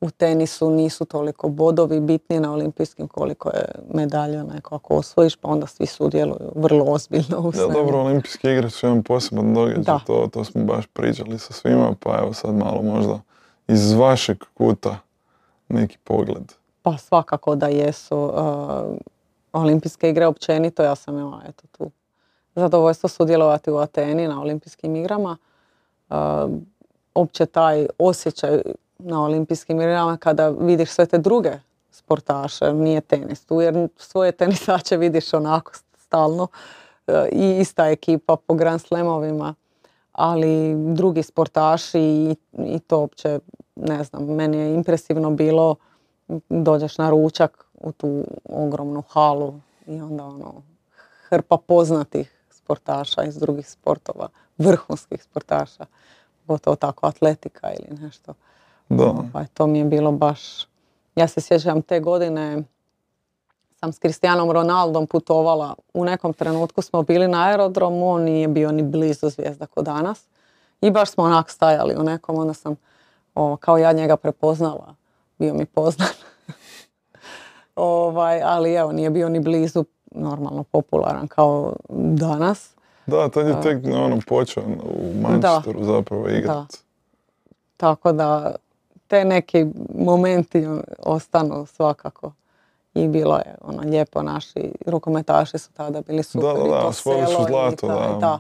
u 0.01 0.11
tenisu 0.11 0.71
nisu 0.71 1.05
toliko 1.05 1.49
bodovi 1.49 2.01
bitni 2.01 2.41
na 2.41 2.53
olimpijskim 2.53 3.09
koliko 3.09 3.49
je 3.49 3.65
medalja 3.95 4.43
nekako 4.43 4.97
osvojiš, 4.97 5.37
pa 5.37 5.49
onda 5.49 5.67
svi 5.67 5.87
sudjeluju 5.87 6.53
vrlo 6.55 6.85
ozbiljno 6.85 7.41
u 7.41 7.53
Ja, 7.57 7.67
dobro, 7.67 7.99
olimpijske 7.99 8.53
igre 8.53 8.71
su 8.71 8.87
jedan 8.87 9.03
poseban 9.03 9.55
događaj, 9.55 9.99
to, 10.07 10.29
to 10.33 10.45
smo 10.45 10.65
baš 10.65 10.87
pričali 10.87 11.39
sa 11.39 11.53
svima, 11.53 11.95
pa 12.01 12.19
evo 12.19 12.33
sad 12.33 12.55
malo 12.55 12.83
možda 12.83 13.21
iz 13.69 13.93
vašeg 13.93 14.39
kuta 14.55 14.99
neki 15.69 15.99
pogled. 16.05 16.53
Pa 16.83 16.99
svakako 16.99 17.55
da 17.55 17.67
jesu 17.67 18.17
uh, 18.17 18.97
olimpijske 19.53 20.11
igre 20.11 20.27
općenito. 20.27 20.83
Ja 20.83 20.95
sam 20.95 21.19
imala 21.19 21.43
eto 21.49 21.63
tu 21.79 21.91
zadovoljstvo 22.55 23.09
sudjelovati 23.09 23.71
u 23.71 23.77
Ateni 23.77 24.29
na 24.29 24.41
olimpijskim 24.41 24.97
igrama. 24.97 25.37
Uh, 26.09 26.17
opće 27.15 27.47
taj 27.47 27.87
osjećaj 27.99 28.63
na 28.99 29.23
olimpijskim 29.23 29.81
igrama 29.81 30.17
kada 30.17 30.49
vidiš 30.49 30.91
sve 30.91 31.07
te 31.07 31.19
druge 31.19 31.53
sportaše, 31.91 32.73
nije 32.73 33.01
tenis 33.01 33.45
tu, 33.45 33.61
jer 33.61 33.89
svoje 33.97 34.33
tenisače 34.33 34.97
vidiš 34.97 35.35
onako 35.35 35.73
stalno 35.99 36.43
uh, 36.43 37.15
i 37.33 37.59
ista 37.61 37.89
ekipa 37.89 38.37
po 38.37 38.55
Grand 38.55 38.81
Slamovima, 38.81 39.55
ali 40.13 40.75
drugi 40.95 41.23
sportaši 41.23 42.01
i, 42.01 42.37
i 42.59 42.79
to 42.79 43.03
opće, 43.03 43.39
ne 43.77 44.05
znam, 44.05 44.25
meni 44.25 44.59
je 44.59 44.75
impresivno 44.75 45.31
bilo 45.31 45.77
dođeš 46.49 46.99
na 46.99 47.11
ručak 47.11 47.67
u 47.75 47.93
tu 47.93 48.25
ogromnu 48.45 49.03
halu 49.09 49.55
i 49.87 50.01
onda 50.01 50.25
ono 50.25 50.55
hrpa 51.29 51.57
poznatih 51.67 52.33
sportaša 52.51 53.25
iz 53.25 53.37
drugih 53.39 53.71
sportova, 53.71 54.29
vrhunskih 54.59 55.23
sportaša, 55.23 55.87
gotovo 56.47 56.77
tako 56.77 57.07
atletika 57.07 57.71
ili 57.73 57.99
nešto. 58.01 58.35
Da, 58.89 59.05
Ovaj, 59.05 59.47
to 59.55 59.67
mi 59.67 59.79
je 59.79 59.85
bilo 59.85 60.13
baš, 60.13 60.67
ja 61.17 61.29
se 61.29 61.41
sjećam 61.41 61.83
te 61.83 62.01
godine 62.01 62.63
sam 63.81 63.93
s 63.93 63.99
Cristianom 63.99 64.51
Ronaldom 64.51 65.07
putovala, 65.07 65.75
u 65.95 66.05
nekom 66.05 66.33
trenutku 66.33 66.83
smo 66.83 67.03
bili 67.03 67.29
na 67.29 67.49
aerodromu, 67.49 68.11
on 68.11 68.23
nije 68.23 68.49
bio 68.49 68.73
ni 68.73 68.83
blizu 68.83 69.29
zvijezda 69.29 69.67
kod 69.67 69.85
danas 69.85 70.25
i 70.81 70.91
baš 70.91 71.11
smo 71.11 71.25
onak 71.25 71.51
stajali 71.51 71.95
u 71.99 72.03
nekom, 72.03 72.39
onda 72.39 72.55
sam 72.55 72.77
o, 73.35 73.57
kao 73.57 73.79
ja 73.79 73.93
njega 73.93 74.17
prepoznala, 74.17 74.95
bio 75.39 75.55
mi 75.55 75.67
poznan. 75.67 76.09
ovaj, 77.77 78.43
ali 78.43 78.75
evo, 78.75 78.93
nije 78.93 79.11
bio 79.11 79.29
ni 79.29 79.41
blizu 79.41 79.85
normalno 80.11 80.63
popularan 80.63 81.29
kao 81.29 81.73
danas. 81.89 82.71
da, 83.07 83.29
tad 83.29 83.47
je 83.47 83.61
tek 83.63 83.85
ono, 83.85 84.21
počeo 84.29 84.63
u 84.65 85.21
Manchesteru 85.23 85.85
zapravo 85.85 86.29
igrat. 86.29 86.77
Tako 87.77 88.13
da 88.13 88.55
te 89.09 89.25
neki 89.25 89.67
momenti 89.95 90.67
ostanu 90.99 91.67
svakako. 91.67 92.33
I 92.95 93.09
bilo 93.09 93.37
je 93.37 93.55
ono 93.61 93.83
lijepo, 93.83 94.23
naši 94.23 94.73
rukometaši 94.87 95.59
su 95.59 95.73
tada 95.73 96.01
bili 96.01 96.23
super. 96.23 96.49
Da, 96.49 96.61
da, 96.61 96.67
i 96.67 96.71
da, 96.71 96.81
to 96.81 96.93
su 96.93 97.03
selo 97.03 97.23
i 97.43 97.47
zlato, 97.49 97.87
taj- 97.87 98.21
da. 98.21 98.39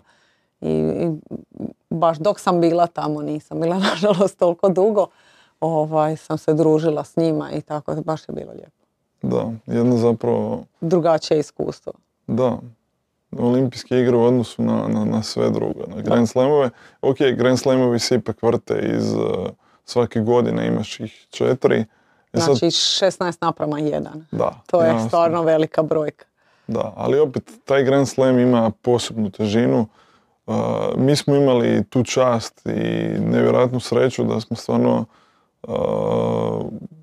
I, 0.61 0.71
I 0.71 1.11
baš 1.91 2.19
dok 2.19 2.41
sam 2.41 2.61
bila 2.61 2.87
tamo, 2.87 3.23
nisam 3.23 3.61
bila 3.61 3.79
nažalost 3.91 4.39
toliko 4.39 4.69
dugo, 4.69 5.07
ovaj, 5.61 6.17
sam 6.17 6.39
se 6.39 6.55
družila 6.55 7.05
s 7.05 7.17
njima 7.17 7.51
i 7.51 7.61
tako, 7.61 7.95
baš 7.95 8.29
je 8.29 8.35
bilo 8.35 8.53
lijepo. 8.53 8.71
Da, 9.23 9.53
jedno 9.67 9.97
zapravo, 9.97 10.64
Drugačije 10.81 11.41
iskustvo. 11.41 11.93
da, 12.27 12.59
olimpijske 13.39 14.01
igre 14.01 14.17
u 14.17 14.25
odnosu 14.25 14.62
na, 14.62 14.89
na, 14.89 15.05
na 15.05 15.23
sve 15.23 15.51
drugo, 15.51 15.85
na 15.87 16.03
Grand 16.03 16.29
Slamove. 16.29 16.71
Ok, 17.03 17.17
Grand 17.37 17.59
Slamovi 17.59 17.99
se 17.99 18.14
ipak 18.14 18.43
vrte 18.43 18.95
iz 18.97 19.14
uh, 19.14 19.23
svake 19.87 20.20
godine, 20.20 20.66
imaš 20.66 21.01
ih 21.01 21.26
četiri. 21.30 21.84
E 22.32 22.39
sad, 22.41 22.57
Znači 22.57 22.66
16 22.66 23.37
naprama 23.41 23.76
1. 23.76 24.07
da, 24.30 24.51
To 24.66 24.82
je 24.82 24.89
jasno. 24.89 25.09
stvarno 25.09 25.43
velika 25.43 25.82
brojka. 25.82 26.24
Da, 26.66 26.93
ali 26.97 27.18
opet 27.18 27.51
taj 27.64 27.84
Grand 27.84 28.09
Slam 28.09 28.39
ima 28.39 28.70
posebnu 28.82 29.30
težinu. 29.30 29.87
Uh, 30.47 30.55
mi 30.97 31.16
smo 31.16 31.34
imali 31.37 31.84
tu 31.91 32.05
čast 32.05 32.66
i 32.66 32.70
nevjerojatnu 33.20 33.80
sreću 33.80 34.24
da 34.24 34.41
smo 34.41 34.57
stvarno 34.57 35.05
uh, 35.62 35.72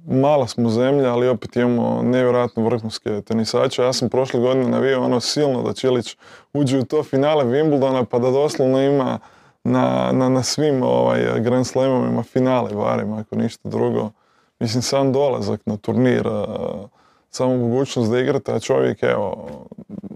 mala 0.08 0.48
smo 0.48 0.70
zemlja, 0.70 1.14
ali 1.14 1.28
opet 1.28 1.56
imamo 1.56 2.02
nevjerojatno 2.04 2.64
vrhunske 2.64 3.22
tenisače. 3.22 3.82
Ja 3.82 3.94
sam 3.94 4.10
prošle 4.10 4.40
godine 4.40 4.68
navio 4.68 5.04
ono 5.04 5.20
silno 5.20 5.62
da 5.64 5.74
Čilić 5.74 6.18
uđe 6.54 6.80
u 6.80 6.86
to 6.86 7.04
finale 7.04 7.46
Wimbledona 7.46 8.06
pa 8.06 8.20
da 8.20 8.32
doslovno 8.32 8.82
ima 8.82 9.20
na, 9.64 10.12
na, 10.12 10.30
na 10.30 10.44
svim 10.44 10.84
ovaj, 10.84 11.40
Grand 11.40 11.68
Slamovima 11.68 12.24
finale 12.24 12.74
barem, 12.74 13.14
ako 13.14 13.36
ništa 13.36 13.70
drugo. 13.70 14.10
Mislim, 14.60 14.82
sam 14.82 15.12
dolazak 15.12 15.62
na 15.66 15.78
turnir, 15.78 16.30
samo 17.30 17.58
mogućnost 17.58 18.12
da 18.12 18.20
igrate, 18.20 18.54
a 18.54 18.60
čovjek 18.60 19.04
evo, 19.04 19.48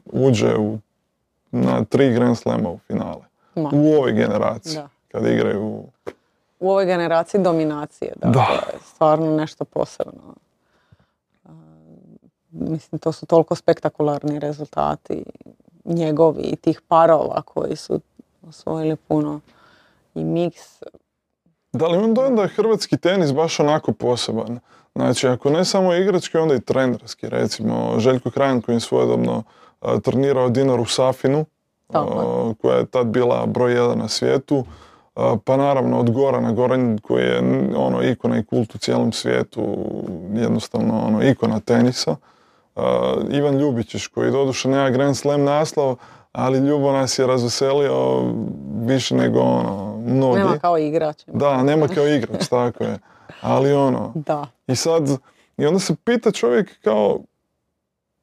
uđe 0.05 0.55
u, 0.57 0.77
na 1.51 1.83
tri 1.85 2.13
Grand 2.13 2.37
Slama 2.37 2.69
u 2.69 2.77
finale. 2.77 3.21
Ma, 3.55 3.69
U 3.73 3.93
ovoj 3.93 4.11
generaciji, 4.11 4.75
Da. 4.75 4.89
kad 5.11 5.25
igraju 5.25 5.63
u... 5.63 5.89
u 6.59 6.69
ovoj 6.69 6.85
generaciji 6.85 7.41
dominacije. 7.41 8.13
Da, 8.15 8.29
Da. 8.29 8.45
To 8.45 8.53
je 8.53 8.79
stvarno 8.85 9.35
nešto 9.35 9.65
posebno. 9.65 10.33
Mislim, 12.51 12.99
to 12.99 13.11
su 13.11 13.25
toliko 13.25 13.55
spektakularni 13.55 14.39
rezultati 14.39 15.23
njegovi 15.85 16.41
i 16.41 16.55
tih 16.55 16.81
parova 16.87 17.41
koji 17.41 17.75
su 17.75 17.99
osvojili 18.47 18.95
puno 18.95 19.39
i 20.15 20.23
miks. 20.23 20.83
Da 21.73 21.87
li 21.87 21.97
imam 21.97 22.13
dojam 22.13 22.35
da 22.35 22.41
je 22.41 22.47
hrvatski 22.47 22.97
tenis 22.97 23.33
baš 23.33 23.59
onako 23.59 23.91
poseban? 23.91 24.59
Znači, 24.95 25.27
ako 25.27 25.49
ne 25.49 25.65
samo 25.65 25.93
igrački, 25.93 26.37
onda 26.37 26.55
i 26.55 26.61
trenerski. 26.61 27.29
Recimo, 27.29 27.99
Željko 27.99 28.31
Krajan 28.31 28.61
koji 28.61 28.75
je 28.75 28.79
svojedobno 28.79 29.43
a, 29.81 29.99
trenirao 29.99 30.49
Dinaru 30.49 30.85
Safinu, 30.85 31.45
a, 31.93 32.53
koja 32.61 32.77
je 32.77 32.85
tad 32.85 33.07
bila 33.07 33.45
broj 33.45 33.73
jedan 33.73 33.97
na 33.97 34.07
svijetu. 34.07 34.65
A, 35.15 35.37
Pa 35.43 35.57
naravno 35.57 35.99
od 35.99 36.11
Gorana 36.11 36.51
Goran 36.51 36.97
koji 36.97 37.23
je 37.23 37.39
ono 37.75 38.03
ikona 38.03 38.37
i 38.37 38.43
kult 38.43 38.75
u 38.75 38.77
cijelom 38.77 39.11
svijetu, 39.11 39.77
jednostavno 40.33 41.05
ono 41.05 41.29
ikona 41.29 41.59
tenisa. 41.59 42.15
Ivan 43.29 43.57
Ljubičić 43.57 44.07
koji 44.07 44.31
doduše 44.31 44.69
nema 44.69 44.89
Grand 44.89 45.17
Slam 45.17 45.43
naslov, 45.43 45.95
ali 46.37 46.59
Ljubo 46.59 46.91
nas 46.91 47.19
je 47.19 47.27
razveselio 47.27 48.23
više 48.85 49.15
nego 49.15 49.39
ono, 49.39 49.97
mnogi. 50.05 50.39
Nema 50.39 50.59
kao 50.59 50.77
igrač. 50.77 51.23
Da, 51.27 51.63
nema 51.63 51.87
kao 51.87 52.07
igrač, 52.07 52.47
tako 52.49 52.83
je. 52.83 52.99
Ali 53.41 53.73
ono, 53.73 54.11
Da. 54.15 54.47
i 54.67 54.75
sad, 54.75 55.09
i 55.57 55.65
onda 55.65 55.79
se 55.79 55.95
pita 56.03 56.31
čovjek 56.31 56.81
kao, 56.81 57.19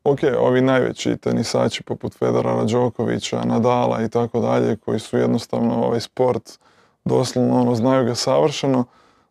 ok, 0.04 0.18
ovi 0.38 0.60
najveći 0.60 1.16
tenisači 1.16 1.82
poput 1.82 2.18
Federera, 2.18 2.64
Đokovića, 2.64 3.44
Nadala 3.44 4.02
i 4.02 4.08
tako 4.08 4.40
dalje, 4.40 4.76
koji 4.76 4.98
su 4.98 5.18
jednostavno 5.18 5.74
ovaj 5.74 6.00
sport 6.00 6.58
doslovno 7.04 7.60
ono, 7.60 7.74
znaju 7.74 8.04
ga 8.04 8.14
savršeno, 8.14 8.84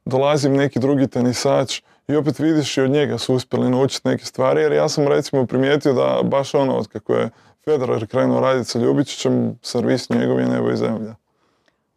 dolazi 0.05 0.47
im 0.47 0.55
neki 0.55 0.79
drugi 0.79 1.07
tenisač 1.07 1.81
i 2.07 2.15
opet 2.15 2.39
vidiš 2.39 2.77
i 2.77 2.81
od 2.81 2.91
njega 2.91 3.17
su 3.17 3.35
uspjeli 3.35 3.69
naučiti 3.69 4.07
neke 4.07 4.25
stvari, 4.25 4.61
jer 4.61 4.71
ja 4.71 4.89
sam 4.89 5.07
recimo 5.07 5.45
primijetio 5.45 5.93
da 5.93 6.19
baš 6.23 6.53
ono, 6.53 6.75
od 6.75 6.87
kako 6.87 7.13
je 7.13 7.29
Federer 7.65 8.07
krenuo 8.07 8.39
raditi 8.39 8.69
sa 8.69 8.79
Ljubičićem, 8.79 9.59
servis 9.61 10.09
njegov 10.09 10.39
je 10.39 10.47
nebo 10.47 10.71
i 10.71 10.77
zemlja. 10.77 11.15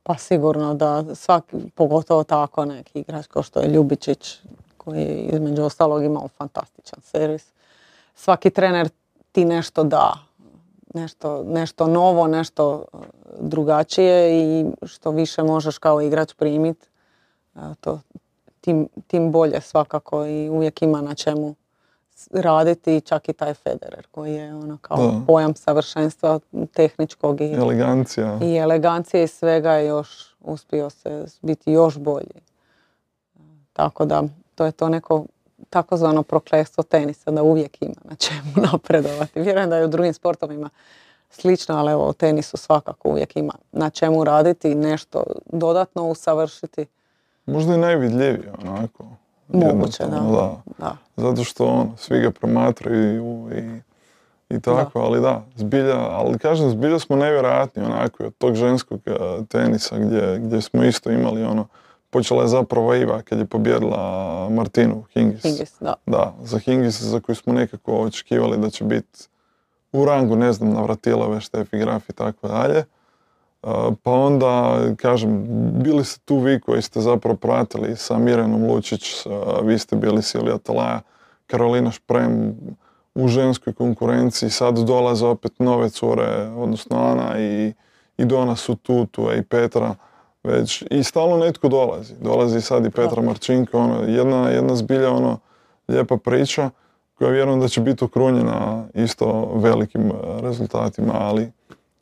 Pa 0.02 0.16
sigurno 0.18 0.74
da 0.74 1.14
svaki, 1.14 1.56
pogotovo 1.74 2.24
tako 2.24 2.64
neki 2.64 3.00
igrač 3.00 3.26
kao 3.26 3.42
što 3.42 3.60
je 3.60 3.68
Ljubičić, 3.68 4.38
koji 4.76 5.00
je 5.00 5.28
između 5.32 5.62
ostalog 5.62 6.04
imao 6.04 6.28
fantastičan 6.28 7.00
servis. 7.02 7.46
Svaki 8.14 8.50
trener 8.50 8.88
ti 9.32 9.44
nešto 9.44 9.84
da, 9.84 10.12
nešto, 10.94 11.44
nešto 11.46 11.86
novo, 11.86 12.26
nešto 12.26 12.84
e, 12.92 12.96
drugačije 13.40 14.40
i 14.40 14.66
što 14.86 15.10
više 15.10 15.42
možeš 15.42 15.78
kao 15.78 16.00
igrač 16.00 16.34
primit, 16.34 16.88
e, 17.56 17.60
to 17.80 18.00
tim, 18.60 18.88
tim 19.06 19.32
bolje 19.32 19.60
svakako 19.60 20.26
i 20.26 20.48
uvijek 20.48 20.82
ima 20.82 21.00
na 21.00 21.14
čemu 21.14 21.54
raditi, 22.32 23.00
čak 23.00 23.28
i 23.28 23.32
taj 23.32 23.54
Federer 23.54 24.06
koji 24.10 24.34
je 24.34 24.54
ono 24.54 24.78
kao 24.82 24.96
Da. 24.96 25.20
pojam 25.26 25.54
savršenstva 25.54 26.40
tehničkog 26.72 27.40
i 27.40 27.52
Elegancija. 27.52 28.38
i 28.42 28.56
elegancije 28.56 29.24
i 29.24 29.28
svega 29.28 29.72
je 29.72 29.86
još 29.86 30.34
uspio 30.40 30.90
se 30.90 31.24
biti 31.42 31.72
još 31.72 31.98
bolji. 31.98 32.40
Tako 33.72 34.04
da 34.04 34.22
to 34.54 34.64
je 34.64 34.72
to 34.72 34.88
neko 34.88 35.24
takozvano 35.70 36.22
prokletstvo 36.22 36.82
tenisa 36.84 37.30
da 37.30 37.42
uvijek 37.42 37.82
ima 37.82 37.94
na 38.04 38.16
čemu 38.16 38.52
napredovati. 38.72 39.40
Vjerujem 39.40 39.70
da 39.70 39.76
je 39.76 39.84
u 39.84 39.88
drugim 39.88 40.14
sportovima 40.14 40.70
slično, 41.30 41.74
ali 41.76 41.92
evo 41.92 42.08
u 42.08 42.12
tenisu 42.12 42.56
svakako 42.56 43.08
uvijek 43.08 43.36
ima 43.36 43.52
na 43.72 43.90
čemu 43.90 44.24
raditi, 44.24 44.74
nešto 44.74 45.24
dodatno 45.46 46.08
usavršiti. 46.08 46.86
Možda 47.46 47.74
i 47.74 47.78
najvidljivije 47.78 48.52
onako. 48.62 49.04
Moguće, 49.48 50.02
Jednostavno, 50.02 50.32
da. 50.32 50.62
da. 50.78 50.96
Zato 51.16 51.44
što 51.44 51.64
ono, 51.64 51.96
svi 51.96 52.20
ga 52.20 52.30
promatraju 52.30 53.48
i, 53.54 53.80
i 54.54 54.60
tako, 54.60 55.00
ali 55.00 55.20
da, 55.20 55.44
zbilja, 55.56 55.96
ali 55.96 56.38
kažem, 56.38 56.70
zbilja 56.70 56.98
smo 56.98 57.16
nevjerojatni 57.16 57.82
onako 57.82 58.24
od 58.24 58.34
tog 58.38 58.54
ženskog 58.54 59.00
eh, 59.06 59.12
tenisa 59.48 59.98
gdje, 59.98 60.38
gdje 60.38 60.60
smo 60.60 60.84
isto 60.84 61.10
imali 61.10 61.44
ono 61.44 61.66
počela 62.10 62.42
je 62.42 62.48
zapravo 62.48 62.94
Iva 62.94 63.22
kad 63.22 63.38
je 63.38 63.44
pobjedila 63.44 64.48
Martinu 64.50 65.04
Hingis. 65.14 65.42
Hingis, 65.42 65.76
da. 65.80 65.94
Da, 66.06 66.34
za 66.42 66.58
Hingis 66.58 67.02
za 67.02 67.20
koju 67.20 67.36
smo 67.36 67.52
nekako 67.52 67.92
očekivali 67.92 68.58
da 68.58 68.70
će 68.70 68.84
biti 68.84 69.28
u 69.92 70.04
rangu, 70.04 70.36
ne 70.36 70.52
znam, 70.52 70.72
Navratilove, 70.72 71.40
Štefi 71.40 71.78
Graf 71.78 72.08
i 72.08 72.12
tako 72.12 72.48
dalje. 72.48 72.84
Pa 74.02 74.10
onda, 74.10 74.80
kažem, 74.96 75.44
bili 75.82 76.04
ste 76.04 76.20
tu 76.24 76.38
vi 76.38 76.60
koji 76.60 76.82
ste 76.82 77.00
zapravo 77.00 77.36
pratili 77.36 77.96
sa 77.96 78.18
Mirenom 78.18 78.70
Lučić, 78.70 79.26
vi 79.62 79.78
ste 79.78 79.96
bili 79.96 80.22
Silvija 80.22 80.58
Talaja, 80.58 81.00
Karolina 81.46 81.90
Šprem 81.90 82.56
u 83.14 83.28
ženskoj 83.28 83.72
konkurenciji, 83.72 84.50
sad 84.50 84.78
dolaze 84.78 85.26
opet 85.26 85.52
nove 85.58 85.90
cure, 85.90 86.48
odnosno 86.56 86.98
Ana 86.98 87.38
i, 87.38 87.72
i 88.18 88.24
Dona 88.24 88.56
su 88.56 88.74
tu, 88.74 89.06
tu 89.06 89.28
i 89.38 89.42
Petra 89.42 89.94
već 90.44 90.84
i 90.90 91.02
stalno 91.02 91.36
netko 91.36 91.68
dolazi. 91.68 92.14
Dolazi 92.20 92.60
sad 92.60 92.86
i 92.86 92.90
Petra 92.90 93.22
Marčinka, 93.22 93.78
ono, 93.78 94.02
jedna, 94.02 94.48
jedna 94.48 94.76
zbilja 94.76 95.10
ono, 95.10 95.38
lijepa 95.88 96.16
priča 96.16 96.70
koja 97.14 97.30
vjerujem 97.30 97.60
da 97.60 97.68
će 97.68 97.80
biti 97.80 98.04
okrunjena 98.04 98.84
isto 98.94 99.52
velikim 99.54 100.12
rezultatima, 100.40 101.12
ali 101.14 101.52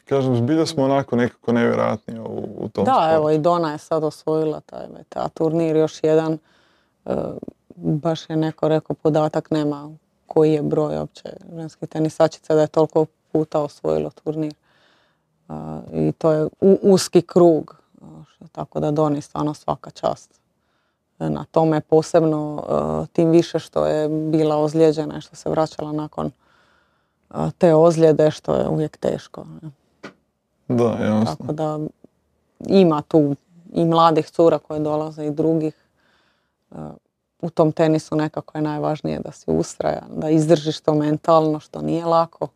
kažem, 0.05 0.37
zbilja 0.37 0.67
smo 0.67 0.85
onako 0.85 1.17
nekako 1.17 1.53
nevjerojatni 1.53 2.19
u, 2.19 2.49
u 2.57 2.69
tom 2.69 2.85
Da, 2.85 3.11
evo 3.15 3.31
i 3.31 3.39
Dona 3.39 3.73
je 3.73 3.79
sad 3.79 4.05
osvojila 4.05 4.61
taj 4.61 4.87
ta 5.09 5.29
turnir, 5.29 5.77
još 5.77 5.99
jedan, 6.03 6.39
e, 7.07 7.15
baš 7.77 8.31
je 8.31 8.37
neko 8.37 8.69
rekao 8.69 8.97
podatak, 9.03 9.51
nema 9.51 9.91
koji 10.27 10.53
je 10.53 10.63
broj 10.63 10.99
opće 10.99 11.29
ženskih 11.55 11.89
tenisačica 11.89 12.55
da 12.55 12.61
je 12.61 12.67
toliko 12.67 13.07
puta 13.33 13.61
osvojilo 13.61 14.11
turnir. 14.11 14.55
E, 15.49 15.53
I 15.93 16.13
to 16.13 16.33
je 16.33 16.45
u, 16.45 16.79
uski 16.83 17.23
krug, 17.23 17.77
tako 18.53 18.81
da 18.81 18.91
Doni 18.91 19.21
stvarno 19.21 19.55
svaka 19.55 19.91
čast 19.91 20.45
na 21.19 21.45
tome 21.51 21.81
posebno 21.81 22.65
tim 23.13 23.31
više 23.31 23.59
što 23.59 23.87
je 23.87 24.09
bila 24.09 24.57
ozlijeđena 24.57 25.19
i 25.19 25.21
što 25.21 25.37
se 25.37 25.51
vraćala 25.51 25.93
nakon 25.93 26.31
te 27.59 27.75
ozljede 27.75 28.31
što 28.31 28.55
je 28.55 28.69
uvijek 28.69 28.97
teško. 28.97 29.47
Da, 30.69 30.97
jasno. 31.01 31.37
Tako 31.37 31.53
da 31.53 31.79
ima 32.67 33.03
tu 33.03 33.35
i 33.73 33.85
mladih 33.85 34.31
cura 34.31 34.59
koje 34.59 34.81
dolaze 34.81 35.27
i 35.27 35.31
drugih. 35.31 35.75
E, 36.71 36.77
u 37.43 37.51
tom 37.51 37.73
tenisu 37.73 38.17
nekako 38.17 38.59
je 38.59 38.63
najvažnije 38.63 39.19
da 39.19 39.33
si 39.33 39.51
ustrajan, 39.51 40.09
da 40.17 40.31
izdržiš 40.31 40.81
to 40.81 40.95
mentalno 40.95 41.61
što 41.61 41.83
nije 41.83 42.05
lako. 42.05 42.49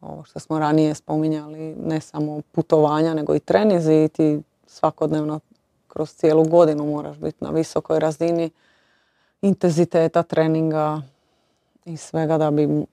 Ovo 0.00 0.24
što 0.24 0.40
smo 0.40 0.58
ranije 0.58 0.94
spominjali, 0.94 1.74
ne 1.74 2.00
samo 2.00 2.40
putovanja 2.52 3.14
nego 3.14 3.34
i 3.34 3.40
trenizi 3.40 3.94
i 3.94 4.08
ti 4.08 4.42
svakodnevno 4.66 5.40
kroz 5.88 6.10
cijelu 6.10 6.44
godinu 6.44 6.86
moraš 6.86 7.16
biti 7.16 7.44
na 7.44 7.50
visokoj 7.50 8.00
razini 8.00 8.50
intenziteta 9.42 10.22
treninga 10.22 11.02
i 11.84 11.96
svega 11.96 12.38
da 12.38 12.50
bi 12.50 12.86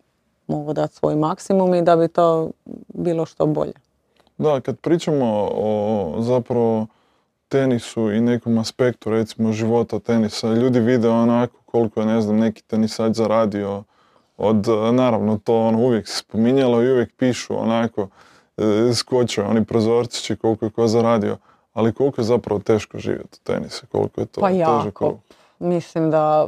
mogao 0.47 0.73
dati 0.73 0.95
svoj 0.95 1.15
maksimum 1.15 1.73
i 1.73 1.81
da 1.81 1.95
bi 1.95 2.07
to 2.07 2.51
bilo 2.87 3.25
što 3.25 3.45
bolje. 3.45 3.82
Da, 4.43 4.61
kad 4.61 4.79
pričamo 4.79 5.49
o 5.53 6.15
zapravo 6.19 6.87
tenisu 7.49 8.11
i 8.11 8.21
nekom 8.21 8.57
aspektu 8.57 9.09
recimo 9.09 9.51
života 9.51 9.99
tenisa, 9.99 10.47
ljudi 10.47 10.79
vide 10.79 11.09
onako 11.09 11.57
koliko 11.65 11.99
je 11.99 12.05
ne 12.05 12.21
znam 12.21 12.37
neki 12.37 12.63
tenisač 12.63 13.15
zaradio 13.15 13.83
od, 14.37 14.67
naravno 14.93 15.39
to 15.43 15.59
ono 15.59 15.79
uvijek 15.79 16.07
se 16.07 16.17
spominjalo 16.17 16.83
i 16.83 16.91
uvijek 16.91 17.13
pišu 17.17 17.61
onako 17.61 18.07
e, 18.57 18.93
skoče 18.93 19.43
oni 19.43 19.65
prozorcići 19.65 20.35
koliko 20.35 20.65
je 20.65 20.71
ko 20.71 20.87
zaradio, 20.87 21.37
ali 21.73 21.93
koliko 21.93 22.21
je 22.21 22.25
zapravo 22.25 22.59
teško 22.59 22.97
živjeti 22.97 23.39
u 23.41 23.45
tenisu, 23.47 23.85
koliko 23.91 24.21
je 24.21 24.27
to 24.27 24.41
pa 24.41 24.49
jako. 24.49 25.17
Mislim 25.59 26.11
da 26.11 26.47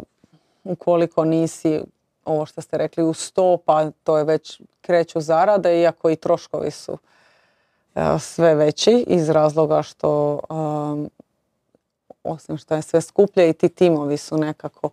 ukoliko 0.63 1.25
nisi 1.25 1.81
ovo 2.25 2.45
što 2.45 2.61
ste 2.61 2.77
rekli 2.77 3.03
u 3.03 3.13
sto, 3.13 3.57
pa 3.65 3.91
to 4.03 4.17
je 4.17 4.23
već 4.23 4.61
kreću 4.81 5.21
zarade, 5.21 5.81
iako 5.81 6.09
i 6.09 6.15
troškovi 6.15 6.71
su 6.71 6.97
sve 8.19 8.55
veći 8.55 9.05
iz 9.07 9.29
razloga 9.29 9.81
što 9.81 10.39
um, 10.49 11.09
osim 12.23 12.57
što 12.57 12.75
je 12.75 12.81
sve 12.81 13.01
skuplje 13.01 13.49
i 13.49 13.53
ti 13.53 13.69
timovi 13.69 14.17
su 14.17 14.37
nekako 14.37 14.89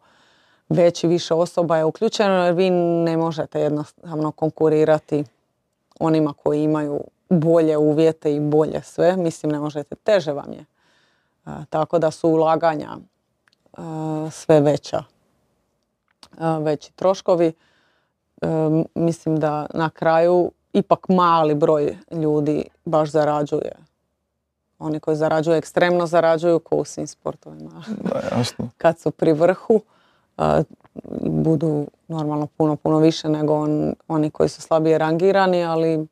veći, 0.68 1.06
više 1.06 1.34
osoba 1.34 1.76
je 1.76 1.84
uključeno 1.84 2.44
jer 2.44 2.54
vi 2.54 2.70
ne 2.70 3.16
možete 3.16 3.60
jednostavno 3.60 4.32
konkurirati 4.32 5.24
onima 6.00 6.32
koji 6.32 6.62
imaju 6.62 7.00
bolje 7.28 7.76
uvjete 7.76 8.34
i 8.34 8.40
bolje 8.40 8.82
sve. 8.82 9.16
Mislim 9.16 9.52
ne 9.52 9.58
možete, 9.58 9.94
teže 9.94 10.32
vam 10.32 10.52
je. 10.52 10.64
E, 11.46 11.50
tako 11.70 11.98
da 11.98 12.10
su 12.10 12.28
ulaganja 12.28 12.96
e, 12.96 13.80
sve 14.30 14.60
veća, 14.60 15.04
veći 16.60 16.92
troškovi. 16.92 17.52
mislim 18.94 19.36
da 19.36 19.66
na 19.74 19.90
kraju 19.90 20.50
ipak 20.72 21.08
mali 21.08 21.54
broj 21.54 21.96
ljudi 22.10 22.64
baš 22.84 23.10
zarađuje. 23.10 23.72
Oni 24.78 25.00
koji 25.00 25.16
zarađuju 25.16 25.56
ekstremno 25.56 26.06
zarađuju 26.06 26.58
ko 26.58 26.76
u 26.76 26.84
svim 26.84 27.06
sportovima. 27.06 27.84
Da, 27.88 28.36
jasno. 28.38 28.68
Kad 28.78 28.98
su 28.98 29.10
pri 29.10 29.32
vrhu 29.32 29.80
budu 31.20 31.86
normalno 32.08 32.46
puno, 32.46 32.76
puno 32.76 32.98
više 32.98 33.28
nego 33.28 33.66
oni 34.08 34.30
koji 34.30 34.48
su 34.48 34.62
slabije 34.62 34.98
rangirani, 34.98 35.64
ali 35.64 36.06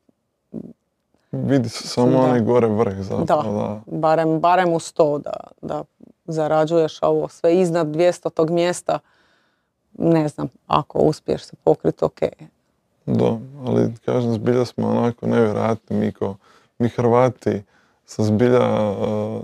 Vidi 1.31 1.69
se 1.69 1.87
samo 1.87 2.19
oni 2.19 2.41
gore 2.41 2.67
vrh 2.67 3.01
zapravo. 3.01 3.81
Da, 3.87 3.97
Barem, 3.97 4.39
barem 4.39 4.73
u 4.73 4.79
sto 4.79 5.17
da, 5.17 5.33
da 5.61 5.83
zarađuješ 6.25 6.99
ovo 7.01 7.27
sve 7.27 7.59
iznad 7.59 7.87
200 7.87 8.29
tog 8.29 8.49
mjesta. 8.49 8.99
Ne 9.97 10.27
znam, 10.27 10.47
ako 10.67 10.99
uspiješ 10.99 11.43
se 11.43 11.55
pokriti, 11.63 12.05
ok. 12.05 12.19
Da, 13.05 13.37
ali 13.65 13.93
kažem, 14.05 14.33
zbilja 14.33 14.65
smo 14.65 14.89
onako 14.89 15.27
nevjerojatni, 15.27 15.97
mi, 15.97 16.11
ko, 16.11 16.35
mi 16.79 16.89
Hrvati 16.89 17.63
sa 18.05 18.23
zbilja 18.23 18.91
uh, 18.91 19.41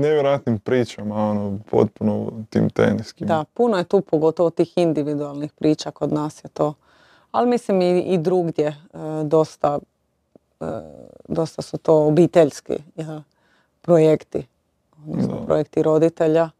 nevjerojatnim 0.00 0.58
pričama, 0.58 1.14
ono, 1.30 1.58
potpuno 1.70 2.32
tim 2.50 2.70
teniskim. 2.70 3.26
Da, 3.26 3.44
puno 3.54 3.78
je 3.78 3.84
tu 3.84 4.00
pogotovo 4.00 4.50
tih 4.50 4.72
individualnih 4.76 5.52
priča, 5.52 5.90
kod 5.90 6.12
nas 6.12 6.44
je 6.44 6.48
to. 6.48 6.74
Ali 7.30 7.48
mislim 7.48 7.82
i, 7.82 8.00
i 8.00 8.18
drugdje 8.18 8.76
dosta, 9.24 9.78
dosta 11.28 11.62
su 11.62 11.78
to 11.78 12.06
obiteljski 12.06 12.74
projekti, 13.80 14.46
odnosno 15.06 15.46
projekti 15.46 15.82
roditelja 15.82 16.50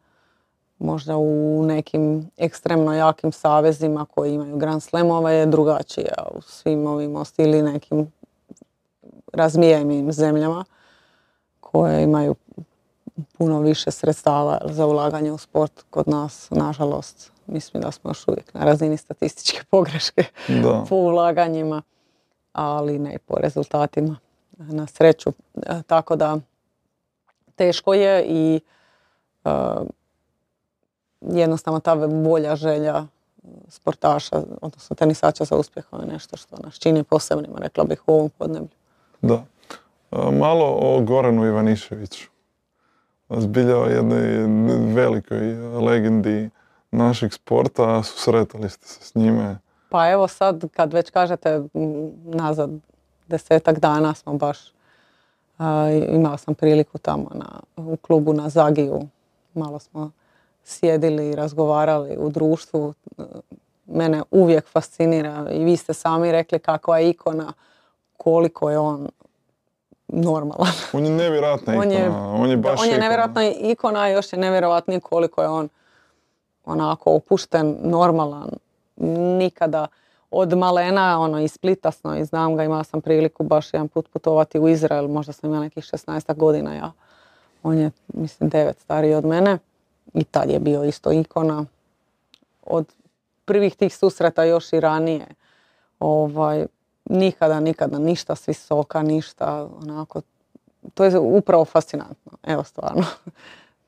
možda 0.80 1.16
u 1.16 1.62
nekim 1.66 2.30
ekstremno 2.36 2.94
jakim 2.94 3.32
savezima 3.32 4.06
koji 4.14 4.34
imaju 4.34 4.56
Grand 4.56 4.82
Slamove 4.82 5.34
je 5.34 5.46
drugačije 5.46 6.12
u 6.34 6.40
svim 6.40 6.86
ovim 6.86 7.16
ili 7.38 7.62
nekim 7.62 8.12
razmijenim 9.32 10.12
zemljama 10.12 10.64
koje 11.60 12.02
imaju 12.02 12.34
puno 13.38 13.60
više 13.60 13.90
sredstava 13.90 14.60
za 14.64 14.86
ulaganje 14.86 15.32
u 15.32 15.38
sport 15.38 15.84
kod 15.90 16.08
nas, 16.08 16.50
nažalost, 16.50 17.32
mislim 17.46 17.82
da 17.82 17.90
smo 17.90 18.10
još 18.10 18.28
uvijek 18.28 18.54
na 18.54 18.64
razini 18.64 18.96
statističke 18.96 19.60
pogreške 19.70 20.24
po 20.88 20.96
ulaganjima, 20.96 21.82
ali 22.52 22.98
ne 22.98 23.18
po 23.26 23.34
rezultatima. 23.38 24.16
Na 24.58 24.86
sreću. 24.86 25.32
E, 25.56 25.82
tako 25.86 26.16
da 26.16 26.38
teško 27.56 27.94
je 27.94 28.24
i 28.28 28.60
e, 29.44 29.50
jednostavno 31.20 31.80
ta 31.80 31.94
volja, 31.94 32.56
želja 32.56 33.06
sportaša, 33.68 34.42
odnosno 34.62 34.96
tenisača 34.96 35.44
za 35.44 35.56
uspjehom 35.56 36.00
je 36.00 36.06
nešto 36.06 36.36
što 36.36 36.56
nas 36.56 36.74
čini 36.74 37.04
posebnima, 37.04 37.58
rekla 37.58 37.84
bih, 37.84 38.02
u 38.06 38.12
ovom 38.12 38.30
podneblju. 38.38 38.76
Da. 39.22 39.44
Malo 40.32 40.76
o 40.80 41.00
Goranu 41.00 41.46
Ivaniševiću. 41.46 42.28
Zbilja 43.30 43.78
o 43.78 43.84
jednoj 43.84 44.46
velikoj 44.94 45.54
legendi 45.80 46.50
našeg 46.90 47.32
sporta, 47.32 48.02
susretali 48.02 48.70
ste 48.70 48.86
se 48.86 49.04
s 49.04 49.14
njime. 49.14 49.58
Pa 49.88 50.10
evo 50.10 50.28
sad, 50.28 50.64
kad 50.76 50.92
već 50.92 51.10
kažete 51.10 51.62
nazad 52.24 52.70
desetak 53.28 53.78
dana 53.78 54.14
smo 54.14 54.34
baš, 54.34 54.58
imala 56.08 56.38
sam 56.38 56.54
priliku 56.54 56.98
tamo 56.98 57.30
na, 57.34 57.60
u 57.76 57.96
klubu 57.96 58.32
na 58.32 58.48
Zagiju, 58.48 59.00
malo 59.54 59.78
smo 59.78 60.10
sjedili 60.70 61.28
i 61.28 61.34
razgovarali 61.34 62.16
u 62.18 62.30
društvu. 62.30 62.94
Mene 63.86 64.22
uvijek 64.30 64.68
fascinira 64.68 65.46
i 65.50 65.64
vi 65.64 65.76
ste 65.76 65.94
sami 65.94 66.32
rekli 66.32 66.58
kakva 66.58 66.98
je 66.98 67.10
ikona, 67.10 67.52
koliko 68.16 68.70
je 68.70 68.78
on 68.78 69.08
normalan. 70.08 70.72
On 70.92 71.04
je 71.04 71.10
nevjerojatna 71.10 71.72
ikona. 71.74 71.86
On 71.86 71.92
je, 71.92 72.10
on 72.42 72.50
je 72.50 72.56
baš 72.56 72.80
On 72.80 72.88
je 72.88 72.98
nevjerojatna 72.98 73.50
ikona 73.50 74.10
i 74.10 74.12
još 74.12 74.32
je 74.32 74.38
nevjerojatnije 74.38 75.00
koliko 75.00 75.42
je 75.42 75.48
on 75.48 75.68
onako 76.64 77.12
opušten, 77.12 77.76
normalan. 77.82 78.50
Nikada 79.38 79.86
od 80.30 80.58
malena, 80.58 81.20
ono, 81.20 81.40
iz 81.40 81.52
Splitasno 81.52 82.16
i 82.16 82.24
znam 82.24 82.56
ga, 82.56 82.64
imala 82.64 82.84
sam 82.84 83.00
priliku 83.00 83.42
baš 83.42 83.74
jedan 83.74 83.88
put 83.88 84.08
putovati 84.08 84.58
u 84.58 84.68
Izrael, 84.68 85.08
možda 85.08 85.32
sam 85.32 85.50
imala 85.50 85.64
nekih 85.64 85.84
16 85.84 86.36
godina 86.36 86.74
ja. 86.74 86.92
On 87.62 87.78
je, 87.78 87.90
mislim, 88.14 88.48
devet 88.48 88.78
stariji 88.78 89.14
od 89.14 89.24
mene 89.24 89.58
i 90.14 90.24
tad 90.24 90.50
je 90.50 90.58
bio 90.58 90.84
isto 90.84 91.12
ikona. 91.12 91.64
Od 92.62 92.86
prvih 93.44 93.76
tih 93.76 93.96
susreta 93.96 94.44
još 94.44 94.72
i 94.72 94.80
ranije. 94.80 95.26
Ovaj, 96.00 96.66
nikada, 97.04 97.60
nikada 97.60 97.98
ništa 97.98 98.34
s 98.34 98.48
visoka, 98.48 99.02
ništa 99.02 99.68
onako. 99.82 100.20
To 100.94 101.04
je 101.04 101.18
upravo 101.18 101.64
fascinantno, 101.64 102.32
evo 102.42 102.64
stvarno. 102.64 103.04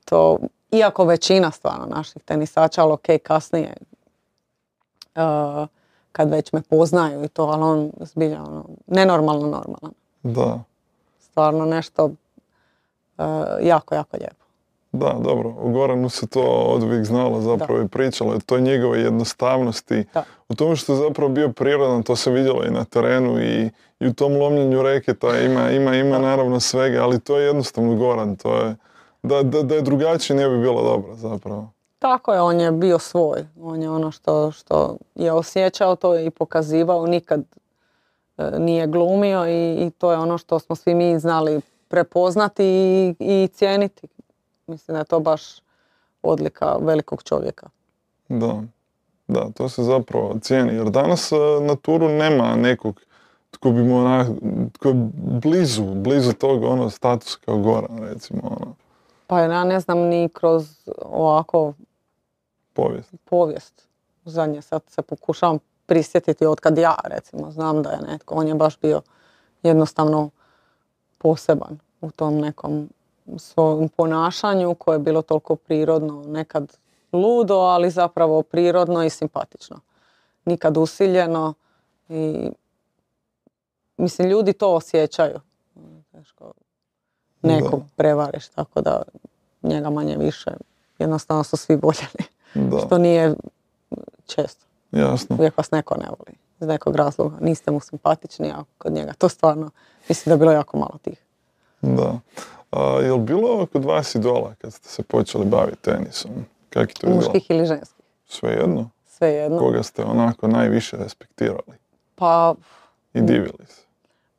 To, 0.05 0.37
iako 0.71 1.05
većina 1.05 1.51
stvarno 1.51 1.85
naših 1.85 2.23
tenisača, 2.23 2.83
ali 2.83 2.93
ok, 2.93 3.05
kasnije, 3.23 3.73
uh, 5.15 5.67
kad 6.11 6.29
već 6.29 6.53
me 6.53 6.61
poznaju 6.61 7.23
i 7.23 7.27
to, 7.27 7.43
ali 7.43 7.63
on 7.63 7.91
zbilja 7.99 8.43
ono, 8.43 8.65
nenormalno 8.87 9.47
normalan. 9.47 9.93
Da. 10.23 10.63
Stvarno 11.19 11.65
nešto 11.65 12.05
uh, 12.05 13.25
jako, 13.61 13.95
jako 13.95 14.17
lijepo. 14.17 14.42
Da, 14.93 15.15
dobro, 15.19 15.55
o 15.59 15.69
Goranu 15.69 16.09
se 16.09 16.27
to 16.27 16.41
od 16.41 16.83
uvijek 16.83 17.05
znalo 17.05 17.41
zapravo 17.41 17.81
i 17.81 17.87
pričalo, 17.87 18.39
to 18.45 18.55
je 18.55 18.61
njegove 18.61 18.99
jednostavnosti, 18.99 20.05
Da. 20.13 20.23
u 20.49 20.55
tome 20.55 20.75
što 20.75 20.93
je 20.93 20.97
zapravo 20.97 21.29
bio 21.29 21.49
prirodan, 21.49 22.03
to 22.03 22.15
se 22.15 22.31
vidjelo 22.31 22.63
i 22.65 22.71
na 22.71 22.83
terenu 22.83 23.41
i, 23.41 23.69
i 23.99 24.07
u 24.07 24.13
tom 24.13 24.33
lomljenju 24.35 24.83
reketa 24.83 25.39
ima, 25.39 25.71
ima, 25.71 25.95
ima 25.95 26.19
naravno 26.19 26.59
svega, 26.59 27.03
ali 27.03 27.19
to 27.19 27.37
je 27.37 27.45
jednostavno 27.45 27.95
Goran, 27.95 28.35
to 28.35 28.55
je, 28.55 28.75
da, 29.23 29.43
da, 29.43 29.63
da 29.63 29.75
je 29.75 29.81
drugačije 29.81 30.37
ne 30.37 30.49
bi 30.49 30.59
bilo 30.59 30.83
dobro 30.83 31.15
zapravo. 31.15 31.69
Tako 31.99 32.33
je, 32.33 32.41
on 32.41 32.59
je 32.59 32.71
bio 32.71 32.99
svoj. 32.99 33.45
On 33.61 33.81
je 33.81 33.89
ono 33.89 34.11
što, 34.11 34.51
što 34.51 34.97
je 35.15 35.31
osjećao, 35.31 35.95
to 35.95 36.13
je 36.13 36.25
i 36.25 36.29
pokazivao, 36.29 37.05
nikad 37.05 37.43
e, 38.37 38.51
nije 38.59 38.87
glumio 38.87 39.47
i, 39.47 39.85
i 39.87 39.91
to 39.91 40.11
je 40.11 40.17
ono 40.17 40.37
što 40.37 40.59
smo 40.59 40.75
svi 40.75 40.95
mi 40.95 41.19
znali 41.19 41.61
prepoznati 41.87 42.65
i, 42.65 43.15
i 43.19 43.47
cijeniti. 43.47 44.07
Mislim 44.67 44.93
da 44.93 44.99
je 44.99 45.05
to 45.05 45.19
baš 45.19 45.41
odlika 46.21 46.77
velikog 46.81 47.23
čovjeka. 47.23 47.69
Da, 48.29 48.61
da, 49.27 49.49
to 49.49 49.69
se 49.69 49.83
zapravo 49.83 50.35
cijeni, 50.41 50.75
jer 50.75 50.89
danas 50.89 51.31
e, 51.31 51.35
na 51.61 51.75
turu 51.75 52.09
nema 52.09 52.55
nekog 52.55 53.01
tko 53.53 53.71
bi 53.71 53.83
mu 53.83 53.97
onak, 53.97 54.27
tko 54.73 54.87
je 54.87 54.93
blizu, 55.15 55.83
blizu 55.83 56.33
tog 56.33 56.63
ono 56.63 56.89
statusa 56.89 57.37
kao 57.45 57.57
Goran 57.57 58.03
recimo, 58.03 58.41
ono, 58.43 58.75
Pa 59.27 59.39
ja 59.39 59.63
ne 59.63 59.79
znam 59.79 59.97
ni 59.97 60.29
kroz 60.33 60.89
ovako 61.01 61.73
povijest. 62.73 63.13
povijest. 63.25 63.87
Zadnje 64.25 64.61
sad 64.61 64.81
se 64.87 65.01
pokušavam 65.01 65.59
prisjetiti 65.85 66.45
od 66.45 66.59
kad 66.59 66.77
ja 66.77 66.95
recimo 67.03 67.51
znam 67.51 67.83
da 67.83 67.89
je 67.89 68.01
netko. 68.11 68.35
On 68.35 68.47
je 68.47 68.55
baš 68.55 68.79
bio 68.79 69.01
jednostavno 69.63 70.29
poseban 71.17 71.79
u 72.01 72.11
tom 72.11 72.37
nekom 72.37 72.89
svom 73.37 73.89
ponašanju 73.89 74.75
koje 74.75 74.95
je 74.95 74.99
bilo 74.99 75.21
toliko 75.21 75.55
prirodno, 75.55 76.23
nekad 76.27 76.77
ludo, 77.13 77.55
ali 77.55 77.89
zapravo 77.89 78.43
prirodno 78.43 79.03
i 79.03 79.09
simpatično. 79.09 79.79
Nikad 80.45 80.77
usiljeno 80.77 81.53
i 82.09 82.49
mislim 83.97 84.29
ljudi 84.29 84.53
to 84.53 84.73
osjećaju. 84.75 85.39
Teško 86.11 86.51
nekog 87.41 87.81
prevariš, 87.95 88.47
tako 88.47 88.81
da 88.81 89.01
njega 89.61 89.89
manje 89.89 90.17
više 90.17 90.51
jednostavno 90.99 91.43
su 91.43 91.57
svi 91.57 91.75
voljeli. 91.75 92.23
Da, 92.53 92.79
Što 92.85 92.97
nije 92.97 93.35
često. 94.25 94.65
jasno. 94.91 95.35
Uvijek 95.35 95.57
vas 95.57 95.71
neko 95.71 95.95
ne 95.95 96.05
voli. 96.05 96.37
Iz 96.59 96.67
nekog 96.67 96.95
razloga. 96.95 97.37
Niste 97.41 97.71
mu 97.71 97.79
simpatični, 97.79 98.51
a 98.51 98.63
kod 98.77 98.93
njega 98.93 99.13
to 99.13 99.29
stvarno 99.29 99.69
mislim 100.09 100.29
da 100.29 100.33
je 100.33 100.39
bilo 100.39 100.51
jako 100.51 100.77
malo 100.77 100.97
tih. 101.01 101.17
Da. 101.81 102.19
A, 102.73 102.99
jel 103.01 103.17
bilo 103.17 103.65
kod 103.65 103.85
vas 103.85 104.15
idola 104.15 104.55
kad 104.61 104.73
ste 104.73 104.89
se 104.89 105.03
počeli 105.03 105.45
baviti 105.45 105.81
tenisom? 105.81 106.31
Kak 106.69 106.89
je 106.89 106.93
to? 106.95 107.09
Muških 107.09 107.49
ili 107.49 107.65
ženskih. 107.65 108.05
Svejedno? 108.25 108.89
Svejedno. 109.05 109.59
Koga 109.59 109.83
ste 109.83 110.03
onako 110.03 110.47
najviše 110.47 110.97
respektirali 110.97 111.77
Pa 112.15 112.55
i 113.13 113.21
divili 113.21 113.65
se? 113.67 113.81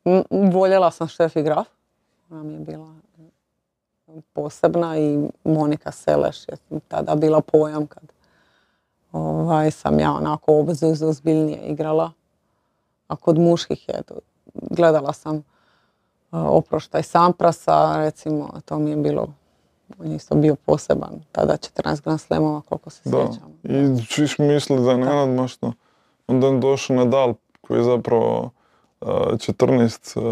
m- 0.05 0.51
voljela 0.51 0.91
sam 0.91 1.07
Štefi 1.07 1.41
Graf. 1.43 1.67
Ona 2.29 2.43
mi 2.43 2.53
je 2.53 2.59
bila 2.59 2.95
posebna 4.33 4.97
i 4.99 5.29
Monika 5.43 5.91
Seleš 5.91 6.47
je 6.47 6.79
tada 6.87 7.15
bila 7.15 7.41
pojam 7.41 7.87
kad 7.87 8.03
ovaj, 9.11 9.71
sam 9.71 9.99
ja 9.99 10.11
onako 10.11 10.59
obzu 10.59 10.87
ozbiljnije 11.07 11.59
igrala. 11.59 12.11
A 13.07 13.15
kod 13.15 13.39
muških 13.39 13.89
je 13.89 14.03
to, 14.03 14.15
gledala 14.53 15.13
sam 15.13 15.43
Oproštaj 16.31 17.03
Samprasa, 17.03 17.97
recimo, 17.97 18.49
to 18.65 18.79
mi 18.79 18.89
je 18.89 18.95
bilo, 18.95 19.27
on 19.99 20.07
je 20.07 20.15
isto 20.15 20.35
bio 20.35 20.55
poseban, 20.55 21.21
tada 21.31 21.53
14 21.53 22.01
Grand 22.03 22.19
Slamova, 22.21 22.61
koliko 22.61 22.89
se 22.89 23.09
Da. 23.09 23.17
sjećam. 23.17 23.59
I 23.63 24.27
smo 24.27 24.45
mislili 24.45 24.83
da 24.85 24.91
je 24.91 24.97
nenadmašno. 24.97 25.73
Onda 26.27 26.47
je 26.47 26.59
došao 26.59 26.95
Nadal 26.95 27.33
koji 27.61 27.77
je 27.77 27.83
zapravo 27.83 28.49
uh, 29.01 29.07
14 29.07 30.19
uh, 30.19 30.25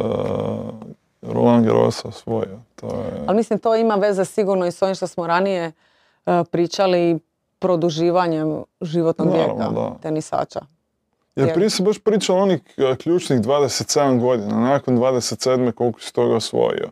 Roland 1.21 1.65
Garrosa 1.65 2.07
osvojio. 2.07 2.59
To 2.75 2.85
je... 2.87 3.23
Ali 3.27 3.37
mislim, 3.37 3.59
to 3.59 3.75
ima 3.75 3.95
veze 3.95 4.25
sigurno 4.25 4.65
i 4.65 4.71
s 4.71 4.81
ovim 4.81 4.95
što 4.95 5.07
smo 5.07 5.27
ranije 5.27 5.71
e, 6.25 6.43
pričali 6.51 7.19
produživanjem 7.59 8.63
životnog 8.81 9.27
Naravno, 9.27 9.55
vijeka 9.55 9.69
da. 9.69 9.95
tenisača. 10.01 10.59
Jer 11.35 11.53
prije 11.53 11.69
se 11.69 11.83
baš 11.83 11.99
pričalo 11.99 12.39
onih 12.39 12.61
uh, 12.77 12.97
ključnih 12.97 13.39
27 13.39 14.19
godina, 14.19 14.59
nakon 14.59 14.97
27. 14.97 15.71
koliko 15.71 16.01
si 16.01 16.13
toga 16.13 16.35
osvojio. 16.35 16.89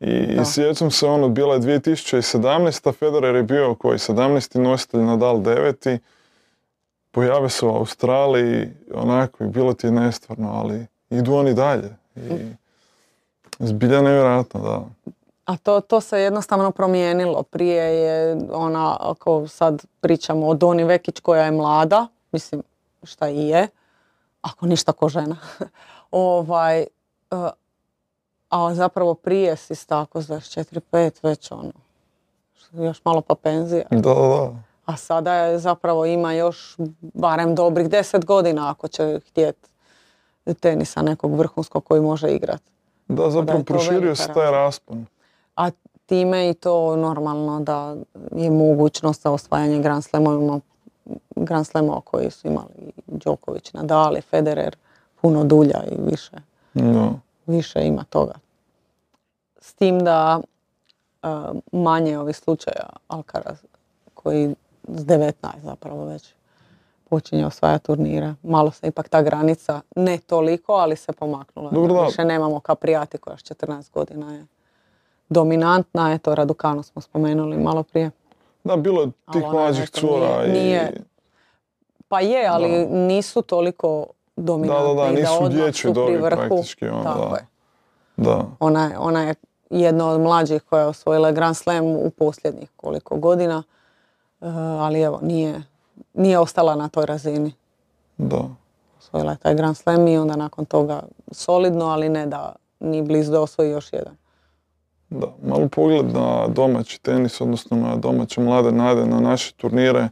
I, 0.00 0.10
i 0.10 0.44
sjećam 0.44 0.90
se 0.90 1.06
ono, 1.06 1.28
bila 1.28 1.54
je 1.54 1.60
2017. 1.60 2.92
Federer 2.92 3.34
je 3.34 3.42
bio 3.42 3.74
koji 3.74 3.98
17. 3.98 4.58
nositelj 4.58 5.00
Nadal 5.00 5.36
9. 5.36 5.98
Pojave 7.10 7.48
se 7.48 7.66
u 7.66 7.68
Australiji, 7.68 8.68
onako, 8.94 9.44
i 9.44 9.46
bilo 9.46 9.74
ti 9.74 9.86
je 9.86 9.90
nestvarno, 9.90 10.50
ali 10.52 10.86
idu 11.10 11.34
oni 11.34 11.54
dalje. 11.54 11.96
I 12.16 12.30
zbilja 13.58 14.02
nevjerojatno, 14.02 14.60
da. 14.60 15.12
A 15.44 15.56
to, 15.56 15.80
to 15.80 16.00
se 16.00 16.20
jednostavno 16.20 16.70
promijenilo. 16.70 17.42
Prije 17.42 17.84
je 17.84 18.36
ona, 18.52 18.96
ako 19.00 19.48
sad 19.48 19.84
pričamo 20.00 20.46
o 20.46 20.54
Doni 20.54 20.84
Vekić 20.84 21.20
koja 21.20 21.44
je 21.44 21.50
mlada, 21.50 22.06
mislim 22.32 22.62
šta 23.06 23.28
i 23.28 23.48
je, 23.48 23.68
ako 24.42 24.66
ništa 24.66 24.92
ko 24.92 25.08
žena, 25.08 25.36
ovaj, 26.10 26.80
e, 26.80 26.86
a 28.48 28.74
zapravo 28.74 29.14
prije 29.14 29.56
si 29.56 29.88
tako 29.88 30.22
s 30.22 30.28
24-5 30.28 31.10
već 31.22 31.52
ono, 31.52 31.72
još 32.72 33.04
malo 33.04 33.20
pa 33.20 33.34
penzija. 33.34 33.84
Da, 33.90 33.98
da, 33.98 34.14
da. 34.14 34.52
A 34.84 34.96
sada 34.96 35.34
je 35.34 35.58
zapravo 35.58 36.06
ima 36.06 36.32
još 36.32 36.76
barem 37.00 37.54
dobrih 37.54 37.88
10 37.88 38.24
godina 38.24 38.70
ako 38.70 38.88
će 38.88 39.20
htjeti 39.28 39.68
tenisa 40.60 41.02
nekog 41.02 41.34
vrhunskog 41.34 41.84
koji 41.84 42.00
može 42.00 42.30
igrati. 42.30 42.70
Da, 43.08 43.30
zapravo 43.30 43.58
to 43.58 43.64
proširio 43.64 44.16
se 44.16 44.32
taj 44.34 44.50
raspon. 44.50 45.06
A 45.56 45.70
time 46.06 46.50
i 46.50 46.54
to 46.54 46.96
normalno 46.96 47.60
da 47.60 47.96
je 48.32 48.50
mogućnost 48.50 49.22
za 49.22 49.30
osvajanje 49.30 49.78
Grand 49.78 50.04
Slamovima, 50.04 50.60
Grand 51.36 51.66
Slamova 51.66 52.00
koji 52.00 52.30
su 52.30 52.48
imali 52.48 52.92
Đoković, 53.06 53.72
Nadal 53.72 54.16
i 54.16 54.20
Federer 54.20 54.76
puno 55.20 55.44
dulja 55.44 55.82
i 55.90 56.10
više, 56.10 56.36
Da. 56.74 57.12
više 57.46 57.86
ima 57.86 58.04
toga. 58.04 58.34
S 59.60 59.74
tim 59.74 60.04
da 60.04 60.40
e, 61.22 61.26
manje 61.72 62.18
ovih 62.18 62.36
slučaja 62.36 62.88
Alcaraz 63.08 63.58
koji 64.14 64.54
s 64.88 65.04
19 65.06 65.32
zapravo 65.62 66.04
već 66.04 66.34
počinje 67.08 67.46
osvajati 67.46 67.84
turnire. 67.84 68.34
Malo 68.42 68.70
se 68.70 68.86
ipak 68.86 69.08
ta 69.08 69.22
granica, 69.22 69.80
ne 69.96 70.18
toliko, 70.18 70.72
ali 70.72 70.96
se 70.96 71.12
pomaknula. 71.12 71.70
Dobro, 71.70 71.94
da. 71.94 72.06
Više 72.06 72.24
nemamo 72.24 72.60
Caprijati 72.66 73.18
koja 73.18 73.36
s 73.36 73.40
14 73.40 73.90
godina 73.92 74.34
je 74.34 74.46
dominantna. 75.28 76.12
Eto, 76.12 76.34
Radukanu 76.34 76.82
smo 76.82 77.02
spomenuli 77.02 77.56
malo 77.56 77.82
prije. 77.82 78.10
Da, 78.64 78.76
bilo 78.76 79.02
je 79.02 79.10
tih 79.32 79.42
ona, 79.44 79.52
mlađih 79.52 79.90
cura 79.90 80.42
nije- 80.42 80.48
i... 80.48 80.52
nije 80.52 80.92
Pa 82.08 82.20
je, 82.20 82.46
ali 82.46 82.68
Da. 82.80 82.96
nisu 82.96 83.42
toliko 83.42 84.06
dominantni. 84.36 84.86
Da, 84.86 84.94
da, 84.94 85.04
da, 85.04 85.10
nisu 85.10 85.82
pri 85.82 85.92
dobi 85.92 86.16
vrhu. 86.16 86.36
praktički, 86.38 86.86
Tako 87.04 87.18
da. 87.20 87.36
je. 87.36 87.46
Da, 88.16 88.44
Ona 88.60 88.84
je, 88.84 88.98
ona 88.98 89.22
je 89.22 89.34
jedna 89.70 90.08
od 90.08 90.20
mlađih 90.20 90.62
koja 90.62 90.80
je 90.80 90.86
osvojila 90.86 91.32
Grand 91.32 91.56
Slam 91.56 91.84
u 91.86 92.10
posljednjih 92.10 92.70
koliko 92.76 93.16
godina, 93.16 93.62
E, 94.40 94.46
ali 94.78 95.00
evo, 95.00 95.18
nije, 95.22 95.62
nije 96.14 96.38
ostala 96.38 96.74
na 96.74 96.88
toj 96.88 97.06
razini. 97.06 97.52
da. 98.18 98.40
Osvojila 98.98 99.30
je 99.30 99.38
taj 99.38 99.54
Grand 99.54 99.76
Slam 99.76 100.08
i 100.08 100.18
onda 100.18 100.36
nakon 100.36 100.64
toga 100.64 101.02
solidno, 101.30 101.84
ali 101.84 102.08
ne 102.08 102.26
da 102.26 102.52
ni 102.80 103.02
blizu 103.02 103.32
da 103.32 103.40
osvoji 103.40 103.70
još 103.70 103.92
jedan. 103.92 104.16
Da, 105.10 105.26
malo 105.46 105.68
pogled 105.68 106.06
na 106.06 106.48
domaći 106.48 107.02
tenis, 107.02 107.40
odnosno 107.40 107.76
na 107.76 107.96
domaće 107.96 108.40
mlade 108.40 108.72
nade, 108.72 109.06
na 109.06 109.20
naše 109.20 109.52
turnire, 109.52 110.08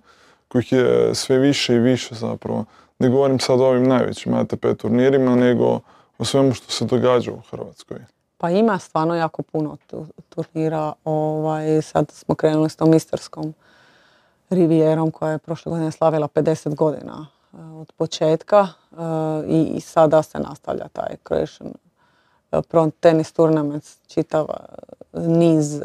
kojih 0.49 0.73
je 0.73 1.15
sve 1.15 1.39
više 1.39 1.75
i 1.75 1.79
više 1.79 2.15
zapravo. 2.15 2.65
Ne 2.99 3.09
govorim 3.09 3.39
sad 3.39 3.61
o 3.61 3.67
ovim 3.67 3.89
najvećim 3.89 4.35
ATP 4.35 4.67
turnirima, 4.79 5.37
nego 5.37 5.81
o 6.19 6.25
svemu 6.25 6.55
što 6.55 6.73
se 6.73 6.85
događa 6.85 7.33
u 7.33 7.41
Hrvatskoj. 7.51 7.99
Pa 8.39 8.51
ima 8.51 8.79
stvarno 8.79 9.15
jako 9.15 9.43
puno 9.43 9.77
turnira. 10.29 10.93
Ovaj, 11.05 11.83
sad 11.83 12.11
smo 12.11 12.35
krenuli 12.35 12.71
s 12.71 12.77
tom 12.77 12.95
istarskom 12.95 13.55
rivijerom 14.51 15.11
koja 15.11 15.33
je 15.33 15.39
prošle 15.39 15.71
godine 15.71 15.91
slavila 15.91 16.29
50 16.29 16.75
godina 16.75 17.27
eh, 17.53 17.57
od 17.57 17.93
početka 17.93 18.69
eh, 18.93 18.97
i, 19.49 19.81
sada 19.81 20.23
se 20.23 20.39
nastavlja 20.39 20.89
taj 20.89 21.17
Croatian 21.29 21.73
Pro 22.69 22.91
Tennis 23.01 23.33
Tournament, 23.33 23.85
čitav 24.07 24.47
niz 25.13 25.83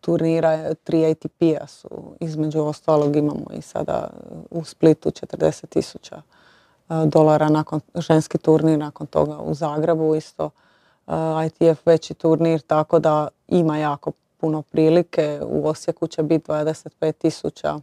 turnira, 0.00 0.74
tri 0.74 1.10
ATP-a 1.10 1.66
su, 1.66 1.88
između 2.20 2.60
ostalog 2.60 3.16
imamo 3.16 3.46
i 3.52 3.62
sada 3.62 4.10
u 4.50 4.64
Splitu 4.64 5.10
40 5.10 5.66
tisuća 5.66 6.22
dolara 7.04 7.48
nakon 7.48 7.80
ženski 7.94 8.38
turnir, 8.38 8.78
nakon 8.78 9.06
toga 9.06 9.38
u 9.38 9.54
Zagrebu 9.54 10.14
isto 10.14 10.50
ITF 11.46 11.86
veći 11.86 12.14
turnir, 12.14 12.60
tako 12.60 12.98
da 12.98 13.28
ima 13.48 13.78
jako 13.78 14.12
puno 14.38 14.62
prilike. 14.62 15.40
U 15.46 15.68
Osijeku 15.68 16.06
će 16.06 16.22
biti 16.22 16.50
25 16.50 17.12
tisuća, 17.12 17.78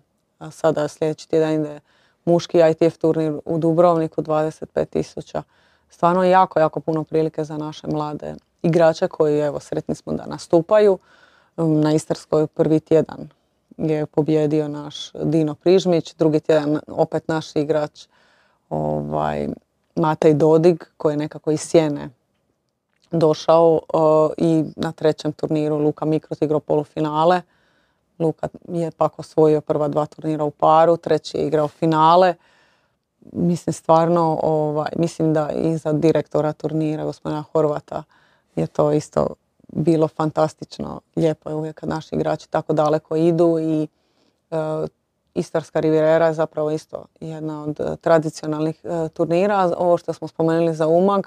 sada 0.52 0.88
sljedeći 0.88 1.30
tjedan 1.30 1.54
ide 1.54 1.80
muški 2.26 2.60
ITF 2.72 2.98
turnir 2.98 3.40
u 3.46 3.58
Dubrovniku 3.58 4.22
25 4.22 4.86
tisuća. 4.86 5.44
Stvarno 5.90 6.24
jako, 6.24 6.60
jako 6.60 6.80
puno 6.80 7.04
prilike 7.04 7.44
za 7.44 7.58
naše 7.58 7.88
mlade 7.88 8.36
igrače 8.62 9.08
koji, 9.08 9.40
evo, 9.40 9.60
sretni 9.60 9.96
smo 9.96 10.14
da 10.14 10.26
nastupaju. 10.26 10.98
Na 11.58 11.94
Istarskoj 11.94 12.48
prvi 12.48 12.80
tjedan 12.80 13.30
je 13.78 14.06
pobjedio 14.06 14.68
naš 14.68 15.12
Dino 15.24 15.56
Prižmić, 15.56 16.16
drugi 16.16 16.40
tjedan 16.40 16.80
opet 16.88 17.28
naš 17.28 17.56
igrač 17.56 18.08
ovaj, 18.70 19.48
Matej 19.96 20.34
Dodig 20.34 20.84
koji 20.98 21.14
je 21.14 21.18
nekako 21.18 21.52
iz 21.52 21.62
Sjene 21.62 22.10
došao 23.12 23.80
i 24.38 24.64
na 24.76 24.92
trećem 24.92 25.32
turniru 25.32 25.78
Luka 25.78 26.06
Mikros 26.06 26.42
igrao 26.42 26.60
polufinale. 26.60 27.42
Luka 28.20 28.48
je 28.68 28.92
pak 28.92 29.20
osvojio 29.20 29.62
prva 29.62 29.88
dva 29.88 30.06
turnira 30.06 30.44
u 30.44 30.52
paru, 30.52 30.98
treći 30.98 31.38
je 31.38 31.48
igrao 31.48 31.68
finale. 31.68 32.36
Mislim 33.32 33.74
stvarno, 33.74 34.40
ovaj, 34.44 34.90
mislim 34.96 35.34
da 35.34 35.50
i 35.52 35.78
za 35.78 35.94
direktora 35.94 36.54
turnira, 36.54 37.04
gospodina 37.04 37.44
Horvata, 37.54 38.04
je 38.56 38.68
to 38.68 38.92
isto 38.92 39.28
bilo 39.68 40.08
fantastično. 40.08 41.02
Lijepo 41.16 41.50
je 41.50 41.56
uvijek 41.56 41.76
kad 41.76 41.90
naši 41.90 42.16
igrači 42.16 42.50
tako 42.50 42.74
daleko 42.74 43.16
idu 43.16 43.60
i 43.60 43.88
e, 44.52 44.88
Istarska 45.34 45.80
rivijera 45.80 46.28
je 46.28 46.34
zapravo 46.34 46.72
isto 46.72 47.06
jedna 47.20 47.64
od 47.64 47.80
e, 47.80 47.96
tradicionalnih 47.96 48.82
e, 48.84 49.10
turnira. 49.10 49.72
Ovo 49.78 49.98
što 49.98 50.14
smo 50.14 50.28
spomenuli 50.28 50.76
za 50.76 50.88
Umag, 50.88 51.26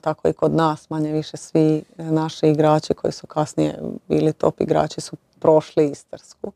tako 0.00 0.28
i 0.28 0.32
kod 0.32 0.54
nas 0.54 0.90
manje 0.90 1.12
više 1.12 1.36
svi 1.36 1.84
naši 1.96 2.48
igrači 2.48 2.94
koji 2.94 3.12
su 3.12 3.26
kasnije 3.26 3.78
bili 4.08 4.32
top 4.32 4.60
igrači 4.60 5.00
su 5.00 5.16
prošli 5.38 5.90
Istarsku. 5.90 6.52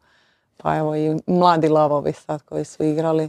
Pa 0.56 0.76
evo 0.76 0.96
i 0.96 1.16
mladi 1.26 1.68
lavovi 1.68 2.12
sad 2.12 2.42
koji 2.42 2.64
su 2.64 2.84
igrali. 2.84 3.28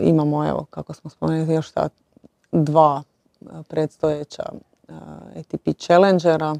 Imamo 0.00 0.48
evo 0.48 0.66
kako 0.70 0.94
smo 0.94 1.10
spomenuli 1.10 1.54
još 1.54 1.70
ta 1.70 1.88
dva 2.52 3.02
predstojeća 3.68 4.44
ATP 5.38 5.78
Challengera. 5.78 6.54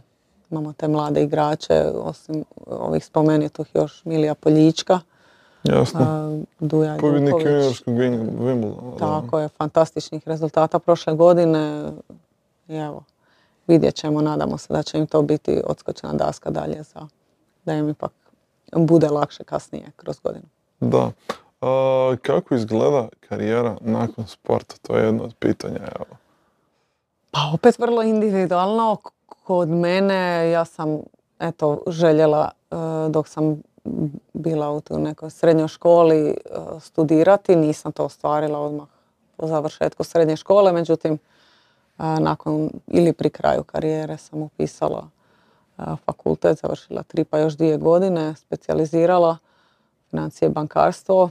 Imamo 0.51 0.73
te 0.73 0.89
mlade 0.89 1.23
igrače, 1.23 1.85
osim 1.95 2.45
ovih 2.67 3.05
spomenutih 3.05 3.67
još 3.75 4.05
Milija 4.05 4.35
Poljička. 4.35 5.01
Jasno. 5.63 6.39
Duja 6.61 6.97
Pobjednik 7.01 7.35
Tako 8.99 9.39
je, 9.39 9.49
fantastičnih 9.49 10.29
rezultata 10.29 10.79
prošle 10.79 11.15
godine. 11.15 11.93
Evo, 12.69 13.03
vidjet 13.67 13.95
ćemo, 13.95 14.21
nadamo 14.21 14.59
se 14.59 14.73
da 14.73 14.83
će 14.83 14.99
im 14.99 15.07
to 15.07 15.23
biti 15.23 15.63
odskočena 15.67 16.13
daska 16.13 16.51
dalje 16.51 16.83
za 16.83 17.09
da 17.65 17.75
im 17.75 17.89
ipak 17.89 18.13
bude 18.73 19.09
lakše 19.09 19.45
kasnije 19.45 19.87
kroz 19.97 20.21
godinu. 20.21 20.45
Da. 20.81 21.11
Kako 22.23 22.55
izgleda 22.55 23.09
karijera 23.21 23.77
nakon 23.81 24.27
sporta? 24.27 24.75
To 24.83 24.97
je 24.97 25.05
jedno 25.05 25.25
od 25.25 25.35
pitanja. 25.39 25.81
Pa 27.31 27.41
opet 27.55 27.79
vrlo 27.79 28.03
individualno. 28.03 28.97
Kod 29.45 29.69
mene 29.69 30.51
ja 30.51 30.65
sam 30.65 30.99
eto 31.39 31.83
željela 31.87 32.51
e, 32.71 32.77
dok 33.09 33.29
sam 33.29 33.63
bila 34.33 34.71
u 34.71 34.99
nekoj 34.99 35.31
srednjoj 35.31 35.69
školi 35.69 36.29
e, 36.29 36.35
studirati. 36.81 37.57
Nisam 37.57 37.93
to 37.93 38.05
ostvarila 38.05 38.59
odmah 38.59 38.87
po 39.37 39.47
završetku 39.47 40.05
srednje 40.05 40.37
škole, 40.37 40.73
međutim 40.73 41.13
e, 41.13 41.19
nakon 41.99 42.71
ili 42.87 43.13
pri 43.13 43.31
kraju 43.31 43.65
karijere 43.65 44.17
sam 44.17 44.43
upisala 44.43 45.09
fakultet, 46.07 46.59
završila 46.59 47.03
tri 47.03 47.25
pa 47.25 47.39
još 47.39 47.55
dvije 47.55 47.77
godine, 47.77 48.35
specijalizirala 48.37 49.37
financije 50.11 50.49
bankarstvo. 50.49 51.31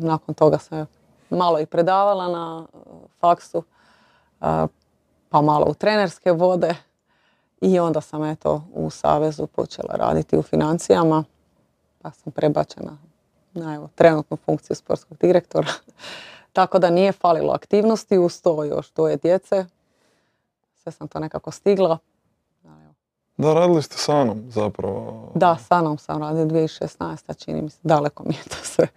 Nakon 0.00 0.34
toga 0.34 0.58
sam 0.58 0.86
malo 1.30 1.60
i 1.60 1.66
predavala 1.66 2.28
na 2.28 2.66
faksu 3.20 3.62
pa 5.28 5.40
malo 5.42 5.66
u 5.68 5.74
trenerske 5.74 6.32
vode 6.32 6.74
i 7.60 7.78
onda 7.78 8.00
sam 8.00 8.24
eto 8.24 8.62
u 8.72 8.90
Savezu 8.90 9.46
počela 9.46 9.94
raditi 9.94 10.38
u 10.38 10.42
financijama 10.42 11.24
pa 12.02 12.10
sam 12.10 12.32
prebačena 12.32 12.96
na 13.52 13.74
evo, 13.74 13.88
trenutnu 13.94 14.36
funkciju 14.36 14.76
sportskog 14.76 15.18
direktora. 15.20 15.68
Tako 16.52 16.78
da 16.78 16.90
nije 16.90 17.12
falilo 17.12 17.52
aktivnosti, 17.52 18.18
uz 18.18 18.42
to 18.42 18.64
još 18.64 18.92
dvoje 18.92 19.16
djece. 19.16 19.66
Sve 20.82 20.92
sam 20.92 21.08
to 21.08 21.18
nekako 21.18 21.50
stigla. 21.50 21.98
Da, 23.42 23.54
radili 23.54 23.82
ste 23.82 23.96
sa 23.96 24.16
Anom 24.16 24.42
zapravo. 24.48 25.32
Da, 25.34 25.56
sa 25.56 25.74
Anom 25.76 25.98
sam 25.98 26.20
radila 26.20 26.44
2016. 26.44 27.44
čini 27.44 27.62
mi 27.62 27.70
se, 27.70 27.78
daleko 27.82 28.24
mi 28.24 28.34
je 28.34 28.42
to 28.48 28.56
sve. 28.62 28.88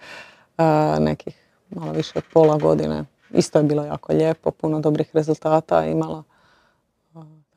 E, 0.57 0.99
nekih 0.99 1.35
malo 1.69 1.91
više 1.91 2.11
od 2.15 2.23
pola 2.33 2.57
godine 2.57 3.05
isto 3.33 3.59
je 3.59 3.63
bilo 3.63 3.83
jako 3.83 4.13
lijepo, 4.13 4.51
puno 4.51 4.79
dobrih 4.79 5.09
rezultata 5.13 5.85
imala. 5.85 6.23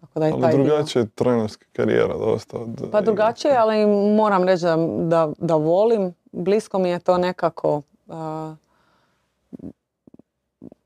Tako 0.01 0.21
da 0.21 0.27
je 0.27 0.33
ali 0.33 0.53
drugačije 0.53 1.03
je 1.03 1.09
trenerska 1.15 1.67
karijera 1.73 2.15
dosta. 2.19 2.59
Od, 2.59 2.89
pa 2.93 3.01
drugačije, 3.01 3.57
ali 3.57 3.87
moram 4.17 4.45
reći 4.45 4.65
da, 4.65 4.77
da, 4.99 5.33
da 5.39 5.55
volim. 5.55 6.15
Blisko 6.33 6.79
mi 6.79 6.89
je 6.89 6.99
to 6.99 7.19
nekako 7.19 7.83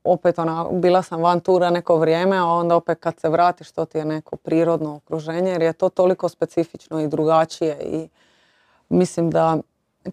opet 0.03 0.39
ona, 0.39 0.65
bila 0.71 1.01
sam 1.01 1.21
van 1.21 1.39
tura 1.39 1.69
neko 1.69 1.97
vrijeme, 1.97 2.37
a 2.37 2.45
onda 2.45 2.75
opet 2.75 2.99
kad 2.99 3.19
se 3.19 3.29
vratiš 3.29 3.71
to 3.71 3.85
ti 3.85 3.97
je 3.97 4.05
neko 4.05 4.35
prirodno 4.35 4.95
okruženje 4.95 5.51
jer 5.51 5.61
je 5.61 5.73
to 5.73 5.89
toliko 5.89 6.29
specifično 6.29 6.99
i 6.99 7.07
drugačije 7.07 7.77
i 7.81 8.09
mislim 8.89 9.31
da 9.31 9.57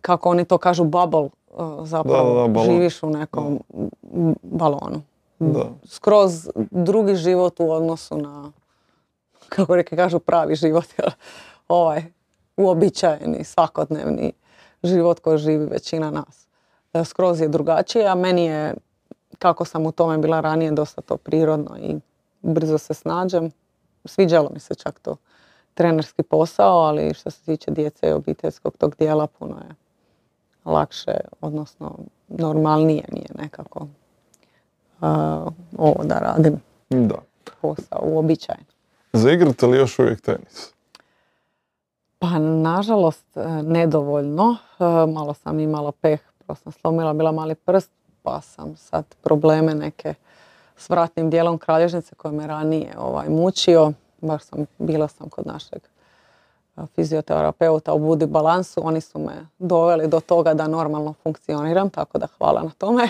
kako 0.00 0.30
oni 0.30 0.44
to 0.44 0.58
kažu 0.58 0.84
bubble 0.84 1.28
zapravo 1.82 2.64
živiš 2.64 3.02
u 3.02 3.10
nekom 3.10 3.58
balonu. 4.42 5.02
Da. 5.38 5.64
Skroz 5.84 6.50
drugi 6.70 7.14
život 7.16 7.60
u 7.60 7.70
odnosu 7.70 8.16
na, 8.16 8.52
kako 9.48 9.76
reke 9.76 9.96
kažu, 9.96 10.18
pravi 10.18 10.54
život. 10.54 10.86
ovaj, 11.68 12.04
uobičajeni, 12.56 13.44
svakodnevni 13.44 14.32
život 14.82 15.20
koji 15.20 15.38
živi 15.38 15.66
većina 15.66 16.10
nas. 16.10 16.46
Skroz 17.04 17.40
je 17.40 17.48
drugačije, 17.48 18.06
a 18.06 18.14
meni 18.14 18.44
je, 18.44 18.74
kako 19.38 19.64
sam 19.64 19.86
u 19.86 19.92
tome 19.92 20.18
bila 20.18 20.40
ranije, 20.40 20.70
dosta 20.70 21.00
to 21.00 21.16
prirodno 21.16 21.78
i 21.78 21.96
brzo 22.42 22.78
se 22.78 22.94
snađem. 22.94 23.50
Sviđalo 24.04 24.50
mi 24.54 24.60
se 24.60 24.74
čak 24.74 25.00
to 25.00 25.16
trenerski 25.74 26.22
posao, 26.22 26.78
ali 26.78 27.14
što 27.14 27.30
se 27.30 27.42
tiče 27.42 27.70
djece 27.70 28.08
i 28.08 28.12
obiteljskog 28.12 28.76
tog 28.76 28.94
dijela, 28.98 29.26
puno 29.26 29.56
je 29.56 29.74
lakše, 30.64 31.20
odnosno 31.40 31.98
normalnije 32.28 33.04
mi 33.12 33.18
je 33.18 33.28
nekako 33.34 33.78
uh, 35.00 35.52
ovo 35.76 36.04
da 36.04 36.18
radim. 36.18 36.60
Da. 36.90 37.18
Posao, 37.60 38.00
uobičajen. 38.02 38.64
Zaigrate 39.12 39.66
li 39.66 39.78
još 39.78 39.98
uvijek 39.98 40.20
tenis? 40.20 40.72
Pa 42.18 42.38
nažalost 42.38 43.36
e, 43.36 43.62
nedovoljno. 43.62 44.56
E, 44.78 44.84
malo 45.12 45.34
sam 45.34 45.60
imala 45.60 45.92
peh, 45.92 46.20
pa 46.46 46.54
sam 46.54 46.72
slomila 46.72 47.12
bila 47.12 47.32
mali 47.32 47.54
prst, 47.54 47.90
pa 48.28 48.40
sam 48.40 48.76
sad 48.76 49.04
probleme 49.22 49.74
neke 49.74 50.14
s 50.76 50.90
vratnim 50.90 51.30
dijelom 51.30 51.58
kralježnice 51.58 52.14
koje 52.14 52.32
me 52.32 52.46
ranije 52.46 52.94
ovaj, 52.98 53.28
mučio. 53.28 53.92
Baš 54.20 54.42
sam, 54.42 54.66
bila 54.78 55.08
sam 55.08 55.28
kod 55.28 55.46
našeg 55.46 55.82
fizioterapeuta 56.94 57.92
u 57.92 57.98
Budi 57.98 58.26
balansu. 58.26 58.80
Oni 58.84 59.00
su 59.00 59.18
me 59.18 59.46
doveli 59.58 60.08
do 60.08 60.20
toga 60.20 60.54
da 60.54 60.66
normalno 60.68 61.14
funkcioniram, 61.22 61.90
tako 61.90 62.18
da 62.18 62.26
hvala 62.38 62.62
na 62.62 62.70
tome. 62.78 63.08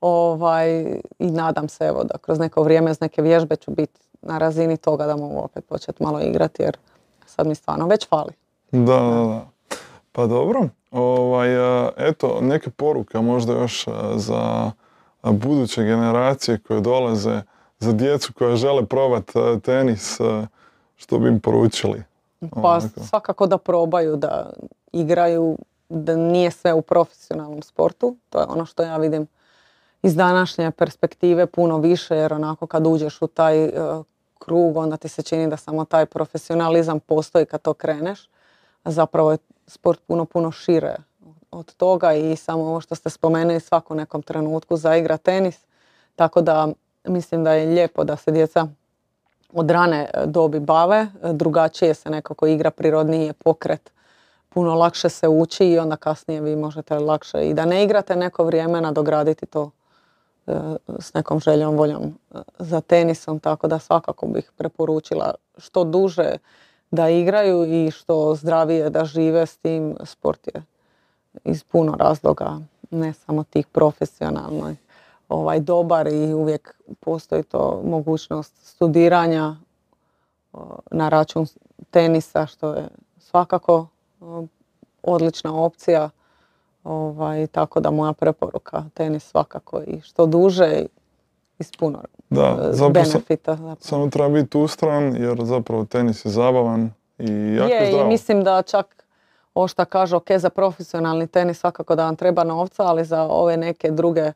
Ovaj, 0.00 0.80
I 1.18 1.30
nadam 1.30 1.68
se 1.68 1.84
evo, 1.84 2.04
da 2.04 2.18
kroz 2.18 2.38
neko 2.38 2.62
vrijeme 2.62 2.94
z 2.94 3.00
neke 3.00 3.22
vježbe 3.22 3.56
ću 3.56 3.70
biti 3.70 4.00
na 4.22 4.38
razini 4.38 4.76
toga 4.76 5.06
da 5.06 5.16
mogu 5.16 5.38
opet 5.38 5.64
početi 5.64 6.02
malo 6.02 6.20
igrati 6.20 6.62
jer 6.62 6.76
sad 7.26 7.46
mi 7.46 7.54
stvarno 7.54 7.86
već 7.86 8.08
fali. 8.08 8.32
Da, 8.72 8.80
da, 8.80 9.24
da. 9.26 9.57
Pa 10.18 10.26
dobro, 10.26 10.68
ovaj, 10.90 11.48
eto 11.96 12.38
neke 12.40 12.70
poruke 12.70 13.18
možda 13.18 13.52
još 13.52 13.86
za 14.14 14.70
buduće 15.22 15.82
generacije 15.82 16.58
koje 16.58 16.80
dolaze, 16.80 17.42
za 17.78 17.92
djecu 17.92 18.32
koja 18.32 18.56
žele 18.56 18.86
probati 18.86 19.32
tenis, 19.64 20.18
što 20.96 21.18
bi 21.18 21.28
im 21.28 21.40
poručili? 21.40 22.02
Pa 22.40 22.60
Onako. 22.60 23.00
svakako 23.00 23.46
da 23.46 23.58
probaju, 23.58 24.16
da 24.16 24.50
igraju, 24.92 25.58
da 25.88 26.16
nije 26.16 26.50
sve 26.50 26.72
u 26.72 26.82
profesionalnom 26.82 27.62
sportu. 27.62 28.16
To 28.30 28.40
je 28.40 28.46
ono 28.48 28.66
što 28.66 28.82
ja 28.82 28.96
vidim 28.96 29.26
iz 30.02 30.16
današnje 30.16 30.70
perspektive 30.70 31.46
puno 31.46 31.78
više, 31.78 32.16
jer 32.16 32.32
onako 32.32 32.66
kad 32.66 32.86
uđeš 32.86 33.22
u 33.22 33.26
taj 33.26 33.64
e, 33.64 33.70
krug, 34.38 34.76
onda 34.76 34.96
ti 34.96 35.08
se 35.08 35.22
čini 35.22 35.48
da 35.48 35.56
samo 35.56 35.84
taj 35.84 36.06
profesionalizam 36.06 37.00
postoji 37.00 37.46
kad 37.46 37.62
to 37.62 37.74
kreneš. 37.74 38.28
Zapravo 38.84 39.32
je 39.32 39.38
sport 39.68 40.00
puno, 40.06 40.24
puno 40.24 40.50
šire 40.50 40.96
od 41.50 41.74
toga 41.74 42.12
i 42.12 42.36
samo 42.36 42.62
ovo 42.62 42.80
što 42.80 42.94
ste 42.94 43.10
spomenuli, 43.10 43.60
svako 43.60 43.94
nekom 43.94 44.22
trenutku 44.22 44.76
zaigra 44.76 45.16
tenis. 45.16 45.58
Tako 46.16 46.40
da 46.40 46.68
mislim 47.04 47.44
da 47.44 47.52
je 47.52 47.66
lijepo 47.66 48.04
da 48.04 48.16
se 48.16 48.30
djeca 48.30 48.66
od 49.52 49.70
rane 49.70 50.10
e, 50.14 50.26
dobi 50.26 50.60
bave, 50.60 50.96
e, 50.96 51.32
drugačije 51.32 51.94
se 51.94 52.10
nekako 52.10 52.46
igra, 52.46 52.70
prirodniji 52.70 53.32
pokret, 53.32 53.90
puno 54.48 54.74
lakše 54.74 55.08
se 55.08 55.28
uči 55.28 55.64
i 55.64 55.78
onda 55.78 55.96
kasnije 55.96 56.40
vi 56.40 56.56
možete 56.56 56.98
lakše 56.98 57.48
i 57.48 57.54
da 57.54 57.64
ne 57.64 57.84
igrate 57.84 58.16
neko 58.16 58.44
vrijeme 58.44 58.80
nadograditi 58.80 59.46
to 59.46 59.70
e, 60.46 60.52
s 60.98 61.14
nekom 61.14 61.40
željom, 61.40 61.76
voljom 61.76 62.18
za 62.58 62.80
tenisom, 62.80 63.40
tako 63.40 63.68
da 63.68 63.78
svakako 63.78 64.26
bih 64.26 64.52
preporučila 64.56 65.34
što 65.58 65.84
duže 65.84 66.36
da 66.90 67.08
igraju 67.08 67.64
i 67.64 67.90
što 67.90 68.34
zdravije 68.34 68.90
da 68.90 69.04
žive 69.04 69.46
s 69.46 69.56
tim. 69.56 69.96
Sport 70.04 70.46
je 70.46 70.62
iz 71.44 71.64
puno 71.64 71.96
razloga, 71.98 72.58
ne 72.90 73.12
samo 73.12 73.44
tih 73.44 73.66
profesionalnih 73.66 74.78
ovaj, 75.28 75.60
dobar 75.60 76.06
i 76.06 76.34
uvijek 76.34 76.74
postoji 77.00 77.42
to 77.42 77.82
mogućnost 77.84 78.54
studiranja 78.62 79.56
na 80.90 81.08
račun 81.08 81.46
tenisa 81.90 82.46
što 82.46 82.74
je 82.74 82.88
svakako 83.18 83.86
odlična 85.02 85.54
opcija. 85.54 86.10
Ovaj, 86.84 87.46
tako 87.46 87.80
da 87.80 87.90
moja 87.90 88.12
preporuka 88.12 88.84
tenis 88.94 89.24
svakako 89.24 89.82
i 89.86 90.00
što 90.00 90.26
duže 90.26 90.86
i 91.58 91.64
s 91.64 91.70
puno 91.72 91.98
Da, 92.30 92.58
e, 92.62 92.72
zapravo 92.72 92.90
benefita. 92.92 93.52
zapravo. 93.52 93.76
Samo 93.80 94.08
treba 94.08 94.28
biti 94.30 94.58
ustran 94.58 95.16
jer 95.16 95.44
zapravo 95.44 95.84
tenis 95.84 96.24
je 96.24 96.30
zabavan 96.30 96.90
i 97.18 97.54
jako 97.54 97.72
Je, 97.72 97.86
zdravo. 97.86 98.04
i 98.04 98.08
mislim 98.08 98.44
da 98.44 98.62
čak 98.62 99.04
ovo 99.54 99.68
što 99.68 99.84
kaže, 99.84 100.16
ok, 100.16 100.30
za 100.36 100.50
profesionalni 100.50 101.26
tenis 101.26 101.58
svakako 101.58 101.94
da 101.94 102.04
vam 102.04 102.16
treba 102.16 102.44
novca, 102.44 102.82
ali 102.82 103.04
za 103.04 103.22
ove 103.22 103.56
neke 103.56 103.90
druge 103.90 104.32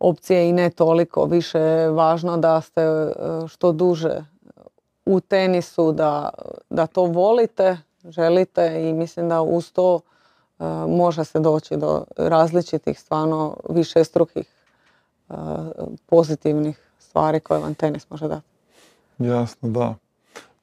opcije 0.00 0.48
i 0.48 0.52
ne 0.52 0.70
toliko. 0.70 1.24
Više 1.24 1.58
je 1.58 1.90
važno 1.90 2.36
da 2.36 2.60
ste 2.60 2.82
e, 2.82 3.12
što 3.48 3.72
duže 3.72 4.24
u 5.06 5.20
tenisu, 5.20 5.92
da, 5.92 6.30
da 6.70 6.86
to 6.86 7.02
volite, 7.04 7.76
želite 8.04 8.80
i 8.80 8.92
mislim 8.92 9.28
da 9.28 9.42
uz 9.42 9.72
to 9.72 10.00
e, 10.58 10.64
može 10.88 11.24
se 11.24 11.40
doći 11.40 11.76
do 11.76 12.04
različitih 12.16 13.00
stvarno 13.00 13.56
višestrukih 13.68 14.46
e, 14.46 14.61
pozitivnih 16.06 16.78
stvari 16.98 17.40
koje 17.40 17.60
vam 17.60 17.74
tenis 17.74 18.10
može 18.10 18.28
dati. 18.28 18.46
Jasno, 19.18 19.68
da. 19.68 19.94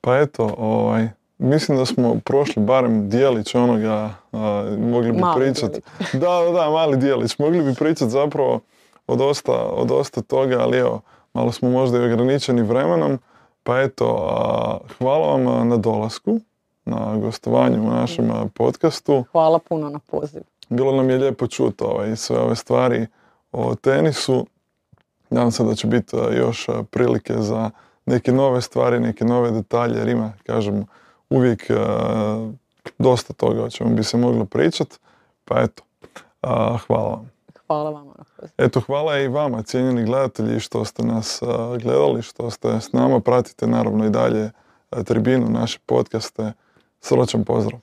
Pa 0.02 0.18
eto, 0.18 0.56
ovaj, 0.58 1.10
mislim 1.38 1.78
da 1.78 1.86
smo 1.86 2.20
prošli 2.26 2.64
barem 2.64 3.10
dijelić 3.10 3.56
onoga, 3.56 4.10
a, 4.32 4.76
mogli 4.80 5.12
bi 5.12 5.22
pričati. 5.36 5.82
Da, 6.14 6.20
da, 6.20 6.52
da, 6.52 6.70
mali 6.70 6.98
dijelić. 6.98 7.40
Mogli 7.40 7.64
bi 7.64 7.76
pričati 7.76 8.12
zapravo 8.12 8.60
o 9.08 9.16
dosta, 9.16 9.54
o 9.54 9.86
dosta 9.86 10.22
toga, 10.22 10.60
ali 10.60 10.78
evo, 10.78 11.02
malo 11.34 11.52
smo 11.52 11.70
možda 11.70 11.98
i 11.98 12.06
ograničeni 12.06 12.62
vremenom. 12.62 13.20
Pa 13.64 13.80
eto, 13.82 14.28
a, 14.30 14.78
hvala 14.98 15.28
vam 15.28 15.68
na 15.70 15.78
dolasku, 15.78 16.40
na 16.86 17.18
gostovanju 17.18 17.84
u 17.84 17.90
našem 17.90 18.50
podcastu. 18.54 19.24
Hvala 19.32 19.60
puno 19.60 19.90
na 19.90 20.00
poziv. 20.00 20.42
Bilo 20.70 20.92
nam 20.92 21.10
je 21.10 21.18
lijepo 21.18 21.48
čuti 21.48 21.84
ovaj, 21.84 22.16
sve 22.16 22.40
ove 22.40 22.56
stvari 22.56 23.08
o 23.52 23.76
tenisu. 23.76 24.46
Nadam 25.30 25.52
se 25.52 25.64
da 25.64 25.76
će 25.76 25.88
biti 25.88 26.16
još 26.32 26.68
prilike 26.92 27.34
za 27.38 27.70
neke 28.06 28.32
nove 28.32 28.62
stvari, 28.62 29.00
neke 29.00 29.26
nove 29.26 29.52
detalje, 29.52 29.98
jer 29.98 30.08
ima, 30.08 30.34
kažem, 30.46 30.86
uvijek 31.30 31.68
dosta 32.98 33.34
toga 33.34 33.64
o 33.64 33.70
čemu 33.70 33.96
bi 33.96 34.04
se 34.04 34.18
moglo 34.18 34.46
pričati. 34.46 34.98
Pa 35.46 35.62
eto, 35.62 35.84
hvala 36.88 37.10
vam. 37.10 37.32
Hvala 37.68 37.90
vam 37.90 38.08
na 38.08 38.24
pozivu. 38.36 38.54
Eto, 38.58 38.82
hvala 38.82 39.20
i 39.20 39.28
vama, 39.28 39.64
cijenjeni 39.64 40.06
gledatelji, 40.06 40.60
što 40.60 40.86
ste 40.86 41.04
nas 41.04 41.42
gledali, 41.84 42.22
što 42.22 42.50
ste 42.50 42.68
s 42.82 42.94
nama. 42.94 43.20
Pratite 43.20 43.68
naravno 43.68 44.06
i 44.06 44.10
dalje 44.10 44.52
tribinu, 45.06 45.50
naše 45.50 45.80
podcaste. 45.86 46.54
Srdačan 47.02 47.44
pozdrav. 47.44 47.80